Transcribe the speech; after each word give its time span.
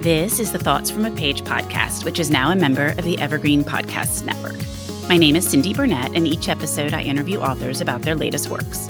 This 0.00 0.40
is 0.40 0.50
the 0.50 0.58
Thoughts 0.58 0.90
from 0.90 1.04
a 1.04 1.10
Page 1.10 1.42
podcast, 1.42 2.06
which 2.06 2.18
is 2.18 2.30
now 2.30 2.50
a 2.50 2.56
member 2.56 2.86
of 2.86 3.04
the 3.04 3.18
Evergreen 3.18 3.62
Podcasts 3.62 4.24
Network. 4.24 4.56
My 5.10 5.18
name 5.18 5.36
is 5.36 5.46
Cindy 5.46 5.74
Burnett, 5.74 6.16
and 6.16 6.26
each 6.26 6.48
episode 6.48 6.94
I 6.94 7.02
interview 7.02 7.38
authors 7.38 7.82
about 7.82 8.00
their 8.00 8.14
latest 8.14 8.48
works. 8.48 8.88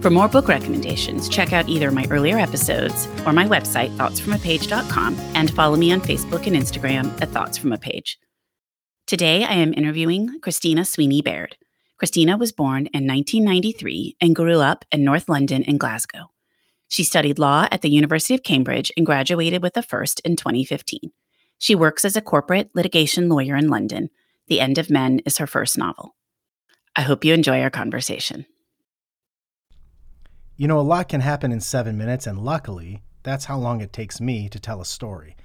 For 0.00 0.10
more 0.10 0.26
book 0.26 0.48
recommendations, 0.48 1.28
check 1.28 1.52
out 1.52 1.68
either 1.68 1.92
my 1.92 2.08
earlier 2.10 2.38
episodes 2.38 3.06
or 3.24 3.32
my 3.32 3.46
website, 3.46 3.96
thoughtsfromapage.com, 3.98 5.16
and 5.36 5.48
follow 5.52 5.76
me 5.76 5.92
on 5.92 6.00
Facebook 6.00 6.48
and 6.48 6.56
Instagram 6.56 7.22
at 7.22 7.28
Thoughts 7.28 7.56
From 7.56 7.72
a 7.72 7.78
Page. 7.78 8.18
Today, 9.06 9.44
I 9.44 9.54
am 9.54 9.72
interviewing 9.74 10.40
Christina 10.40 10.84
Sweeney 10.84 11.22
Baird. 11.22 11.56
Christina 11.98 12.36
was 12.36 12.50
born 12.50 12.86
in 12.86 13.06
1993 13.06 14.16
and 14.20 14.34
grew 14.34 14.58
up 14.58 14.84
in 14.90 15.04
North 15.04 15.28
London 15.28 15.62
and 15.68 15.78
Glasgow. 15.78 16.32
She 16.88 17.04
studied 17.04 17.38
law 17.38 17.68
at 17.70 17.82
the 17.82 17.90
University 17.90 18.34
of 18.34 18.42
Cambridge 18.42 18.90
and 18.96 19.06
graduated 19.06 19.62
with 19.62 19.76
a 19.76 19.82
first 19.82 20.20
in 20.20 20.36
2015. 20.36 21.12
She 21.58 21.74
works 21.74 22.04
as 22.04 22.16
a 22.16 22.22
corporate 22.22 22.70
litigation 22.74 23.28
lawyer 23.28 23.56
in 23.56 23.68
London. 23.68 24.10
The 24.46 24.60
End 24.60 24.78
of 24.78 24.90
Men 24.90 25.20
is 25.26 25.38
her 25.38 25.46
first 25.46 25.76
novel. 25.76 26.16
I 26.96 27.02
hope 27.02 27.24
you 27.24 27.34
enjoy 27.34 27.60
our 27.60 27.70
conversation. 27.70 28.46
You 30.56 30.66
know, 30.66 30.80
a 30.80 30.82
lot 30.82 31.08
can 31.08 31.20
happen 31.20 31.52
in 31.52 31.60
seven 31.60 31.98
minutes, 31.98 32.26
and 32.26 32.40
luckily, 32.40 33.02
that's 33.22 33.44
how 33.44 33.58
long 33.58 33.80
it 33.80 33.92
takes 33.92 34.20
me 34.20 34.48
to 34.48 34.58
tell 34.58 34.80
a 34.80 34.86
story. 34.86 35.36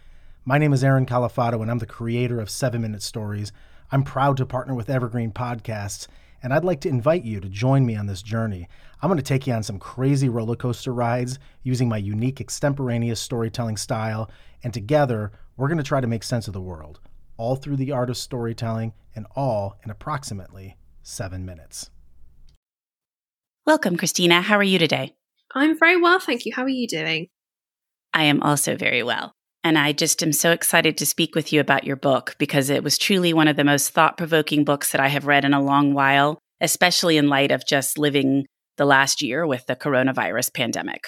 My 0.45 0.57
name 0.57 0.73
is 0.73 0.83
Aaron 0.83 1.05
Califato, 1.05 1.61
and 1.61 1.69
I'm 1.69 1.79
the 1.79 1.85
creator 1.85 2.39
of 2.39 2.49
Seven 2.49 2.81
Minute 2.81 3.03
Stories. 3.03 3.51
I'm 3.91 4.03
proud 4.03 4.37
to 4.37 4.45
partner 4.45 4.73
with 4.73 4.89
Evergreen 4.89 5.31
Podcasts, 5.31 6.07
and 6.43 6.53
I'd 6.53 6.65
like 6.65 6.81
to 6.81 6.89
invite 6.89 7.23
you 7.23 7.39
to 7.39 7.47
join 7.47 7.85
me 7.85 7.95
on 7.95 8.05
this 8.05 8.21
journey. 8.21 8.67
I'm 9.01 9.07
going 9.07 9.17
to 9.17 9.23
take 9.23 9.47
you 9.47 9.53
on 9.53 9.63
some 9.63 9.79
crazy 9.79 10.27
roller 10.27 10.57
coaster 10.57 10.93
rides 10.93 11.39
using 11.63 11.87
my 11.87 11.97
unique 11.97 12.41
extemporaneous 12.41 13.21
storytelling 13.21 13.77
style, 13.77 14.29
and 14.61 14.73
together, 14.73 15.31
we're 15.55 15.69
going 15.69 15.77
to 15.77 15.83
try 15.83 16.01
to 16.01 16.07
make 16.07 16.23
sense 16.23 16.47
of 16.47 16.53
the 16.53 16.61
world, 16.61 16.99
all 17.37 17.55
through 17.55 17.77
the 17.77 17.93
art 17.93 18.09
of 18.09 18.17
storytelling, 18.17 18.93
and 19.15 19.25
all 19.35 19.77
in 19.83 19.89
approximately 19.89 20.75
seven 21.01 21.45
minutes. 21.45 21.89
Welcome, 23.65 23.95
Christina. 23.95 24.41
How 24.41 24.57
are 24.57 24.63
you 24.63 24.77
today? 24.77 25.15
I'm 25.55 25.79
very 25.79 25.99
well, 25.99 26.19
thank 26.19 26.45
you. 26.45 26.53
How 26.53 26.63
are 26.63 26.69
you 26.69 26.87
doing? 26.87 27.27
I 28.13 28.23
am 28.23 28.43
also 28.43 28.75
very 28.75 29.01
well. 29.01 29.33
And 29.63 29.77
I 29.77 29.93
just 29.93 30.21
am 30.21 30.33
so 30.33 30.51
excited 30.51 30.97
to 30.97 31.05
speak 31.05 31.35
with 31.35 31.53
you 31.53 31.61
about 31.61 31.85
your 31.85 31.95
book 31.95 32.35
because 32.37 32.69
it 32.69 32.83
was 32.83 32.97
truly 32.97 33.33
one 33.33 33.47
of 33.47 33.55
the 33.55 33.63
most 33.63 33.91
thought 33.91 34.17
provoking 34.17 34.65
books 34.65 34.91
that 34.91 34.99
I 34.99 35.07
have 35.07 35.25
read 35.25 35.45
in 35.45 35.53
a 35.53 35.61
long 35.61 35.93
while, 35.93 36.39
especially 36.59 37.17
in 37.17 37.29
light 37.29 37.51
of 37.51 37.65
just 37.65 37.97
living 37.97 38.45
the 38.77 38.85
last 38.85 39.21
year 39.21 39.47
with 39.47 39.65
the 39.67 39.75
coronavirus 39.75 40.53
pandemic. 40.53 41.05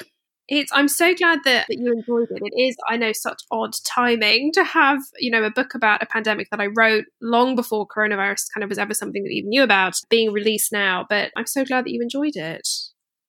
It's 0.48 0.72
I'm 0.72 0.88
so 0.88 1.14
glad 1.16 1.40
that, 1.46 1.66
that 1.68 1.78
you 1.78 1.92
enjoyed 1.92 2.28
it. 2.30 2.40
It 2.40 2.62
is, 2.62 2.76
I 2.88 2.98
know, 2.98 3.12
such 3.14 3.42
odd 3.52 3.72
timing 3.84 4.52
to 4.54 4.64
have, 4.64 5.00
you 5.20 5.32
know, 5.32 5.44
a 5.44 5.50
book 5.50 5.74
about 5.74 6.04
a 6.04 6.06
pandemic 6.06 6.50
that 6.52 6.62
I 6.62 6.68
wrote 6.68 7.06
long 7.20 7.56
before 7.56 7.88
coronavirus 7.88 8.44
kind 8.54 8.64
of 8.64 8.70
was 8.70 8.78
ever 8.78 8.94
something 8.94 9.24
that 9.24 9.32
you 9.32 9.40
even 9.40 9.50
knew 9.50 9.64
about 9.64 9.96
being 10.10 10.32
released 10.32 10.72
now. 10.72 11.06
But 11.10 11.32
I'm 11.36 11.48
so 11.48 11.66
glad 11.66 11.86
that 11.86 11.92
you 11.92 12.02
enjoyed 12.02 12.36
it. 12.36 12.68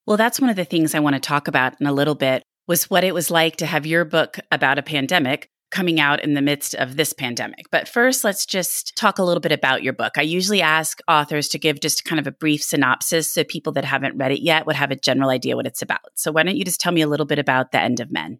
Well, 0.04 0.18
that's 0.18 0.40
one 0.40 0.50
of 0.50 0.56
the 0.56 0.66
things 0.66 0.94
I 0.94 1.00
want 1.00 1.14
to 1.14 1.20
talk 1.20 1.48
about 1.48 1.80
in 1.80 1.86
a 1.86 1.92
little 1.92 2.14
bit 2.14 2.42
was 2.66 2.90
what 2.90 3.04
it 3.04 3.14
was 3.14 3.30
like 3.30 3.56
to 3.56 3.66
have 3.66 3.86
your 3.86 4.04
book 4.04 4.38
about 4.50 4.78
a 4.78 4.82
pandemic 4.82 5.50
coming 5.70 5.98
out 6.00 6.22
in 6.22 6.34
the 6.34 6.42
midst 6.42 6.74
of 6.74 6.96
this 6.96 7.12
pandemic. 7.12 7.66
But 7.70 7.88
first, 7.88 8.24
let's 8.24 8.46
just 8.46 8.96
talk 8.96 9.18
a 9.18 9.22
little 9.22 9.40
bit 9.40 9.52
about 9.52 9.82
your 9.82 9.92
book. 9.92 10.12
I 10.16 10.22
usually 10.22 10.62
ask 10.62 11.00
authors 11.08 11.48
to 11.48 11.58
give 11.58 11.80
just 11.80 12.04
kind 12.04 12.20
of 12.20 12.26
a 12.26 12.32
brief 12.32 12.62
synopsis 12.62 13.32
so 13.32 13.44
people 13.44 13.72
that 13.74 13.84
haven't 13.84 14.16
read 14.16 14.32
it 14.32 14.42
yet 14.42 14.66
would 14.66 14.76
have 14.76 14.90
a 14.90 14.96
general 14.96 15.30
idea 15.30 15.56
what 15.56 15.66
it's 15.66 15.82
about. 15.82 16.00
So, 16.14 16.30
why 16.32 16.44
don't 16.44 16.56
you 16.56 16.64
just 16.64 16.80
tell 16.80 16.92
me 16.92 17.02
a 17.02 17.08
little 17.08 17.26
bit 17.26 17.38
about 17.38 17.72
The 17.72 17.80
End 17.80 18.00
of 18.00 18.12
Men? 18.12 18.38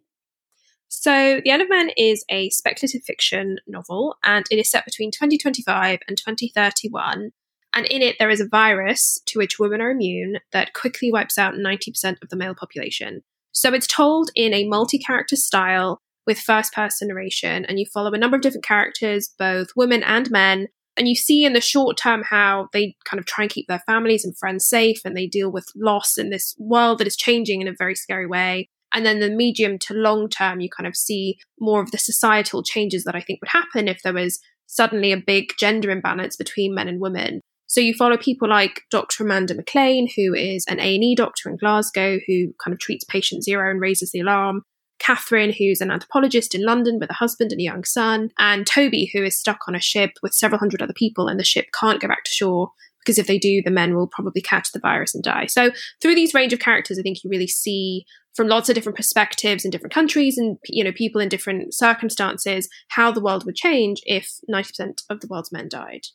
So, 0.87 1.41
The 1.43 1.51
End 1.51 1.61
of 1.61 1.69
Men 1.69 1.91
is 1.97 2.23
a 2.29 2.49
speculative 2.49 3.03
fiction 3.03 3.57
novel, 3.67 4.15
and 4.23 4.45
it 4.49 4.57
is 4.57 4.71
set 4.71 4.85
between 4.85 5.11
2025 5.11 5.99
and 6.07 6.17
2031. 6.17 7.31
And 7.73 7.85
in 7.85 8.01
it, 8.01 8.15
there 8.17 8.29
is 8.29 8.39
a 8.39 8.47
virus 8.47 9.19
to 9.27 9.37
which 9.37 9.59
women 9.59 9.81
are 9.81 9.91
immune 9.91 10.39
that 10.53 10.73
quickly 10.73 11.11
wipes 11.11 11.37
out 11.37 11.55
90% 11.55 12.23
of 12.23 12.29
the 12.29 12.37
male 12.37 12.55
population. 12.55 13.23
So, 13.57 13.73
it's 13.73 13.87
told 13.87 14.29
in 14.35 14.53
a 14.53 14.67
multi 14.67 14.99
character 14.99 15.35
style 15.35 15.99
with 16.27 16.37
first 16.37 16.73
person 16.73 17.07
narration, 17.07 17.65
and 17.65 17.79
you 17.79 17.87
follow 17.91 18.13
a 18.13 18.17
number 18.19 18.35
of 18.35 18.43
different 18.43 18.63
characters, 18.63 19.33
both 19.39 19.69
women 19.75 20.03
and 20.03 20.29
men. 20.29 20.67
And 20.95 21.07
you 21.07 21.15
see 21.15 21.43
in 21.43 21.53
the 21.53 21.59
short 21.61 21.97
term 21.97 22.21
how 22.29 22.67
they 22.71 22.95
kind 23.09 23.19
of 23.19 23.25
try 23.25 23.45
and 23.45 23.51
keep 23.51 23.65
their 23.67 23.81
families 23.87 24.23
and 24.23 24.37
friends 24.37 24.67
safe 24.67 24.99
and 25.03 25.17
they 25.17 25.25
deal 25.25 25.51
with 25.51 25.65
loss 25.75 26.19
in 26.19 26.29
this 26.29 26.55
world 26.59 26.99
that 26.99 27.07
is 27.07 27.17
changing 27.17 27.61
in 27.61 27.67
a 27.67 27.73
very 27.75 27.95
scary 27.95 28.27
way. 28.27 28.69
And 28.93 29.03
then 29.03 29.21
the 29.21 29.29
medium 29.29 29.79
to 29.79 29.95
long 29.95 30.29
term, 30.29 30.59
you 30.59 30.69
kind 30.69 30.85
of 30.85 30.95
see 30.95 31.39
more 31.59 31.81
of 31.81 31.89
the 31.89 31.97
societal 31.97 32.61
changes 32.61 33.05
that 33.05 33.15
I 33.15 33.21
think 33.21 33.41
would 33.41 33.49
happen 33.49 33.87
if 33.87 34.03
there 34.03 34.13
was 34.13 34.39
suddenly 34.67 35.11
a 35.11 35.17
big 35.17 35.53
gender 35.57 35.89
imbalance 35.89 36.35
between 36.35 36.75
men 36.75 36.87
and 36.87 37.01
women. 37.01 37.41
So 37.67 37.81
you 37.81 37.93
follow 37.93 38.17
people 38.17 38.49
like 38.49 38.83
Dr. 38.89 39.23
Amanda 39.23 39.53
McLean, 39.53 40.09
who 40.15 40.33
is 40.33 40.65
an 40.67 40.79
A&E 40.79 41.15
doctor 41.15 41.49
in 41.49 41.57
Glasgow, 41.57 42.19
who 42.25 42.53
kind 42.63 42.73
of 42.73 42.79
treats 42.79 43.03
patient 43.03 43.43
zero 43.43 43.69
and 43.69 43.81
raises 43.81 44.11
the 44.11 44.21
alarm. 44.21 44.63
Catherine, 44.99 45.53
who's 45.53 45.79
an 45.79 45.91
anthropologist 45.91 46.55
in 46.55 46.63
London 46.63 46.97
with 46.99 47.11
a 47.11 47.15
husband 47.15 47.51
and 47.51 47.61
a 47.61 47.63
young 47.63 47.83
son, 47.83 48.31
and 48.39 48.65
Toby, 48.65 49.11
who 49.13 49.23
is 49.23 49.37
stuck 49.37 49.59
on 49.67 49.75
a 49.75 49.79
ship 49.79 50.11
with 50.23 50.33
several 50.33 50.57
hundred 50.57 50.81
other 50.81 50.93
people, 50.93 51.27
and 51.27 51.39
the 51.39 51.43
ship 51.43 51.67
can't 51.77 52.01
go 52.01 52.07
back 52.07 52.23
to 52.23 52.31
shore 52.31 52.71
because 53.07 53.17
if 53.17 53.27
they 53.27 53.37
do, 53.37 53.61
the 53.61 53.71
men 53.71 53.95
will 53.95 54.07
probably 54.07 54.41
catch 54.41 54.71
the 54.71 54.79
virus 54.79 55.15
and 55.15 55.23
die. 55.23 55.45
So 55.45 55.71
through 56.01 56.15
these 56.15 56.33
range 56.33 56.51
of 56.51 56.59
characters, 56.59 56.99
I 56.99 57.03
think 57.03 57.23
you 57.23 57.29
really 57.29 57.47
see 57.47 58.05
from 58.35 58.49
lots 58.49 58.67
of 58.69 58.75
different 58.75 58.97
perspectives 58.97 59.63
in 59.63 59.71
different 59.71 59.93
countries 59.93 60.37
and 60.37 60.57
you 60.65 60.83
know 60.83 60.91
people 60.91 61.21
in 61.21 61.29
different 61.29 61.73
circumstances 61.73 62.69
how 62.89 63.11
the 63.11 63.21
world 63.21 63.45
would 63.45 63.55
change 63.55 64.01
if 64.05 64.39
90% 64.51 65.03
of 65.09 65.21
the 65.21 65.27
world's 65.27 65.51
men 65.51 65.69
died. 65.69 66.07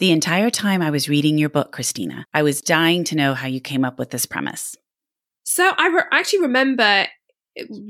The 0.00 0.12
entire 0.12 0.48
time 0.48 0.80
I 0.80 0.88
was 0.88 1.10
reading 1.10 1.36
your 1.36 1.50
book, 1.50 1.72
Christina, 1.72 2.24
I 2.32 2.42
was 2.42 2.62
dying 2.62 3.04
to 3.04 3.14
know 3.14 3.34
how 3.34 3.46
you 3.48 3.60
came 3.60 3.84
up 3.84 3.98
with 3.98 4.08
this 4.08 4.24
premise. 4.24 4.74
So 5.44 5.74
I 5.76 5.88
re- 5.88 6.04
actually 6.10 6.40
remember 6.40 7.06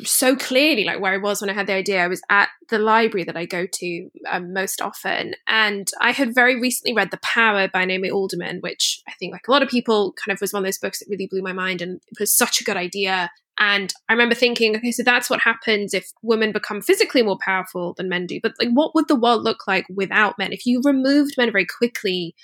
so 0.04 0.36
clearly 0.36 0.84
like 0.84 1.00
where 1.00 1.12
I 1.12 1.18
was 1.18 1.40
when 1.40 1.50
I 1.50 1.54
had 1.54 1.66
the 1.66 1.74
idea. 1.74 2.02
I 2.02 2.08
was 2.08 2.22
at 2.30 2.48
the 2.68 2.78
library 2.78 3.24
that 3.24 3.36
I 3.36 3.46
go 3.46 3.66
to 3.70 4.10
um, 4.28 4.52
most 4.52 4.80
often, 4.80 5.34
and 5.46 5.88
I 6.00 6.12
had 6.12 6.34
very 6.34 6.60
recently 6.60 6.94
read 6.94 7.10
The 7.10 7.20
Power 7.22 7.68
by 7.68 7.84
Naomi 7.84 8.10
Alderman, 8.10 8.60
which 8.60 9.02
I 9.08 9.12
think 9.18 9.32
like 9.32 9.48
a 9.48 9.50
lot 9.50 9.62
of 9.62 9.68
people 9.68 10.14
kind 10.14 10.34
of 10.34 10.40
was 10.40 10.52
one 10.52 10.62
of 10.62 10.66
those 10.66 10.78
books 10.78 11.00
that 11.00 11.08
really 11.08 11.28
blew 11.30 11.42
my 11.42 11.52
mind 11.52 11.82
and 11.82 12.00
it 12.10 12.20
was 12.20 12.36
such 12.36 12.60
a 12.60 12.64
good 12.64 12.76
idea. 12.76 13.30
And 13.62 13.92
I 14.08 14.14
remember 14.14 14.34
thinking, 14.34 14.74
okay, 14.74 14.90
so 14.90 15.02
that's 15.02 15.28
what 15.28 15.40
happens 15.40 15.92
if 15.92 16.10
women 16.22 16.50
become 16.50 16.80
physically 16.80 17.22
more 17.22 17.36
powerful 17.44 17.92
than 17.92 18.08
men 18.08 18.26
do. 18.26 18.40
But 18.42 18.54
like, 18.58 18.70
what 18.72 18.94
would 18.94 19.06
the 19.06 19.20
world 19.20 19.44
look 19.44 19.66
like 19.68 19.84
without 19.94 20.38
men? 20.38 20.50
If 20.50 20.64
you 20.64 20.80
removed 20.82 21.34
men 21.36 21.52
very 21.52 21.66
quickly 21.66 22.34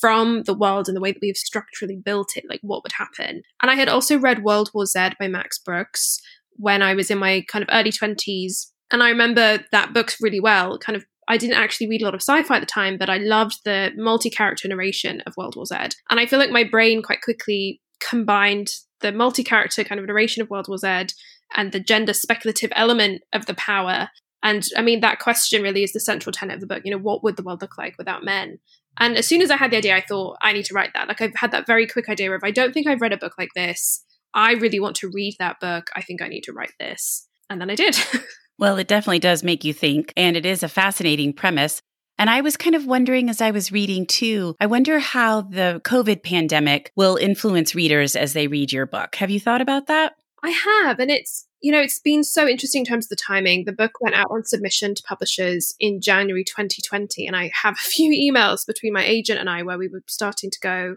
from 0.00 0.42
the 0.42 0.52
world 0.52 0.86
and 0.86 0.94
the 0.94 1.00
way 1.00 1.12
that 1.12 1.22
we've 1.22 1.34
structurally 1.34 1.96
built 1.96 2.36
it, 2.36 2.44
like 2.46 2.60
what 2.62 2.82
would 2.82 2.92
happen? 2.92 3.40
And 3.62 3.70
I 3.70 3.74
had 3.74 3.88
also 3.88 4.18
read 4.18 4.44
World 4.44 4.70
War 4.74 4.84
Z 4.84 5.12
by 5.18 5.28
Max 5.28 5.58
Brooks, 5.58 6.20
when 6.58 6.82
I 6.82 6.94
was 6.94 7.10
in 7.10 7.18
my 7.18 7.44
kind 7.48 7.62
of 7.62 7.68
early 7.72 7.92
20s. 7.92 8.70
And 8.90 9.02
I 9.02 9.10
remember 9.10 9.64
that 9.72 9.92
book 9.92 10.14
really 10.20 10.40
well. 10.40 10.78
Kind 10.78 10.96
of, 10.96 11.04
I 11.28 11.36
didn't 11.36 11.56
actually 11.56 11.88
read 11.88 12.02
a 12.02 12.04
lot 12.04 12.14
of 12.14 12.22
sci 12.22 12.42
fi 12.42 12.56
at 12.56 12.60
the 12.60 12.66
time, 12.66 12.98
but 12.98 13.10
I 13.10 13.18
loved 13.18 13.60
the 13.64 13.92
multi 13.96 14.30
character 14.30 14.68
narration 14.68 15.22
of 15.26 15.36
World 15.36 15.56
War 15.56 15.66
Z. 15.66 15.76
And 16.10 16.20
I 16.20 16.26
feel 16.26 16.38
like 16.38 16.50
my 16.50 16.64
brain 16.64 17.02
quite 17.02 17.22
quickly 17.22 17.80
combined 18.00 18.68
the 19.00 19.12
multi 19.12 19.42
character 19.42 19.84
kind 19.84 20.00
of 20.00 20.06
narration 20.06 20.42
of 20.42 20.50
World 20.50 20.66
War 20.68 20.78
Z 20.78 21.08
and 21.54 21.72
the 21.72 21.80
gender 21.80 22.12
speculative 22.12 22.72
element 22.74 23.22
of 23.32 23.46
the 23.46 23.54
power. 23.54 24.08
And 24.42 24.66
I 24.76 24.82
mean, 24.82 25.00
that 25.00 25.18
question 25.18 25.62
really 25.62 25.82
is 25.82 25.92
the 25.92 26.00
central 26.00 26.32
tenet 26.32 26.54
of 26.54 26.60
the 26.60 26.66
book. 26.66 26.82
You 26.84 26.92
know, 26.92 27.02
what 27.02 27.24
would 27.24 27.36
the 27.36 27.42
world 27.42 27.62
look 27.62 27.76
like 27.76 27.96
without 27.98 28.24
men? 28.24 28.58
And 28.98 29.16
as 29.16 29.26
soon 29.26 29.42
as 29.42 29.50
I 29.50 29.56
had 29.56 29.70
the 29.70 29.76
idea, 29.76 29.96
I 29.96 30.00
thought, 30.00 30.38
I 30.40 30.52
need 30.52 30.64
to 30.66 30.74
write 30.74 30.92
that. 30.94 31.08
Like, 31.08 31.20
I've 31.20 31.34
had 31.36 31.50
that 31.50 31.66
very 31.66 31.86
quick 31.86 32.08
idea 32.08 32.32
of, 32.32 32.42
I 32.42 32.50
don't 32.50 32.72
think 32.72 32.86
I've 32.86 33.00
read 33.00 33.12
a 33.12 33.18
book 33.18 33.34
like 33.38 33.50
this 33.54 34.02
I 34.36 34.52
really 34.52 34.78
want 34.78 34.96
to 34.96 35.10
read 35.12 35.34
that 35.38 35.58
book. 35.60 35.90
I 35.96 36.02
think 36.02 36.20
I 36.20 36.28
need 36.28 36.42
to 36.42 36.52
write 36.52 36.74
this. 36.78 37.26
And 37.48 37.60
then 37.60 37.70
I 37.70 37.74
did. 37.74 37.98
well, 38.58 38.76
it 38.76 38.86
definitely 38.86 39.18
does 39.18 39.42
make 39.42 39.64
you 39.64 39.72
think. 39.72 40.12
And 40.16 40.36
it 40.36 40.44
is 40.44 40.62
a 40.62 40.68
fascinating 40.68 41.32
premise. 41.32 41.80
And 42.18 42.28
I 42.28 42.42
was 42.42 42.56
kind 42.56 42.76
of 42.76 42.86
wondering 42.86 43.30
as 43.30 43.40
I 43.40 43.50
was 43.50 43.72
reading 43.72 44.06
too, 44.06 44.54
I 44.60 44.66
wonder 44.66 44.98
how 44.98 45.42
the 45.42 45.80
COVID 45.84 46.22
pandemic 46.22 46.92
will 46.96 47.16
influence 47.16 47.74
readers 47.74 48.14
as 48.14 48.34
they 48.34 48.46
read 48.46 48.72
your 48.72 48.86
book. 48.86 49.16
Have 49.16 49.30
you 49.30 49.40
thought 49.40 49.60
about 49.60 49.86
that? 49.86 50.14
I 50.42 50.50
have. 50.50 50.98
And 50.98 51.10
it's, 51.10 51.46
you 51.60 51.72
know, 51.72 51.80
it's 51.80 51.98
been 51.98 52.22
so 52.22 52.46
interesting 52.46 52.80
in 52.80 52.86
terms 52.86 53.06
of 53.06 53.10
the 53.10 53.16
timing. 53.16 53.64
The 53.64 53.72
book 53.72 53.92
went 54.00 54.14
out 54.14 54.28
on 54.30 54.44
submission 54.44 54.94
to 54.94 55.02
publishers 55.02 55.74
in 55.80 56.00
January 56.00 56.44
2020. 56.44 57.26
And 57.26 57.34
I 57.34 57.50
have 57.62 57.74
a 57.74 57.76
few 57.90 58.12
emails 58.12 58.66
between 58.66 58.92
my 58.92 59.04
agent 59.04 59.40
and 59.40 59.48
I 59.48 59.62
where 59.62 59.78
we 59.78 59.88
were 59.88 60.02
starting 60.06 60.50
to 60.50 60.58
go, 60.60 60.96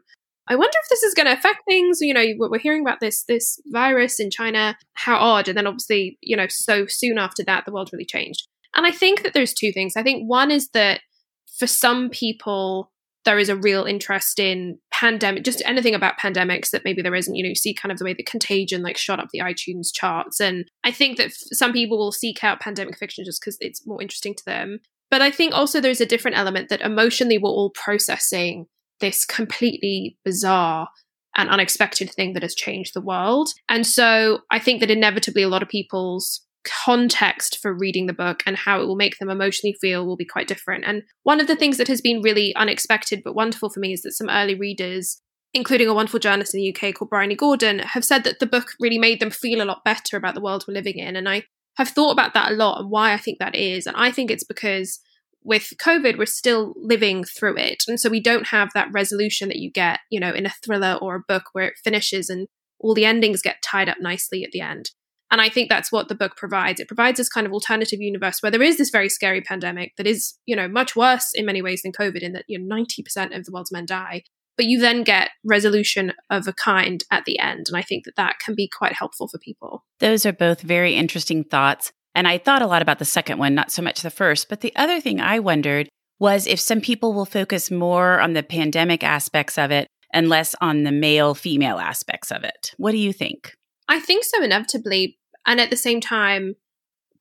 I 0.50 0.56
wonder 0.56 0.78
if 0.82 0.90
this 0.90 1.04
is 1.04 1.14
going 1.14 1.28
to 1.28 1.34
affect 1.34 1.60
things. 1.68 2.00
You 2.02 2.14
know, 2.14 2.26
we're 2.38 2.58
hearing 2.58 2.82
about 2.82 3.00
this 3.00 3.24
this 3.28 3.60
virus 3.68 4.20
in 4.20 4.32
China. 4.32 4.76
How 4.94 5.18
odd! 5.18 5.48
And 5.48 5.58
then 5.58 5.68
obviously, 5.68 6.18
you 6.22 6.36
know, 6.36 6.48
so 6.50 6.86
soon 6.88 7.18
after 7.18 7.44
that, 7.44 7.66
the 7.66 7.72
world 7.72 7.90
really 7.94 8.06
changed. 8.06 8.48
And 8.76 8.86
I 8.86 8.92
think 8.92 9.24
that 9.24 9.34
there's 9.34 9.54
two 9.54 9.72
things. 9.72 9.94
I 9.96 10.04
think 10.04 10.28
one 10.28 10.52
is 10.52 10.70
that 10.70 11.02
for 11.58 11.68
some 11.68 12.10
people, 12.10 12.92
there 13.26 13.38
is 13.38 13.50
a 13.50 13.56
real 13.56 13.84
interest 13.84 14.40
in 14.40 14.80
pandemic, 14.92 15.44
just 15.44 15.62
anything 15.66 15.94
about 15.94 16.20
pandemics 16.20 16.72
that 16.72 16.84
maybe 16.84 17.02
there 17.02 17.16
isn't. 17.16 17.36
You 17.36 17.44
know, 17.44 17.50
you 17.50 17.56
see 17.56 17.74
kind 17.74 17.92
of 17.92 18.00
the 18.00 18.06
way 18.06 18.14
that 18.14 18.26
Contagion 18.26 18.82
like 18.82 18.98
shot 18.98 19.20
up 19.20 19.28
the 19.32 19.40
iTunes 19.40 19.94
charts, 19.94 20.40
and 20.40 20.66
I 20.84 20.92
think 20.92 21.18
that 21.18 21.32
some 21.34 21.74
people 21.74 22.00
will 22.00 22.12
seek 22.12 22.44
out 22.44 22.60
pandemic 22.60 22.98
fiction 22.98 23.24
just 23.24 23.40
because 23.42 23.58
it's 23.60 23.86
more 23.86 24.02
interesting 24.02 24.34
to 24.34 24.46
them. 24.46 24.80
But 25.12 25.22
I 25.22 25.32
think 25.32 25.54
also 25.54 25.80
there's 25.80 26.02
a 26.02 26.06
different 26.06 26.38
element 26.38 26.70
that 26.70 26.82
emotionally 26.82 27.38
we're 27.38 27.50
all 27.50 27.72
processing 27.72 28.68
this 29.00 29.26
completely 29.26 30.18
bizarre 30.24 30.90
and 31.36 31.50
unexpected 31.50 32.12
thing 32.12 32.34
that 32.34 32.44
has 32.44 32.56
changed 32.56 32.94
the 32.94 33.02
world. 33.02 33.50
And 33.70 33.86
so 33.86 34.40
I 34.52 34.60
think 34.60 34.80
that 34.80 34.92
inevitably 34.92 35.44
a 35.44 35.50
lot 35.50 35.64
of 35.64 35.70
people's 35.70 36.42
context 36.66 37.58
for 37.62 37.74
reading 37.74 38.06
the 38.06 38.14
book 38.14 38.42
and 38.46 38.58
how 38.58 38.82
it 38.82 38.86
will 38.86 38.96
make 38.96 39.18
them 39.18 39.30
emotionally 39.30 39.76
feel 39.80 40.06
will 40.06 40.18
be 40.18 40.26
quite 40.26 40.48
different. 40.48 40.84
And 40.86 41.04
one 41.24 41.40
of 41.40 41.48
the 41.48 41.56
things 41.56 41.78
that 41.78 41.88
has 41.88 42.02
been 42.02 42.22
really 42.22 42.54
unexpected 42.56 43.22
but 43.24 43.36
wonderful 43.36 43.70
for 43.70 43.80
me 43.80 43.94
is 43.94 44.02
that 44.02 44.12
some 44.12 44.30
early 44.30 44.56
readers, 44.56 45.22
including 45.54 45.88
a 45.88 45.94
wonderful 45.94 46.20
journalist 46.20 46.54
in 46.54 46.62
the 46.62 46.76
UK 46.76 46.94
called 46.94 47.10
Bryony 47.10 47.36
Gordon, 47.36 47.80
have 47.80 48.04
said 48.04 48.24
that 48.26 48.40
the 48.40 48.46
book 48.46 48.74
really 48.80 49.00
made 49.00 49.20
them 49.20 49.32
feel 49.32 49.62
a 49.62 49.66
lot 49.66 49.86
better 49.86 50.18
about 50.18 50.36
the 50.36 50.42
world 50.42 50.66
we're 50.68 50.74
living 50.74 50.98
in. 50.98 51.16
And 51.16 51.30
I 51.30 51.44
have 51.78 51.90
thought 51.90 52.12
about 52.12 52.34
that 52.34 52.52
a 52.52 52.56
lot 52.56 52.82
and 52.82 52.90
why 52.90 53.14
I 53.14 53.18
think 53.18 53.40
that 53.40 53.56
is. 53.56 53.88
And 53.88 53.96
I 53.96 54.12
think 54.12 54.30
it's 54.30 54.44
because 54.44 55.00
with 55.44 55.74
COVID, 55.82 56.18
we're 56.18 56.26
still 56.26 56.74
living 56.78 57.24
through 57.24 57.58
it. 57.58 57.84
And 57.88 58.00
so 58.00 58.10
we 58.10 58.20
don't 58.20 58.48
have 58.48 58.70
that 58.74 58.90
resolution 58.92 59.48
that 59.50 59.58
you 59.58 59.72
get, 59.72 60.00
you 60.10 60.20
know, 60.20 60.32
in 60.32 60.46
a 60.46 60.54
thriller 60.64 60.98
or 61.02 61.16
a 61.16 61.24
book 61.28 61.46
where 61.54 61.68
it 61.68 61.80
finishes 61.84 62.30
and 62.30 62.48
all 62.80 62.94
the 62.94 63.06
endings 63.06 63.42
get 63.42 63.62
tied 63.62 63.90
up 63.90 63.98
nicely 64.00 64.44
at 64.44 64.52
the 64.52 64.62
end. 64.62 64.92
And 65.32 65.42
I 65.42 65.50
think 65.50 65.70
that's 65.70 65.92
what 65.92 66.08
the 66.08 66.16
book 66.16 66.36
provides. 66.36 66.80
It 66.80 66.88
provides 66.88 67.18
this 67.18 67.30
kind 67.30 67.46
of 67.46 67.54
alternative 67.54 68.02
universe 68.02 68.42
where 68.42 68.52
there 68.52 68.64
is 68.64 68.78
this 68.78 68.90
very 68.90 69.10
scary 69.10 69.42
pandemic 69.42 69.96
that 69.98 70.08
is, 70.08 70.36
you 70.46 70.56
know, 70.56 70.68
much 70.68 70.96
worse 70.96 71.32
in 71.36 71.46
many 71.46 71.62
ways 71.62 71.84
than 71.84 71.92
COVID, 71.92 72.22
in 72.22 72.34
that, 72.34 72.46
you 72.48 72.58
know, 72.58 72.76
90% 72.76 73.38
of 73.38 73.46
the 73.46 73.52
world's 73.52 73.72
men 73.72 73.86
die. 73.86 74.24
But 74.58 74.66
you 74.66 74.80
then 74.80 75.04
get 75.04 75.30
resolution 75.46 76.14
of 76.30 76.48
a 76.48 76.54
kind 76.54 77.04
at 77.12 77.26
the 77.26 77.40
end. 77.40 77.68
And 77.70 77.78
I 77.78 77.82
think 77.82 78.06
that 78.06 78.16
that 78.18 78.40
can 78.44 78.56
be 78.56 78.68
quite 78.68 78.94
helpful 78.94 79.28
for 79.28 79.38
people. 79.38 79.86
Those 80.00 80.26
are 80.26 80.34
both 80.34 80.62
very 80.62 80.96
interesting 80.96 81.44
thoughts. 81.44 81.94
And 82.16 82.28
I 82.28 82.38
thought 82.38 82.62
a 82.62 82.68
lot 82.68 82.82
about 82.82 83.00
the 83.00 83.06
second 83.06 83.40
one, 83.40 83.56
not 83.56 83.72
so 83.72 83.82
much 83.82 84.02
the 84.02 84.10
first. 84.10 84.50
But 84.50 84.62
the 84.62 84.76
other 84.76 85.00
thing 85.00 85.22
I 85.22 85.40
wondered 85.40 85.90
was 86.20 86.48
if 86.48 86.60
some 86.60 86.82
people 86.82 87.14
will 87.14 87.26
focus 87.26 87.72
more 87.72 88.20
on 88.20 88.34
the 88.34 88.44
pandemic 88.44 89.04
aspects 89.04 89.58
of 89.58 89.72
it 89.72 89.88
and 90.14 90.28
less 90.28 90.56
on 90.60 90.84
the 90.84 90.92
male 90.92 91.36
female 91.36 91.78
aspects 91.80 92.32
of 92.32 92.44
it. 92.44 92.74
What 92.78 92.92
do 92.92 92.98
you 92.98 93.14
think? 93.14 93.54
I 93.88 94.00
think 94.00 94.24
so, 94.24 94.44
inevitably. 94.44 95.18
And 95.46 95.60
at 95.60 95.70
the 95.70 95.78
same 95.78 96.02
time, 96.02 96.56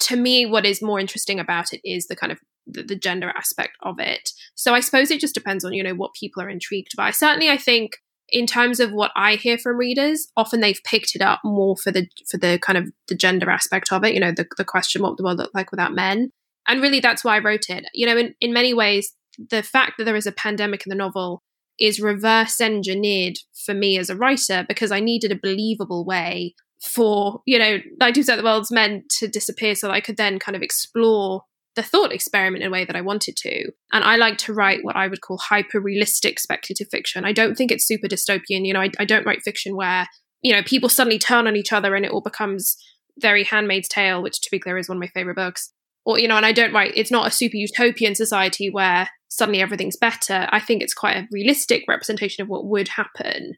to 0.00 0.16
me, 0.16 0.46
what 0.46 0.66
is 0.66 0.82
more 0.82 0.98
interesting 0.98 1.38
about 1.38 1.72
it 1.72 1.80
is 1.84 2.06
the 2.06 2.16
kind 2.16 2.32
of 2.32 2.38
the, 2.66 2.96
gender 2.96 3.32
aspect 3.36 3.76
of 3.82 3.98
it. 3.98 4.30
So 4.54 4.74
I 4.74 4.80
suppose 4.80 5.10
it 5.10 5.20
just 5.20 5.34
depends 5.34 5.64
on, 5.64 5.72
you 5.72 5.82
know, 5.82 5.94
what 5.94 6.12
people 6.14 6.42
are 6.42 6.50
intrigued 6.50 6.94
by. 6.96 7.10
Certainly, 7.10 7.50
I 7.50 7.56
think 7.56 7.92
in 8.30 8.46
terms 8.46 8.80
of 8.80 8.92
what 8.92 9.10
I 9.16 9.36
hear 9.36 9.58
from 9.58 9.76
readers, 9.76 10.28
often 10.36 10.60
they've 10.60 10.80
picked 10.84 11.14
it 11.14 11.22
up 11.22 11.40
more 11.44 11.76
for 11.76 11.90
the 11.90 12.06
for 12.30 12.36
the 12.36 12.58
kind 12.60 12.76
of 12.76 12.90
the 13.08 13.14
gender 13.14 13.50
aspect 13.50 13.92
of 13.92 14.04
it. 14.04 14.14
You 14.14 14.20
know, 14.20 14.32
the 14.32 14.46
the 14.56 14.64
question 14.64 15.02
what 15.02 15.12
would 15.12 15.18
the 15.18 15.24
world 15.24 15.38
look 15.38 15.52
like 15.54 15.70
without 15.70 15.94
men, 15.94 16.30
and 16.66 16.82
really 16.82 17.00
that's 17.00 17.24
why 17.24 17.36
I 17.36 17.40
wrote 17.40 17.68
it. 17.68 17.84
You 17.94 18.06
know, 18.06 18.16
in 18.16 18.34
in 18.40 18.52
many 18.52 18.74
ways, 18.74 19.14
the 19.50 19.62
fact 19.62 19.92
that 19.98 20.04
there 20.04 20.16
is 20.16 20.26
a 20.26 20.32
pandemic 20.32 20.84
in 20.86 20.90
the 20.90 20.96
novel 20.96 21.42
is 21.78 22.00
reverse 22.00 22.60
engineered 22.60 23.38
for 23.54 23.72
me 23.72 23.98
as 23.98 24.10
a 24.10 24.16
writer 24.16 24.64
because 24.68 24.90
I 24.90 25.00
needed 25.00 25.30
a 25.30 25.38
believable 25.40 26.04
way 26.04 26.54
for 26.80 27.40
you 27.46 27.58
know 27.58 27.78
90% 28.00 28.18
of 28.30 28.38
the 28.38 28.44
world's 28.44 28.70
men 28.70 29.04
to 29.18 29.28
disappear 29.28 29.74
so 29.74 29.88
that 29.88 29.94
I 29.94 30.00
could 30.00 30.16
then 30.16 30.38
kind 30.38 30.54
of 30.56 30.62
explore 30.62 31.42
the 31.78 31.82
thought 31.84 32.12
experiment 32.12 32.64
in 32.64 32.68
a 32.68 32.72
way 32.72 32.84
that 32.84 32.96
I 32.96 33.00
wanted 33.00 33.36
to. 33.36 33.70
And 33.92 34.02
I 34.02 34.16
like 34.16 34.36
to 34.38 34.52
write 34.52 34.80
what 34.82 34.96
I 34.96 35.06
would 35.06 35.20
call 35.20 35.38
hyper 35.38 35.78
realistic 35.78 36.40
speculative 36.40 36.88
fiction. 36.90 37.24
I 37.24 37.32
don't 37.32 37.54
think 37.54 37.70
it's 37.70 37.86
super 37.86 38.08
dystopian. 38.08 38.66
You 38.66 38.72
know, 38.72 38.80
I, 38.80 38.90
I 38.98 39.04
don't 39.04 39.24
write 39.24 39.42
fiction 39.44 39.76
where, 39.76 40.08
you 40.42 40.52
know, 40.52 40.62
people 40.64 40.88
suddenly 40.88 41.20
turn 41.20 41.46
on 41.46 41.54
each 41.54 41.72
other 41.72 41.94
and 41.94 42.04
it 42.04 42.10
all 42.10 42.20
becomes 42.20 42.76
very 43.20 43.44
Handmaid's 43.44 43.86
Tale, 43.86 44.20
which 44.20 44.40
to 44.40 44.48
be 44.50 44.58
clear 44.58 44.76
is 44.76 44.88
one 44.88 44.96
of 44.96 45.00
my 45.00 45.06
favorite 45.14 45.36
books. 45.36 45.72
Or, 46.04 46.18
you 46.18 46.26
know, 46.26 46.36
and 46.36 46.44
I 46.44 46.50
don't 46.50 46.72
write, 46.72 46.94
it's 46.96 47.12
not 47.12 47.28
a 47.28 47.30
super 47.30 47.56
utopian 47.56 48.16
society 48.16 48.70
where 48.70 49.08
suddenly 49.28 49.62
everything's 49.62 49.96
better. 49.96 50.48
I 50.50 50.58
think 50.58 50.82
it's 50.82 50.94
quite 50.94 51.16
a 51.16 51.28
realistic 51.30 51.84
representation 51.86 52.42
of 52.42 52.48
what 52.48 52.66
would 52.66 52.88
happen. 52.88 53.52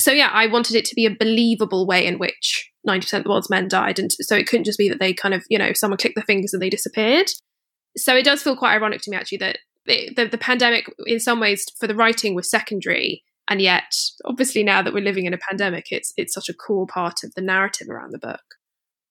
So, 0.00 0.10
yeah, 0.10 0.30
I 0.32 0.48
wanted 0.48 0.74
it 0.74 0.84
to 0.86 0.96
be 0.96 1.06
a 1.06 1.14
believable 1.14 1.86
way 1.86 2.06
in 2.06 2.18
which 2.18 2.72
90% 2.88 3.18
of 3.18 3.22
the 3.22 3.30
world's 3.30 3.50
men 3.50 3.68
died. 3.68 4.00
And 4.00 4.10
so 4.10 4.34
it 4.34 4.48
couldn't 4.48 4.64
just 4.64 4.78
be 4.78 4.88
that 4.88 4.98
they 4.98 5.12
kind 5.12 5.34
of, 5.34 5.44
you 5.48 5.58
know, 5.58 5.72
someone 5.74 5.98
clicked 5.98 6.16
their 6.16 6.24
fingers 6.24 6.52
and 6.52 6.60
they 6.60 6.70
disappeared 6.70 7.30
so 7.96 8.16
it 8.16 8.24
does 8.24 8.42
feel 8.42 8.56
quite 8.56 8.74
ironic 8.74 9.00
to 9.02 9.10
me 9.10 9.16
actually 9.16 9.38
that 9.38 9.58
the, 9.86 10.10
the, 10.14 10.26
the 10.26 10.38
pandemic 10.38 10.86
in 11.06 11.18
some 11.18 11.40
ways 11.40 11.66
for 11.78 11.86
the 11.86 11.94
writing 11.94 12.34
was 12.34 12.50
secondary 12.50 13.22
and 13.48 13.60
yet 13.60 13.92
obviously 14.24 14.62
now 14.62 14.82
that 14.82 14.94
we're 14.94 15.02
living 15.02 15.26
in 15.26 15.34
a 15.34 15.38
pandemic 15.38 15.86
it's 15.90 16.12
it's 16.16 16.34
such 16.34 16.48
a 16.48 16.54
cool 16.54 16.86
part 16.86 17.24
of 17.24 17.34
the 17.34 17.42
narrative 17.42 17.88
around 17.88 18.12
the 18.12 18.18
book 18.18 18.40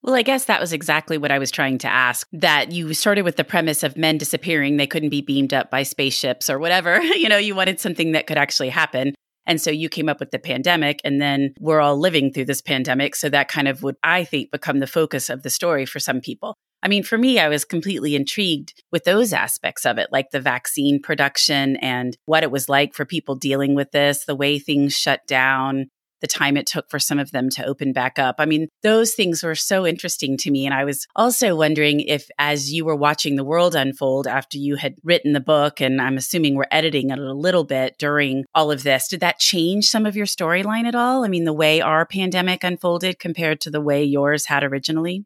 well, 0.04 0.16
I 0.16 0.24
guess 0.24 0.46
that 0.46 0.60
was 0.60 0.74
exactly 0.74 1.20
what 1.20 1.32
I 1.32 1.38
was 1.38 1.52
trying 1.52 1.78
to 1.80 1.88
ask. 1.88 2.28
That 2.34 2.72
you 2.72 2.94
started 2.96 3.22
with 3.22 3.36
the 3.36 3.44
premise 3.44 3.84
of 3.84 3.98
men 3.98 4.18
disappearing, 4.18 4.78
they 4.78 4.88
couldn't 4.88 5.10
be 5.10 5.22
beamed 5.22 5.54
up 5.54 5.70
by 5.70 5.84
spaceships 5.84 6.50
or 6.50 6.58
whatever. 6.58 7.00
you 7.02 7.30
know, 7.30 7.38
you 7.38 7.54
wanted 7.54 7.80
something 7.80 8.14
that 8.14 8.26
could 8.26 8.38
actually 8.38 8.70
happen. 8.70 9.14
And 9.46 9.62
so 9.62 9.70
you 9.70 9.90
came 9.90 10.10
up 10.10 10.20
with 10.20 10.32
the 10.32 10.40
pandemic, 10.40 11.02
and 11.04 11.22
then 11.22 11.54
we're 11.60 11.82
all 11.82 11.98
living 11.98 12.32
through 12.32 12.46
this 12.46 12.62
pandemic. 12.62 13.16
So 13.16 13.30
that 13.30 13.48
kind 13.48 13.68
of 13.68 13.84
would, 13.84 13.96
I 14.04 14.24
think, 14.24 14.52
become 14.52 14.80
the 14.80 14.88
focus 14.88 15.30
of 15.30 15.44
the 15.44 15.50
story 15.50 15.86
for 15.86 16.00
some 16.00 16.22
people. 16.22 16.58
I 16.84 16.88
mean, 16.88 17.04
for 17.04 17.18
me, 17.18 17.40
I 17.40 17.50
was 17.50 17.64
completely 17.64 18.16
intrigued 18.16 18.74
with 18.92 19.04
those 19.04 19.34
aspects 19.34 19.86
of 19.86 19.98
it, 19.98 20.10
like 20.12 20.32
the 20.32 20.40
vaccine 20.40 21.02
production 21.02 21.76
and 21.78 22.18
what 22.26 22.44
it 22.44 22.52
was 22.52 22.70
like 22.70 22.94
for 22.94 23.06
people 23.06 23.36
dealing 23.36 23.76
with 23.76 23.92
this, 23.92 24.26
the 24.26 24.36
way 24.36 24.58
things 24.58 24.94
shut 24.98 25.26
down, 25.28 25.88
the 26.22 26.28
time 26.28 26.56
it 26.56 26.68
took 26.68 26.90
for 26.90 27.00
some 27.00 27.20
of 27.20 27.32
them 27.32 27.50
to 27.50 27.66
open 27.66 27.92
back 27.94 28.18
up. 28.18 28.36
I 28.38 28.46
mean, 28.46 28.68
those 28.84 29.14
things 29.14 29.44
were 29.44 29.56
so 29.56 29.86
interesting 29.86 30.38
to 30.38 30.52
me. 30.52 30.66
And 30.66 30.74
I 30.74 30.86
was 30.86 31.06
also 31.16 31.56
wondering 31.56 32.00
if, 32.00 32.28
as 32.38 32.72
you 32.72 32.86
were 32.86 32.96
watching 32.96 33.36
the 33.36 33.44
world 33.44 33.76
unfold 33.76 34.28
after 34.28 34.58
you 34.58 34.76
had 34.76 34.96
written 35.04 35.34
the 35.34 35.40
book, 35.40 35.82
and 35.82 36.02
I'm 36.02 36.18
assuming 36.18 36.56
we're 36.56 36.66
editing 36.72 37.10
it 37.10 37.20
a 37.20 37.34
little 37.34 37.64
bit 37.64 37.98
during 37.98 38.46
all 38.56 38.72
of 38.72 38.84
this, 38.84 39.08
did 39.08 39.20
that 39.20 39.40
change 39.40 39.86
some 39.86 40.06
of 40.06 40.16
your 40.16 40.28
storyline 40.28 40.86
at 40.86 40.96
all? 40.96 41.26
I 41.26 41.28
mean, 41.28 41.46
the 41.46 41.54
way 41.54 41.82
our 41.82 42.06
pandemic 42.06 42.64
unfolded 42.64 43.20
compared 43.20 43.60
to 43.62 43.72
the 43.72 43.82
way 43.82 44.04
yours 44.04 44.46
had 44.46 44.64
originally? 44.64 45.26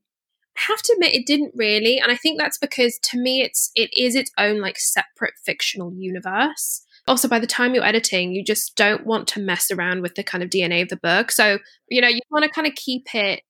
Have 0.58 0.82
to 0.82 0.94
admit 0.94 1.14
it 1.14 1.26
didn't 1.26 1.54
really 1.56 1.98
and 1.98 2.12
i 2.12 2.16
think 2.16 2.40
that's 2.40 2.58
because 2.58 2.98
to 3.02 3.18
me 3.18 3.42
it's 3.42 3.72
it 3.76 3.90
is 3.94 4.16
its 4.16 4.32
own 4.38 4.60
like 4.62 4.80
separate 4.80 5.34
fictional 5.44 5.94
universe. 5.96 6.82
Also 7.08 7.28
by 7.28 7.40
the 7.40 7.48
time 7.48 7.76
you're 7.76 7.86
editing 7.86 8.34
you 8.34 8.44
just 8.44 8.76
don't 8.76 9.06
want 9.06 9.28
to 9.28 9.40
mess 9.40 9.70
around 9.70 10.02
with 10.02 10.16
the 10.16 10.24
kind 10.24 10.44
of 10.44 10.50
dna 10.50 10.82
of 10.82 10.90
the 10.90 10.98
book. 10.98 11.32
So 11.32 11.60
you 11.90 12.02
know 12.02 12.08
you 12.08 12.22
want 12.32 12.44
to 12.44 12.50
kind 12.50 12.68
of 12.68 12.76
keep 12.76 13.14
it 13.14 13.42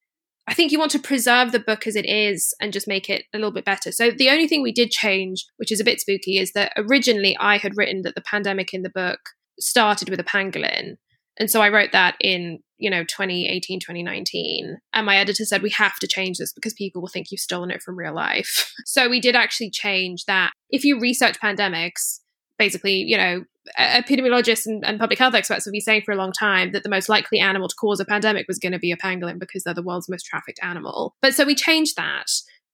i 0.47 0.53
think 0.53 0.71
you 0.71 0.79
want 0.79 0.91
to 0.91 0.99
preserve 0.99 1.51
the 1.51 1.59
book 1.59 1.87
as 1.87 1.95
it 1.95 2.05
is 2.05 2.53
and 2.59 2.73
just 2.73 2.87
make 2.87 3.09
it 3.09 3.23
a 3.33 3.37
little 3.37 3.51
bit 3.51 3.65
better. 3.65 3.91
So 3.91 4.11
the 4.11 4.29
only 4.29 4.47
thing 4.47 4.61
we 4.61 4.73
did 4.73 4.91
change 4.91 5.45
which 5.57 5.71
is 5.71 5.79
a 5.79 5.85
bit 5.85 6.01
spooky 6.01 6.37
is 6.37 6.51
that 6.53 6.73
originally 6.75 7.37
i 7.39 7.57
had 7.57 7.77
written 7.77 8.01
that 8.01 8.15
the 8.15 8.21
pandemic 8.21 8.73
in 8.73 8.81
the 8.81 8.89
book 8.89 9.19
started 9.59 10.09
with 10.09 10.19
a 10.19 10.23
pangolin. 10.23 10.97
And 11.37 11.49
so 11.49 11.61
I 11.61 11.69
wrote 11.69 11.91
that 11.91 12.15
in, 12.19 12.59
you 12.77 12.89
know, 12.89 13.03
2018, 13.03 13.79
2019. 13.79 14.77
And 14.93 15.05
my 15.05 15.17
editor 15.17 15.45
said, 15.45 15.61
we 15.61 15.69
have 15.71 15.97
to 15.99 16.07
change 16.07 16.37
this 16.37 16.53
because 16.53 16.73
people 16.73 17.01
will 17.01 17.09
think 17.09 17.31
you've 17.31 17.39
stolen 17.39 17.71
it 17.71 17.81
from 17.81 17.97
real 17.97 18.13
life. 18.13 18.73
so 18.85 19.09
we 19.09 19.19
did 19.19 19.35
actually 19.35 19.69
change 19.69 20.25
that. 20.25 20.51
If 20.69 20.83
you 20.83 20.99
research 20.99 21.39
pandemics, 21.39 22.19
basically, 22.57 22.95
you 22.95 23.17
know, 23.17 23.43
epidemiologists 23.79 24.65
and, 24.65 24.85
and, 24.85 24.99
public 24.99 25.17
health 25.17 25.33
experts 25.33 25.65
have 25.65 25.71
been 25.71 25.81
saying 25.81 26.03
for 26.05 26.11
a 26.11 26.17
long 26.17 26.31
time 26.31 26.71
that 26.71 26.83
the 26.83 26.89
most 26.89 27.09
likely 27.09 27.39
animal 27.39 27.67
to 27.67 27.75
cause 27.75 27.99
a 27.99 28.05
pandemic 28.05 28.45
was 28.47 28.59
going 28.59 28.71
to 28.71 28.79
be 28.79 28.91
a 28.91 28.97
pangolin 28.97 29.39
because 29.39 29.63
they're 29.63 29.73
the 29.73 29.81
world's 29.81 30.07
most 30.07 30.25
trafficked 30.25 30.59
animal. 30.61 31.15
But 31.21 31.33
so 31.33 31.45
we 31.45 31.55
changed 31.55 31.95
that. 31.95 32.27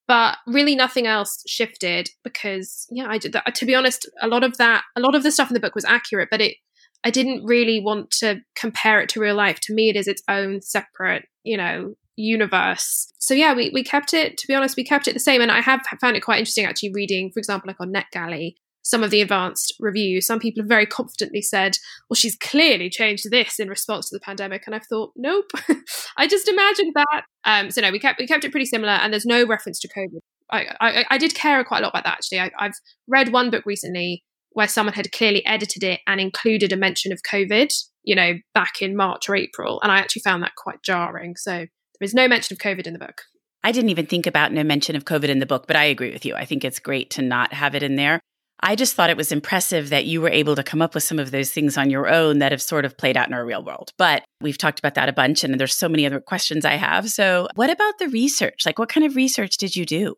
But 0.08 0.36
really, 0.46 0.74
nothing 0.74 1.06
else 1.06 1.42
shifted 1.46 2.10
because, 2.24 2.86
yeah, 2.90 3.06
I 3.08 3.18
did 3.18 3.32
that. 3.32 3.54
To 3.54 3.64
be 3.64 3.74
honest, 3.74 4.10
a 4.20 4.28
lot 4.28 4.44
of 4.44 4.58
that, 4.58 4.82
a 4.96 5.00
lot 5.00 5.14
of 5.14 5.22
the 5.22 5.30
stuff 5.30 5.48
in 5.48 5.54
the 5.54 5.60
book 5.60 5.74
was 5.74 5.84
accurate, 5.84 6.28
but 6.30 6.40
it 6.40 6.56
I 7.04 7.10
didn't 7.10 7.44
really 7.44 7.80
want 7.80 8.10
to 8.12 8.40
compare 8.54 9.00
it 9.00 9.08
to 9.10 9.20
real 9.20 9.34
life. 9.34 9.58
To 9.60 9.74
me, 9.74 9.88
it 9.88 9.96
is 9.96 10.06
its 10.06 10.22
own 10.28 10.62
separate, 10.62 11.26
you 11.42 11.56
know, 11.56 11.94
universe. 12.16 13.12
So 13.18 13.34
yeah, 13.34 13.54
we, 13.54 13.70
we 13.72 13.82
kept 13.82 14.14
it, 14.14 14.36
to 14.38 14.46
be 14.46 14.54
honest, 14.54 14.76
we 14.76 14.84
kept 14.84 15.08
it 15.08 15.14
the 15.14 15.20
same. 15.20 15.40
And 15.40 15.50
I 15.50 15.60
have 15.60 15.80
found 16.00 16.16
it 16.16 16.20
quite 16.20 16.38
interesting 16.38 16.64
actually 16.64 16.92
reading, 16.92 17.30
for 17.32 17.38
example, 17.38 17.68
like 17.68 17.80
on 17.80 17.92
NetGalley, 17.92 18.54
some 18.82 19.02
of 19.02 19.10
the 19.10 19.20
advanced 19.20 19.74
reviews. 19.80 20.26
Some 20.26 20.38
people 20.38 20.62
have 20.62 20.68
very 20.68 20.86
confidently 20.86 21.42
said, 21.42 21.78
well, 22.08 22.14
she's 22.14 22.36
clearly 22.36 22.90
changed 22.90 23.30
this 23.30 23.58
in 23.58 23.68
response 23.68 24.08
to 24.10 24.16
the 24.16 24.20
pandemic. 24.20 24.64
And 24.66 24.74
I've 24.74 24.86
thought, 24.86 25.12
nope, 25.16 25.50
I 26.16 26.26
just 26.26 26.48
imagined 26.48 26.92
that. 26.94 27.22
Um, 27.44 27.70
so 27.70 27.80
no, 27.80 27.90
we 27.90 27.98
kept, 27.98 28.20
we 28.20 28.26
kept 28.26 28.44
it 28.44 28.50
pretty 28.50 28.66
similar 28.66 28.92
and 28.92 29.12
there's 29.12 29.26
no 29.26 29.46
reference 29.46 29.78
to 29.80 29.88
COVID. 29.88 30.18
I, 30.50 30.66
I, 30.80 31.04
I 31.10 31.18
did 31.18 31.34
care 31.34 31.64
quite 31.64 31.78
a 31.78 31.82
lot 31.82 31.92
about 31.92 32.04
that 32.04 32.14
actually. 32.18 32.40
I, 32.40 32.50
I've 32.58 32.74
read 33.08 33.32
one 33.32 33.50
book 33.50 33.64
recently 33.64 34.22
where 34.54 34.68
someone 34.68 34.94
had 34.94 35.12
clearly 35.12 35.44
edited 35.46 35.82
it 35.82 36.00
and 36.06 36.20
included 36.20 36.72
a 36.72 36.76
mention 36.76 37.12
of 37.12 37.22
COVID, 37.22 37.72
you 38.02 38.14
know, 38.14 38.34
back 38.54 38.80
in 38.80 38.96
March 38.96 39.28
or 39.28 39.36
April. 39.36 39.80
And 39.82 39.92
I 39.92 39.98
actually 39.98 40.22
found 40.22 40.42
that 40.42 40.56
quite 40.56 40.82
jarring. 40.82 41.36
So 41.36 41.52
there 41.52 41.68
is 42.00 42.14
no 42.14 42.28
mention 42.28 42.54
of 42.54 42.58
COVID 42.58 42.86
in 42.86 42.92
the 42.92 42.98
book. 42.98 43.22
I 43.64 43.72
didn't 43.72 43.90
even 43.90 44.06
think 44.06 44.26
about 44.26 44.52
no 44.52 44.64
mention 44.64 44.96
of 44.96 45.04
COVID 45.04 45.28
in 45.28 45.38
the 45.38 45.46
book, 45.46 45.66
but 45.66 45.76
I 45.76 45.84
agree 45.84 46.12
with 46.12 46.24
you. 46.24 46.34
I 46.34 46.44
think 46.44 46.64
it's 46.64 46.80
great 46.80 47.10
to 47.10 47.22
not 47.22 47.52
have 47.52 47.74
it 47.74 47.82
in 47.82 47.96
there. 47.96 48.20
I 48.64 48.76
just 48.76 48.94
thought 48.94 49.10
it 49.10 49.16
was 49.16 49.32
impressive 49.32 49.90
that 49.90 50.04
you 50.04 50.20
were 50.20 50.28
able 50.28 50.54
to 50.54 50.62
come 50.62 50.80
up 50.80 50.94
with 50.94 51.02
some 51.02 51.18
of 51.18 51.32
those 51.32 51.50
things 51.50 51.76
on 51.76 51.90
your 51.90 52.08
own 52.08 52.38
that 52.38 52.52
have 52.52 52.62
sort 52.62 52.84
of 52.84 52.96
played 52.96 53.16
out 53.16 53.26
in 53.26 53.34
our 53.34 53.44
real 53.44 53.64
world. 53.64 53.90
But 53.98 54.22
we've 54.40 54.58
talked 54.58 54.78
about 54.78 54.94
that 54.94 55.08
a 55.08 55.12
bunch, 55.12 55.42
and 55.42 55.58
there's 55.58 55.74
so 55.74 55.88
many 55.88 56.06
other 56.06 56.20
questions 56.20 56.64
I 56.64 56.74
have. 56.74 57.10
So, 57.10 57.48
what 57.56 57.70
about 57.70 57.98
the 57.98 58.08
research? 58.08 58.64
Like, 58.64 58.78
what 58.78 58.88
kind 58.88 59.04
of 59.04 59.16
research 59.16 59.56
did 59.56 59.74
you 59.74 59.84
do? 59.84 60.14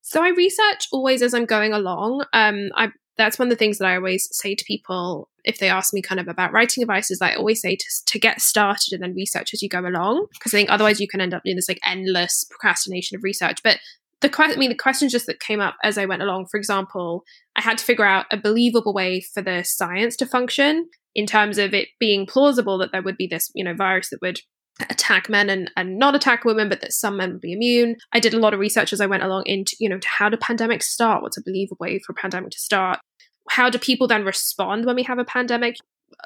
So, 0.00 0.22
I 0.22 0.30
research 0.30 0.88
always 0.92 1.20
as 1.20 1.34
I'm 1.34 1.44
going 1.44 1.74
along. 1.74 2.24
Um, 2.32 2.70
I 2.74 2.88
that's 3.16 3.38
one 3.38 3.48
of 3.48 3.50
the 3.50 3.56
things 3.56 3.78
that 3.78 3.86
I 3.86 3.96
always 3.96 4.28
say 4.32 4.54
to 4.54 4.64
people 4.64 5.28
if 5.44 5.58
they 5.58 5.68
ask 5.68 5.92
me 5.92 6.02
kind 6.02 6.20
of 6.20 6.26
about 6.26 6.52
writing 6.52 6.82
advice 6.82 7.10
is 7.10 7.20
I 7.20 7.34
always 7.34 7.60
say 7.60 7.76
to, 7.76 7.86
to 8.06 8.18
get 8.18 8.40
started 8.40 8.92
and 8.92 9.02
then 9.02 9.14
research 9.14 9.52
as 9.52 9.62
you 9.62 9.68
go 9.68 9.80
along 9.80 10.26
because 10.32 10.54
I 10.54 10.58
think 10.58 10.70
otherwise 10.70 11.00
you 11.00 11.08
can 11.08 11.20
end 11.20 11.34
up 11.34 11.42
doing 11.44 11.56
this 11.56 11.68
like 11.68 11.80
endless 11.86 12.44
procrastination 12.50 13.16
of 13.16 13.22
research. 13.22 13.62
But 13.62 13.78
the 14.20 14.30
question, 14.30 14.56
I 14.56 14.60
mean 14.60 14.70
the 14.70 14.76
questions 14.76 15.12
just 15.12 15.26
that 15.26 15.40
came 15.40 15.60
up 15.60 15.76
as 15.84 15.98
I 15.98 16.06
went 16.06 16.22
along. 16.22 16.46
For 16.50 16.56
example, 16.56 17.24
I 17.56 17.60
had 17.60 17.78
to 17.78 17.84
figure 17.84 18.06
out 18.06 18.26
a 18.30 18.38
believable 18.38 18.94
way 18.94 19.20
for 19.20 19.42
the 19.42 19.62
science 19.64 20.16
to 20.16 20.26
function 20.26 20.88
in 21.14 21.26
terms 21.26 21.58
of 21.58 21.74
it 21.74 21.88
being 22.00 22.26
plausible 22.26 22.78
that 22.78 22.90
there 22.90 23.02
would 23.02 23.18
be 23.18 23.26
this 23.26 23.50
you 23.54 23.62
know 23.62 23.74
virus 23.74 24.10
that 24.10 24.22
would 24.22 24.40
attack 24.80 25.28
men 25.28 25.48
and, 25.48 25.70
and 25.76 25.98
not 25.98 26.14
attack 26.14 26.44
women, 26.44 26.68
but 26.68 26.80
that 26.80 26.92
some 26.92 27.16
men 27.16 27.32
would 27.32 27.40
be 27.40 27.52
immune. 27.52 27.96
I 28.12 28.20
did 28.20 28.34
a 28.34 28.38
lot 28.38 28.54
of 28.54 28.60
research 28.60 28.92
as 28.92 29.00
I 29.00 29.06
went 29.06 29.22
along 29.22 29.44
into, 29.46 29.76
you 29.78 29.88
know, 29.88 30.00
how 30.04 30.28
do 30.28 30.36
pandemics 30.36 30.84
start? 30.84 31.22
What's 31.22 31.36
a 31.36 31.42
believable 31.42 31.78
way 31.80 31.98
for 31.98 32.12
a 32.12 32.14
pandemic 32.14 32.50
to 32.50 32.58
start? 32.58 32.98
How 33.50 33.70
do 33.70 33.78
people 33.78 34.08
then 34.08 34.24
respond 34.24 34.84
when 34.84 34.96
we 34.96 35.02
have 35.04 35.18
a 35.18 35.24
pandemic? 35.24 35.76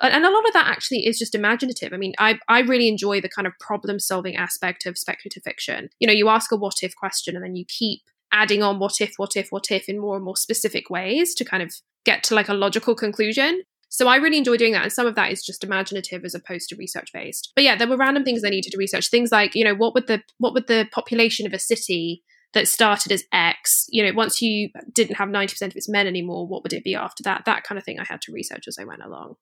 And 0.01 0.25
a 0.25 0.31
lot 0.31 0.47
of 0.47 0.53
that 0.53 0.69
actually 0.69 1.07
is 1.07 1.19
just 1.19 1.35
imaginative. 1.35 1.93
I 1.93 1.97
mean, 1.97 2.15
I, 2.19 2.39
I 2.49 2.61
really 2.61 2.89
enjoy 2.89 3.21
the 3.21 3.29
kind 3.29 3.47
of 3.47 3.53
problem 3.59 3.99
solving 3.99 4.37
aspect 4.37 4.87
of 4.87 4.99
speculative 4.99 5.43
fiction. 5.43 5.89
You 5.99 6.07
know, 6.07 6.13
you 6.13 6.29
ask 6.29 6.53
a 6.53 6.57
what 6.57 6.83
if 6.83 6.95
question 6.95 7.35
and 7.35 7.45
then 7.45 7.57
you 7.57 7.65
keep 7.67 8.01
adding 8.33 8.63
on 8.63 8.79
what 8.79 9.01
if, 9.01 9.15
what 9.17 9.37
if, 9.37 9.49
what 9.51 9.71
if 9.71 9.89
in 9.89 9.99
more 9.99 10.17
and 10.17 10.25
more 10.25 10.37
specific 10.37 10.91
ways 10.91 11.35
to 11.35 11.45
kind 11.45 11.63
of 11.63 11.75
get 12.05 12.23
to 12.25 12.35
like 12.35 12.49
a 12.49 12.55
logical 12.55 12.95
conclusion. 12.95 13.63
So 13.89 14.09
I 14.09 14.17
really 14.17 14.39
enjoy 14.39 14.57
doing 14.57 14.73
that. 14.73 14.83
And 14.83 14.93
some 14.93 15.07
of 15.07 15.15
that 15.15 15.33
is 15.33 15.45
just 15.45 15.65
imaginative 15.65 16.25
as 16.25 16.35
opposed 16.35 16.69
to 16.69 16.77
research 16.77 17.11
based. 17.13 17.53
But 17.55 17.65
yeah, 17.65 17.77
there 17.77 17.89
were 17.89 17.97
random 17.97 18.25
things 18.25 18.43
I 18.45 18.51
needed 18.51 18.73
to 18.73 18.79
research. 18.79 19.09
Things 19.09 19.33
like, 19.33 19.55
you 19.55 19.65
know, 19.65 19.75
what 19.75 19.95
would 19.95 20.07
the 20.07 20.23
what 20.39 20.55
would 20.55 20.67
the 20.67 20.89
population 20.93 21.47
of 21.47 21.53
a 21.53 21.59
city 21.59 22.23
that 22.55 22.69
started 22.69 23.13
as 23.13 23.25
X, 23.33 23.87
you 23.91 24.03
know, 24.03 24.13
once 24.15 24.41
you 24.41 24.71
didn't 24.93 25.17
have 25.17 25.29
90% 25.29 25.63
of 25.67 25.77
its 25.77 25.89
men 25.89 26.07
anymore, 26.07 26.47
what 26.47 26.63
would 26.63 26.73
it 26.73 26.85
be 26.85 26.95
after 26.95 27.23
that? 27.25 27.45
That 27.45 27.65
kind 27.65 27.79
of 27.79 27.85
thing 27.85 27.99
I 27.99 28.05
had 28.05 28.23
to 28.23 28.33
research 28.33 28.67
as 28.67 28.79
I 28.79 28.85
went 28.85 29.03
along. 29.03 29.35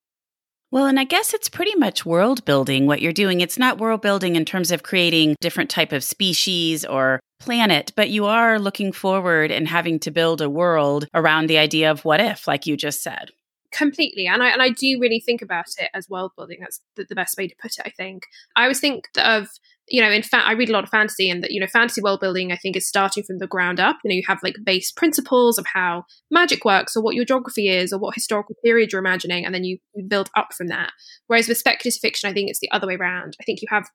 Well, 0.73 0.87
and 0.87 0.99
I 0.99 1.05
guess 1.05 1.33
it's 1.33 1.49
pretty 1.49 1.77
much 1.77 2.05
world 2.05 2.45
building 2.45 2.87
what 2.87 3.01
you're 3.01 3.13
doing. 3.13 3.41
It's 3.41 3.59
not 3.59 3.79
world 3.79 4.03
building 4.03 4.35
in 4.35 4.45
terms 4.45 4.73
of 4.73 4.83
creating 4.83 5.37
different 5.41 5.71
type 5.71 5.93
of 5.93 6.03
species 6.03 6.85
or 6.85 7.21
planet, 7.39 7.93
but 7.95 8.11
you 8.11 8.27
are 8.27 8.59
looking 8.59 8.91
forward 8.91 9.53
and 9.53 9.69
having 9.69 10.01
to 10.01 10.11
build 10.11 10.41
a 10.41 10.51
world 10.51 11.07
around 11.15 11.47
the 11.47 11.59
idea 11.59 11.91
of 11.91 12.05
what 12.05 12.21
if, 12.21 12.49
like 12.49 12.67
you 12.67 12.77
just 12.77 13.03
said 13.03 13.31
completely 13.77 14.27
and 14.27 14.43
i 14.43 14.49
and 14.49 14.63
i 14.63 14.71
do 14.71 14.99
really 14.99 15.21
think 15.21 15.43
about 15.43 15.67
it 15.79 15.91
as 15.93 16.09
world 16.09 16.33
building 16.37 16.59
that's 16.61 16.81
the, 16.97 17.05
the, 17.09 17.15
best 17.15 17.37
way 17.37 17.47
to 17.47 17.55
put 17.61 17.73
it 17.79 17.83
i 17.85 17.91
think. 17.91 18.23
I 18.55 18.63
always 18.63 18.81
think 18.81 19.05
of 19.19 19.49
you 19.89 20.01
know 20.01 20.11
in 20.11 20.23
fact 20.23 20.49
i 20.49 20.53
read 20.53 20.71
a 20.71 20.73
lot 20.73 20.85
of 20.85 20.91
fantasy 20.91 21.29
and 21.29 21.43
that 21.43 21.51
you 21.51 21.61
know 21.61 21.67
fantasy 21.67 22.01
world 22.01 22.21
building 22.21 22.53
i 22.53 22.57
think 22.57 22.75
is 22.75 22.89
starting 22.89 23.23
from 23.23 23.39
the 23.39 23.47
ground 23.47 23.79
up. 23.79 23.99
You 24.03 24.09
know 24.09 24.15
you 24.15 24.23
have 24.27 24.39
like 24.43 24.57
base 24.65 24.91
principles 24.91 25.59
of 25.59 25.67
how 25.75 26.05
magic 26.31 26.65
works 26.65 26.97
or 26.97 27.03
what 27.03 27.15
your 27.15 27.27
geography 27.27 27.69
is 27.69 27.93
or 27.93 27.99
what 27.99 28.15
historical 28.15 28.57
period 28.65 28.93
you're 28.93 29.01
imagining 29.01 29.45
and 29.45 29.55
then 29.55 29.65
you, 29.65 29.79
you 29.95 30.05
build 30.09 30.31
up 30.35 30.55
from 30.57 30.69
that. 30.69 30.93
Whereas 31.27 31.47
with 31.47 31.59
speculative 31.59 32.01
fiction 32.01 32.31
i 32.31 32.33
think 32.33 32.49
it's 32.49 32.61
the 32.61 32.71
other 32.73 32.87
way 32.87 32.97
around. 32.97 33.37
I 33.41 33.45
think 33.45 33.61
you 33.61 33.69
have 33.71 33.89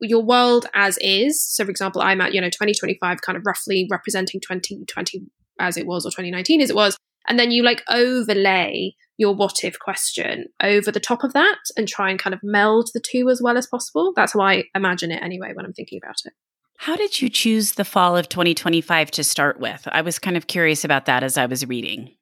your 0.00 0.22
world 0.22 0.66
as 0.74 0.98
is. 1.00 1.44
So 1.44 1.64
for 1.64 1.70
example 1.70 2.02
i'm 2.02 2.20
at 2.20 2.34
you 2.34 2.40
know 2.40 2.48
2025 2.50 3.20
kind 3.20 3.38
of 3.38 3.44
roughly 3.46 3.86
representing 3.88 4.40
2020 4.40 5.22
as 5.60 5.76
it 5.76 5.86
was 5.86 6.04
or 6.04 6.10
2019 6.10 6.60
as 6.60 6.70
it 6.70 6.76
was 6.76 6.96
and 7.28 7.38
then 7.38 7.50
you 7.50 7.62
like 7.62 7.82
overlay 7.88 8.94
your 9.18 9.34
what 9.34 9.64
if 9.64 9.78
question 9.78 10.46
over 10.62 10.90
the 10.90 11.00
top 11.00 11.24
of 11.24 11.32
that 11.34 11.58
and 11.76 11.86
try 11.86 12.08
and 12.08 12.18
kind 12.18 12.32
of 12.32 12.40
meld 12.42 12.90
the 12.94 13.00
two 13.00 13.28
as 13.28 13.42
well 13.42 13.58
as 13.58 13.66
possible. 13.66 14.12
That's 14.16 14.32
how 14.32 14.40
I 14.40 14.64
imagine 14.74 15.10
it 15.10 15.22
anyway 15.22 15.52
when 15.52 15.66
I'm 15.66 15.72
thinking 15.72 16.00
about 16.02 16.16
it. 16.24 16.32
How 16.78 16.94
did 16.94 17.20
you 17.20 17.28
choose 17.28 17.72
the 17.72 17.84
fall 17.84 18.16
of 18.16 18.28
2025 18.28 19.10
to 19.10 19.24
start 19.24 19.58
with? 19.58 19.86
I 19.90 20.00
was 20.00 20.20
kind 20.20 20.36
of 20.36 20.46
curious 20.46 20.84
about 20.84 21.06
that 21.06 21.24
as 21.24 21.36
I 21.36 21.46
was 21.46 21.66
reading. 21.66 22.12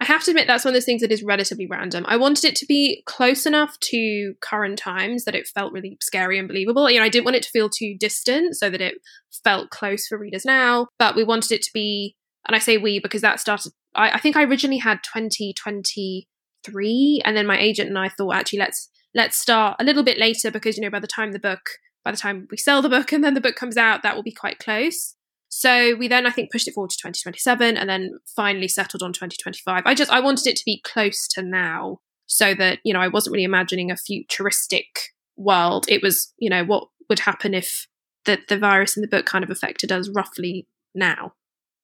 I 0.00 0.04
have 0.04 0.22
to 0.24 0.32
admit 0.32 0.46
that's 0.46 0.64
one 0.64 0.72
of 0.72 0.74
those 0.74 0.84
things 0.84 1.00
that 1.00 1.10
is 1.10 1.22
relatively 1.22 1.66
random. 1.66 2.04
I 2.06 2.18
wanted 2.18 2.44
it 2.44 2.56
to 2.56 2.66
be 2.66 3.02
close 3.06 3.46
enough 3.46 3.78
to 3.80 4.34
current 4.42 4.78
times 4.78 5.24
that 5.24 5.34
it 5.34 5.48
felt 5.48 5.72
really 5.72 5.96
scary 6.02 6.38
and 6.38 6.46
believable. 6.46 6.90
You 6.90 6.98
know, 6.98 7.06
I 7.06 7.08
didn't 7.08 7.24
want 7.24 7.36
it 7.36 7.44
to 7.44 7.50
feel 7.50 7.70
too 7.70 7.96
distant 7.98 8.56
so 8.56 8.68
that 8.68 8.82
it 8.82 8.96
felt 9.42 9.70
close 9.70 10.06
for 10.06 10.18
readers 10.18 10.44
now, 10.44 10.88
but 10.98 11.16
we 11.16 11.24
wanted 11.24 11.52
it 11.52 11.62
to 11.62 11.70
be, 11.72 12.16
and 12.46 12.54
I 12.54 12.58
say 12.58 12.76
we 12.76 12.98
because 12.98 13.22
that 13.22 13.40
started, 13.40 13.72
I, 13.94 14.10
I 14.10 14.18
think 14.18 14.36
I 14.36 14.42
originally 14.42 14.78
had 14.78 14.98
2020 15.04 16.28
three, 16.64 17.20
and 17.24 17.36
then 17.36 17.46
my 17.46 17.58
agent 17.58 17.88
and 17.88 17.98
I 17.98 18.08
thought 18.08 18.34
actually 18.34 18.60
let's 18.60 18.88
let's 19.14 19.38
start 19.38 19.76
a 19.80 19.84
little 19.84 20.02
bit 20.02 20.18
later 20.18 20.50
because 20.50 20.76
you 20.76 20.82
know 20.82 20.90
by 20.90 21.00
the 21.00 21.06
time 21.06 21.32
the 21.32 21.38
book 21.38 21.70
by 22.04 22.10
the 22.10 22.16
time 22.16 22.46
we 22.50 22.56
sell 22.56 22.82
the 22.82 22.88
book 22.88 23.12
and 23.12 23.22
then 23.22 23.34
the 23.34 23.40
book 23.40 23.56
comes 23.56 23.76
out 23.76 24.02
that 24.02 24.16
will 24.16 24.22
be 24.22 24.32
quite 24.32 24.58
close. 24.58 25.14
So 25.48 25.94
we 25.94 26.08
then 26.08 26.26
I 26.26 26.30
think 26.30 26.50
pushed 26.50 26.66
it 26.66 26.74
forward 26.74 26.90
to 26.90 26.96
2027 26.96 27.76
and 27.76 27.88
then 27.88 28.10
finally 28.34 28.66
settled 28.66 29.04
on 29.04 29.12
2025. 29.12 29.84
I 29.86 29.94
just 29.94 30.10
I 30.10 30.20
wanted 30.20 30.48
it 30.48 30.56
to 30.56 30.64
be 30.64 30.82
close 30.84 31.28
to 31.28 31.42
now 31.42 32.00
so 32.26 32.54
that 32.54 32.80
you 32.84 32.92
know 32.92 33.00
I 33.00 33.08
wasn't 33.08 33.34
really 33.34 33.44
imagining 33.44 33.90
a 33.90 33.96
futuristic 33.96 35.12
world. 35.36 35.86
It 35.88 36.02
was 36.02 36.32
you 36.38 36.50
know 36.50 36.64
what 36.64 36.88
would 37.08 37.20
happen 37.20 37.54
if 37.54 37.86
the 38.24 38.40
the 38.48 38.58
virus 38.58 38.96
in 38.96 39.02
the 39.02 39.08
book 39.08 39.26
kind 39.26 39.44
of 39.44 39.50
affected 39.50 39.92
us 39.92 40.08
roughly 40.08 40.66
now. 40.94 41.34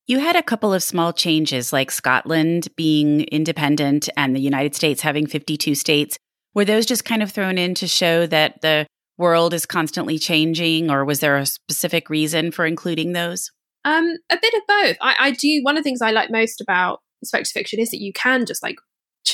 You 0.06 0.18
had 0.18 0.36
a 0.36 0.42
couple 0.42 0.74
of 0.74 0.82
small 0.82 1.12
changes, 1.12 1.72
like 1.72 1.90
Scotland 1.90 2.68
being 2.76 3.22
independent 3.22 4.08
and 4.16 4.34
the 4.34 4.40
United 4.40 4.74
States 4.74 5.02
having 5.02 5.26
52 5.26 5.74
states. 5.74 6.18
Were 6.54 6.64
those 6.64 6.86
just 6.86 7.04
kind 7.04 7.22
of 7.22 7.30
thrown 7.30 7.58
in 7.58 7.74
to 7.76 7.86
show 7.86 8.26
that 8.26 8.60
the 8.60 8.86
world 9.18 9.54
is 9.54 9.66
constantly 9.66 10.18
changing, 10.18 10.90
or 10.90 11.04
was 11.04 11.20
there 11.20 11.36
a 11.36 11.46
specific 11.46 12.10
reason 12.10 12.50
for 12.50 12.66
including 12.66 13.12
those? 13.12 13.50
Um, 13.84 14.16
a 14.30 14.38
bit 14.40 14.54
of 14.54 14.62
both. 14.66 14.96
I, 15.00 15.14
I 15.20 15.30
do. 15.30 15.60
One 15.62 15.76
of 15.76 15.84
the 15.84 15.88
things 15.88 16.02
I 16.02 16.10
like 16.10 16.30
most 16.30 16.60
about 16.60 17.00
speculative 17.22 17.52
fiction 17.52 17.80
is 17.80 17.90
that 17.90 18.00
you 18.00 18.12
can 18.12 18.46
just 18.46 18.62
like, 18.62 18.76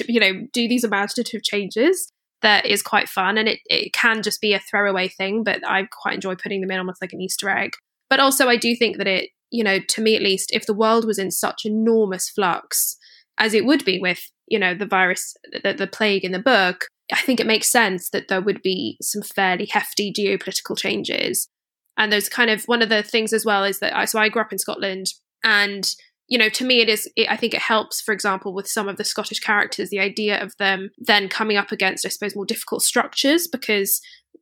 you 0.06 0.20
know, 0.20 0.46
do 0.52 0.68
these 0.68 0.84
imaginative 0.84 1.42
changes. 1.42 2.12
That 2.42 2.66
is 2.66 2.82
quite 2.82 3.08
fun, 3.08 3.38
and 3.38 3.48
it 3.48 3.60
it 3.66 3.94
can 3.94 4.22
just 4.22 4.42
be 4.42 4.52
a 4.52 4.60
throwaway 4.60 5.08
thing, 5.08 5.42
but 5.42 5.66
I 5.66 5.88
quite 5.90 6.16
enjoy 6.16 6.34
putting 6.34 6.60
them 6.60 6.70
in 6.70 6.78
almost 6.78 7.00
like 7.00 7.14
an 7.14 7.20
Easter 7.22 7.48
egg. 7.48 7.72
But 8.10 8.20
also, 8.20 8.48
I 8.48 8.56
do 8.56 8.76
think 8.76 8.98
that 8.98 9.06
it 9.06 9.30
you 9.50 9.64
know, 9.64 9.78
to 9.78 10.00
me 10.00 10.16
at 10.16 10.22
least, 10.22 10.50
if 10.52 10.66
the 10.66 10.74
world 10.74 11.06
was 11.06 11.18
in 11.18 11.30
such 11.30 11.64
enormous 11.64 12.28
flux 12.28 12.96
as 13.38 13.54
it 13.54 13.66
would 13.66 13.84
be 13.84 13.98
with, 13.98 14.30
you 14.46 14.58
know, 14.58 14.74
the 14.74 14.86
virus, 14.86 15.34
the, 15.62 15.74
the 15.74 15.86
plague 15.86 16.24
in 16.24 16.32
the 16.32 16.38
book, 16.38 16.86
I 17.12 17.20
think 17.20 17.38
it 17.38 17.46
makes 17.46 17.68
sense 17.68 18.10
that 18.10 18.28
there 18.28 18.40
would 18.40 18.62
be 18.62 18.96
some 19.00 19.22
fairly 19.22 19.66
hefty 19.66 20.12
geopolitical 20.12 20.76
changes. 20.76 21.48
And 21.96 22.12
there's 22.12 22.28
kind 22.28 22.50
of 22.50 22.64
one 22.64 22.82
of 22.82 22.88
the 22.88 23.02
things 23.02 23.32
as 23.32 23.44
well 23.44 23.64
is 23.64 23.78
that 23.78 23.96
I, 23.96 24.04
so 24.04 24.18
I 24.18 24.28
grew 24.28 24.42
up 24.42 24.52
in 24.52 24.58
Scotland 24.58 25.06
and 25.44 25.88
you 26.28 26.38
know, 26.38 26.48
to 26.48 26.64
me, 26.64 26.80
it 26.80 26.88
is, 26.88 27.08
it, 27.14 27.30
I 27.30 27.36
think 27.36 27.54
it 27.54 27.60
helps, 27.60 28.00
for 28.00 28.12
example, 28.12 28.52
with 28.52 28.66
some 28.66 28.88
of 28.88 28.96
the 28.96 29.04
Scottish 29.04 29.38
characters, 29.38 29.90
the 29.90 30.00
idea 30.00 30.42
of 30.42 30.56
them 30.56 30.90
then 30.98 31.28
coming 31.28 31.56
up 31.56 31.70
against, 31.70 32.04
I 32.04 32.08
suppose, 32.08 32.34
more 32.34 32.44
difficult 32.44 32.82
structures 32.82 33.46
because 33.46 34.00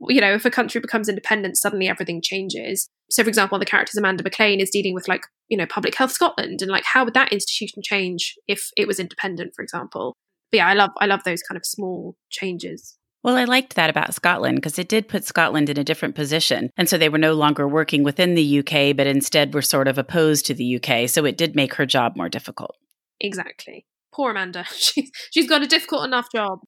you 0.09 0.21
know, 0.21 0.35
if 0.35 0.45
a 0.45 0.51
country 0.51 0.81
becomes 0.81 1.09
independent, 1.09 1.57
suddenly 1.57 1.89
everything 1.89 2.21
changes. 2.23 2.89
So, 3.11 3.23
for 3.23 3.29
example, 3.29 3.59
the 3.59 3.67
character 3.67 3.99
Amanda 3.99 4.23
MacLean 4.23 4.61
is 4.61 4.71
dealing 4.71 4.95
with 4.95 5.09
like, 5.09 5.27
you 5.49 5.57
know, 5.57 5.67
Public 5.67 5.95
Health 5.95 6.13
Scotland 6.13 6.63
and 6.63 6.71
like 6.71 6.85
how 6.85 7.05
would 7.05 7.15
that 7.15 7.33
institution 7.33 7.83
change 7.83 8.35
if 8.49 8.71
it 8.77 8.87
was 8.87 8.99
independent, 8.99 9.53
for 9.55 9.63
example. 9.63 10.17
But 10.51 10.59
yeah, 10.59 10.69
I 10.69 10.75
love 10.75 10.91
I 10.99 11.07
love 11.07 11.25
those 11.25 11.43
kind 11.43 11.57
of 11.57 11.67
small 11.67 12.17
changes. 12.31 12.97
Well, 13.25 13.37
I 13.37 13.45
liked 13.45 13.75
that 13.77 13.89
about 13.89 14.13
Scotland 14.13 14.57
because 14.57 14.79
it 14.79 14.89
did 14.89 15.09
put 15.09 15.25
Scotland 15.25 15.71
in 15.71 15.79
a 15.79 15.85
different 15.85 16.15
position. 16.15 16.69
And 16.77 16.91
so 16.91 16.99
they 16.99 17.09
were 17.09 17.17
no 17.17 17.33
longer 17.33 17.67
working 17.67 18.03
within 18.03 18.35
the 18.35 18.59
UK, 18.59 18.95
but 18.95 19.07
instead 19.07 19.55
were 19.55 19.63
sort 19.63 19.89
of 19.89 19.97
opposed 19.97 20.45
to 20.47 20.55
the 20.55 20.77
UK. 20.77 21.09
So 21.09 21.25
it 21.25 21.39
did 21.39 21.57
make 21.57 21.75
her 21.75 21.87
job 21.87 22.17
more 22.17 22.29
difficult. 22.29 22.77
Exactly. 23.21 23.87
Poor 24.13 24.33
Amanda. 24.33 24.65
She's, 24.77 25.11
she's 25.33 25.49
got 25.49 25.63
a 25.63 25.67
difficult 25.67 26.05
enough 26.05 26.27
job. 26.33 26.61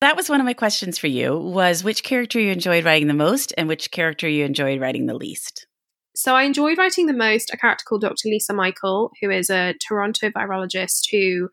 That 0.00 0.16
was 0.16 0.30
one 0.30 0.40
of 0.40 0.46
my 0.46 0.54
questions 0.54 0.96
for 0.96 1.08
you 1.08 1.36
was 1.36 1.82
which 1.82 2.04
character 2.04 2.38
you 2.38 2.52
enjoyed 2.52 2.84
writing 2.84 3.08
the 3.08 3.14
most 3.14 3.52
and 3.58 3.66
which 3.66 3.90
character 3.90 4.28
you 4.28 4.44
enjoyed 4.44 4.80
writing 4.80 5.06
the 5.06 5.14
least. 5.14 5.66
So 6.18 6.34
I 6.34 6.42
enjoyed 6.42 6.78
writing 6.78 7.06
the 7.06 7.12
most 7.12 7.54
a 7.54 7.56
character 7.56 7.84
called 7.88 8.00
Dr. 8.00 8.26
Lisa 8.28 8.52
Michael, 8.52 9.12
who 9.22 9.30
is 9.30 9.50
a 9.50 9.74
Toronto 9.74 10.30
virologist 10.30 11.02
who 11.12 11.48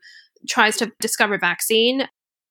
tries 0.48 0.76
to 0.78 0.90
discover 0.98 1.34
a 1.34 1.38
vaccine. 1.38 2.08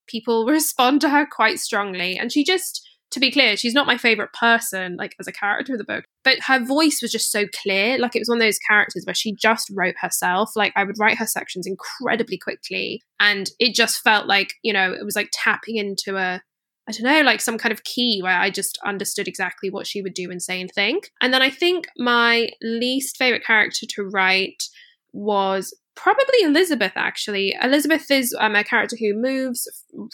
People 0.08 0.46
respond 0.50 1.02
to 1.02 1.10
her 1.10 1.28
quite 1.30 1.60
strongly 1.60 2.18
and 2.18 2.32
she 2.32 2.46
just 2.46 2.88
to 3.12 3.20
be 3.20 3.32
clear, 3.32 3.58
she's 3.58 3.74
not 3.74 3.86
my 3.86 3.98
favorite 3.98 4.32
person, 4.32 4.96
like 4.98 5.14
as 5.20 5.28
a 5.28 5.34
character 5.34 5.74
of 5.74 5.78
the 5.78 5.84
book, 5.84 6.06
but 6.24 6.38
her 6.48 6.64
voice 6.64 7.00
was 7.02 7.12
just 7.12 7.34
so 7.34 7.48
clear. 7.48 7.98
Like 7.98 8.16
it 8.16 8.20
was 8.20 8.30
one 8.30 8.38
of 8.38 8.44
those 8.44 8.60
characters 8.60 9.04
where 9.06 9.14
she 9.14 9.36
just 9.36 9.70
wrote 9.76 9.96
herself. 10.00 10.52
Like 10.56 10.72
I 10.78 10.86
would 10.86 10.98
write 10.98 11.18
her 11.18 11.28
sections 11.28 11.68
incredibly 11.68 12.38
quickly. 12.38 13.02
And 13.20 13.52
it 13.60 13.76
just 13.76 14.02
felt 14.02 14.26
like, 14.26 14.54
you 14.64 14.72
know, 14.72 14.94
it 14.94 15.04
was 15.04 15.18
like 15.18 15.30
tapping 15.34 15.76
into 15.76 16.16
a, 16.18 16.42
I 16.88 16.92
don't 16.92 17.04
know, 17.04 17.22
like 17.22 17.42
some 17.42 17.58
kind 17.58 17.74
of 17.74 17.84
key 17.84 18.22
where 18.22 18.38
I 18.38 18.52
just 18.52 18.78
understood 18.86 19.28
exactly 19.28 19.70
what 19.72 19.88
she 19.88 20.02
would 20.02 20.14
do 20.14 20.30
and 20.30 20.42
say 20.42 20.62
and 20.62 20.70
think. 20.70 21.12
And 21.20 21.34
then 21.34 21.42
I 21.42 21.50
think 21.50 21.88
my 21.98 22.50
least 22.62 23.18
favorite 23.18 23.44
character 23.44 23.88
to 23.88 24.04
write 24.04 24.64
was 25.12 25.76
Probably 25.96 26.42
Elizabeth, 26.44 26.92
actually. 26.96 27.56
Elizabeth 27.62 28.12
is 28.12 28.36
um, 28.40 28.56
a 28.56 28.64
character 28.64 28.98
who 29.00 29.14
moves 29.16 29.68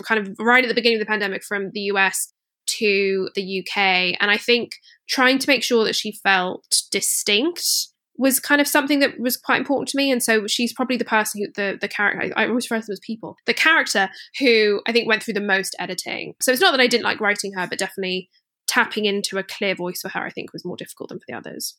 kind 0.04 0.22
of 0.22 0.36
right 0.40 0.64
at 0.64 0.68
the 0.68 0.76
beginning 0.76 0.98
of 0.98 1.06
the 1.06 1.10
pandemic 1.10 1.44
from 1.44 1.72
the 1.72 1.82
US 1.82 2.34
to 2.68 3.30
the 3.36 3.60
UK. 3.60 4.16
And 4.20 4.30
I 4.30 4.38
think 4.38 4.74
trying 5.10 5.40
to 5.40 5.50
make 5.50 5.64
sure 5.64 5.84
that 5.84 5.96
she 5.96 6.20
felt 6.24 6.84
distinct 6.92 7.91
was 8.22 8.40
kind 8.40 8.62
of 8.62 8.68
something 8.68 9.00
that 9.00 9.20
was 9.20 9.36
quite 9.36 9.60
important 9.60 9.88
to 9.90 9.98
me. 9.98 10.12
And 10.12 10.22
so 10.22 10.46
she's 10.46 10.72
probably 10.72 10.96
the 10.96 11.04
person 11.04 11.42
who, 11.42 11.48
the, 11.56 11.80
the 11.82 11.88
character, 11.88 12.32
I 12.36 12.48
always 12.48 12.70
refer 12.70 12.86
to 12.86 12.92
as 12.92 13.00
people, 13.00 13.36
the 13.48 13.54
character 13.54 14.10
who 14.40 14.80
I 14.86 14.92
think 14.92 15.08
went 15.08 15.24
through 15.24 15.34
the 15.34 15.42
most 15.42 15.76
editing. 15.80 16.36
So 16.40 16.52
it's 16.52 16.62
not 16.62 16.70
that 16.72 16.80
I 16.80 16.86
didn't 16.86 17.04
like 17.04 17.20
writing 17.20 17.54
her, 17.54 17.66
but 17.68 17.80
definitely 17.80 18.30
tapping 18.68 19.06
into 19.06 19.40
a 19.40 19.44
clear 19.44 19.74
voice 19.74 20.02
for 20.02 20.10
her, 20.10 20.22
I 20.24 20.30
think 20.30 20.54
was 20.54 20.64
more 20.64 20.78
difficult 20.78 21.10
than 21.10 21.18
for 21.18 21.26
the 21.28 21.34
others. 21.34 21.78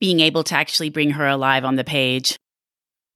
Being 0.00 0.20
able 0.20 0.44
to 0.44 0.54
actually 0.54 0.88
bring 0.88 1.10
her 1.10 1.26
alive 1.26 1.64
on 1.64 1.76
the 1.76 1.84
page. 1.84 2.38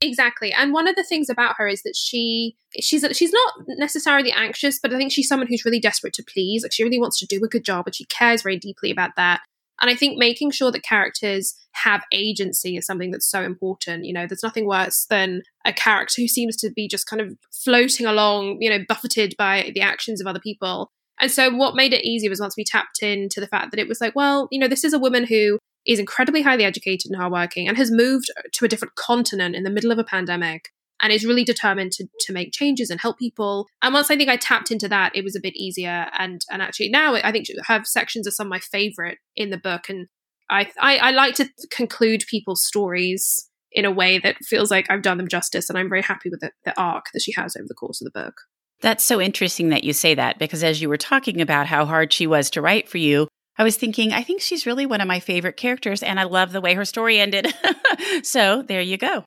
Exactly. 0.03 0.53
And 0.53 0.75
one 0.75 0.87
of 0.87 0.97
the 0.97 1.05
things 1.05 1.31
about 1.31 1.55
her 1.57 1.67
is 1.67 1.83
that 1.85 1.97
she 1.97 2.57
she's 2.79 3.07
she's 3.13 3.33
not 3.33 3.53
necessarily 3.79 4.33
anxious, 4.33 4.79
but 4.83 4.93
I 4.93 4.99
think 4.99 5.13
she's 5.13 5.29
someone 5.29 5.47
who's 5.47 5.65
really 5.65 5.81
desperate 5.81 6.13
to 6.15 6.25
please. 6.25 6.63
Like 6.63 6.73
she 6.73 6.83
really 6.83 6.99
wants 6.99 7.19
to 7.21 7.27
do 7.27 7.43
a 7.43 7.49
good 7.49 7.65
job 7.65 7.87
and 7.87 7.95
she 7.95 8.05
cares 8.07 8.43
very 8.43 8.59
deeply 8.59 8.91
about 8.91 9.13
that. 9.17 9.41
And 9.81 9.91
I 9.91 9.95
think 9.95 10.19
making 10.19 10.53
sure 10.53 10.71
that 10.71 10.83
characters 10.83 11.57
have 11.73 12.05
agency 12.13 12.77
is 12.77 12.87
something 12.87 13.11
that's 13.11 13.29
so 13.29 13.43
important. 13.43 14.05
You 14.05 14.13
know, 14.13 14.27
there's 14.27 14.43
nothing 14.43 14.67
worse 14.67 15.07
than 15.09 15.43
a 15.65 15.73
character 15.73 16.21
who 16.21 16.29
seems 16.29 16.57
to 16.59 16.71
be 16.71 16.87
just 16.87 17.07
kind 17.07 17.21
of 17.21 17.37
floating 17.53 18.07
along, 18.07 18.59
you 18.61 18.71
know, 18.71 18.85
buffeted 18.87 19.35
by 19.39 19.73
the 19.75 19.81
actions 19.81 20.21
of 20.21 20.27
other 20.27 20.41
people. 20.41 20.91
And 21.21 21.31
so 21.31 21.51
what 21.51 21.75
made 21.75 21.93
it 21.93 22.05
easy 22.05 22.29
was 22.29 22.41
once 22.41 22.57
we 22.57 22.65
tapped 22.65 23.03
into 23.03 23.41
the 23.41 23.47
fact 23.47 23.71
that 23.71 23.81
it 23.81 23.89
was 23.89 24.01
like, 24.01 24.15
well, 24.15 24.49
you 24.51 24.59
know, 24.59 24.69
this 24.69 24.85
is 24.85 24.93
a 24.93 24.99
woman 24.99 25.25
who 25.25 25.59
is 25.87 25.99
incredibly 25.99 26.43
highly 26.43 26.65
educated 26.65 27.11
and 27.11 27.21
hardworking 27.21 27.69
and 27.69 27.77
has 27.77 27.91
moved 27.91 28.31
to 28.53 28.65
a 28.65 28.69
different 28.69 28.95
continent 28.95 29.57
in 29.57 29.65
the 29.65 29.71
middle 29.71 29.91
of 29.91 29.99
a 29.99 30.05
pandemic 30.05 30.71
and 31.03 31.13
is 31.13 31.27
really 31.27 31.45
determined 31.45 31.93
to, 31.93 32.07
to 32.21 32.33
make 32.33 32.53
changes 32.53 32.89
and 32.89 33.01
help 33.01 33.19
people. 33.19 33.67
And 33.83 33.93
once 33.93 34.11
I 34.11 34.17
think 34.17 34.31
I 34.31 34.37
tapped 34.37 34.71
into 34.71 34.89
that, 34.89 35.15
it 35.15 35.25
was 35.25 35.37
a 35.37 35.41
bit 35.41 35.57
easier. 35.57 36.07
And 36.19 36.41
and 36.51 36.63
actually 36.63 36.89
now 36.89 37.15
I 37.15 37.33
think 37.33 37.49
her 37.67 37.83
sections 37.85 38.27
are 38.27 38.33
some 38.33 38.47
of 38.47 38.51
my 38.51 38.61
favorite 38.61 39.19
in 39.37 39.51
the 39.51 39.59
book. 39.59 39.89
And 39.89 40.07
I, 40.49 40.71
I, 40.81 40.97
I 40.99 41.11
like 41.11 41.35
to 41.37 41.49
conclude 41.71 42.25
people's 42.31 42.65
stories 42.65 43.49
in 43.73 43.85
a 43.85 43.91
way 43.91 44.19
that 44.19 44.37
feels 44.45 44.71
like 44.71 44.91
I've 44.91 45.03
done 45.03 45.17
them 45.17 45.29
justice. 45.29 45.69
And 45.69 45.79
I'm 45.79 45.89
very 45.89 46.03
happy 46.03 46.31
with 46.31 46.41
the, 46.41 46.53
the 46.65 46.79
arc 46.81 47.07
that 47.13 47.23
she 47.23 47.33
has 47.33 47.57
over 47.57 47.67
the 47.67 47.75
course 47.75 48.01
of 48.01 48.13
the 48.13 48.19
book. 48.23 48.35
That's 48.81 49.05
so 49.05 49.21
interesting 49.21 49.71
that 49.71 49.85
you 49.85 49.93
say 49.93 50.15
that 50.15 50.39
because 50.39 50.63
as 50.65 50.83
you 50.83 50.89
were 50.89 50.97
talking 50.97 51.41
about 51.41 51.69
how 51.69 51.85
hard 51.85 52.13
she 52.13 52.27
was 52.27 52.51
to 52.51 52.61
write 52.61 52.89
for 52.89 52.99
you, 52.99 53.29
I 53.57 53.65
was 53.65 53.77
thinking, 53.77 54.13
I 54.13 54.23
think 54.23 54.41
she's 54.41 54.67
really 54.67 54.87
one 54.87 55.01
of 55.01 55.09
my 55.09 55.21
favorite 55.21 55.57
characters, 55.57 56.03
and 56.03 56.19
I 56.19 56.25
love 56.25 56.53
the 56.53 56.61
way 56.61 56.75
her 56.75 56.87
story 56.87 57.21
ended. 57.21 57.53
so 58.23 58.63
there 58.63 58.81
you 58.81 58.97
go. 58.97 59.25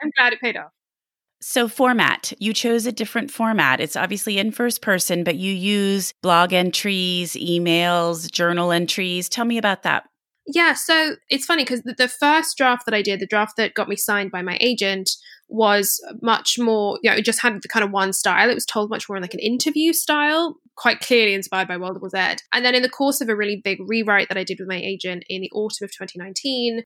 I'm 0.00 0.10
glad 0.16 0.34
it 0.34 0.40
paid 0.40 0.56
off. 0.56 0.70
So, 1.48 1.68
format, 1.68 2.32
you 2.40 2.52
chose 2.52 2.86
a 2.86 2.92
different 2.92 3.30
format. 3.30 3.78
It's 3.78 3.94
obviously 3.94 4.36
in 4.36 4.50
first 4.50 4.82
person, 4.82 5.22
but 5.22 5.36
you 5.36 5.52
use 5.52 6.12
blog 6.20 6.52
entries, 6.52 7.34
emails, 7.34 8.28
journal 8.28 8.72
entries. 8.72 9.28
Tell 9.28 9.44
me 9.44 9.56
about 9.56 9.84
that. 9.84 10.08
Yeah, 10.48 10.74
so 10.74 11.14
it's 11.28 11.46
funny 11.46 11.62
because 11.62 11.82
the, 11.82 12.08
first 12.08 12.56
draft 12.56 12.84
that 12.86 12.94
I 12.94 13.00
did, 13.00 13.20
the 13.20 13.28
draft 13.28 13.52
that 13.58 13.74
got 13.74 13.88
me 13.88 13.94
signed 13.94 14.32
by 14.32 14.42
my 14.42 14.58
agent, 14.60 15.08
was 15.48 16.04
much 16.20 16.58
more, 16.58 16.98
you 17.04 17.10
know, 17.10 17.16
it 17.16 17.24
just 17.24 17.42
had 17.42 17.62
the 17.62 17.68
kind 17.68 17.84
of 17.84 17.92
one 17.92 18.12
style. 18.12 18.50
It 18.50 18.54
was 18.54 18.66
told 18.66 18.90
much 18.90 19.08
more 19.08 19.14
in 19.14 19.22
like 19.22 19.34
an 19.34 19.38
interview 19.38 19.92
style, 19.92 20.56
quite 20.76 20.98
clearly 20.98 21.34
inspired 21.34 21.68
by 21.68 21.76
World 21.76 22.00
War 22.00 22.10
Z. 22.10 22.42
And 22.52 22.64
then 22.64 22.74
in 22.74 22.82
the 22.82 22.88
course 22.88 23.20
of 23.20 23.28
a 23.28 23.36
really 23.36 23.60
big 23.62 23.78
rewrite 23.86 24.28
that 24.30 24.36
I 24.36 24.42
did 24.42 24.58
with 24.58 24.68
my 24.68 24.80
agent 24.80 25.22
in 25.28 25.42
the 25.42 25.50
autumn 25.52 25.84
of 25.84 25.92
2019, 25.92 26.82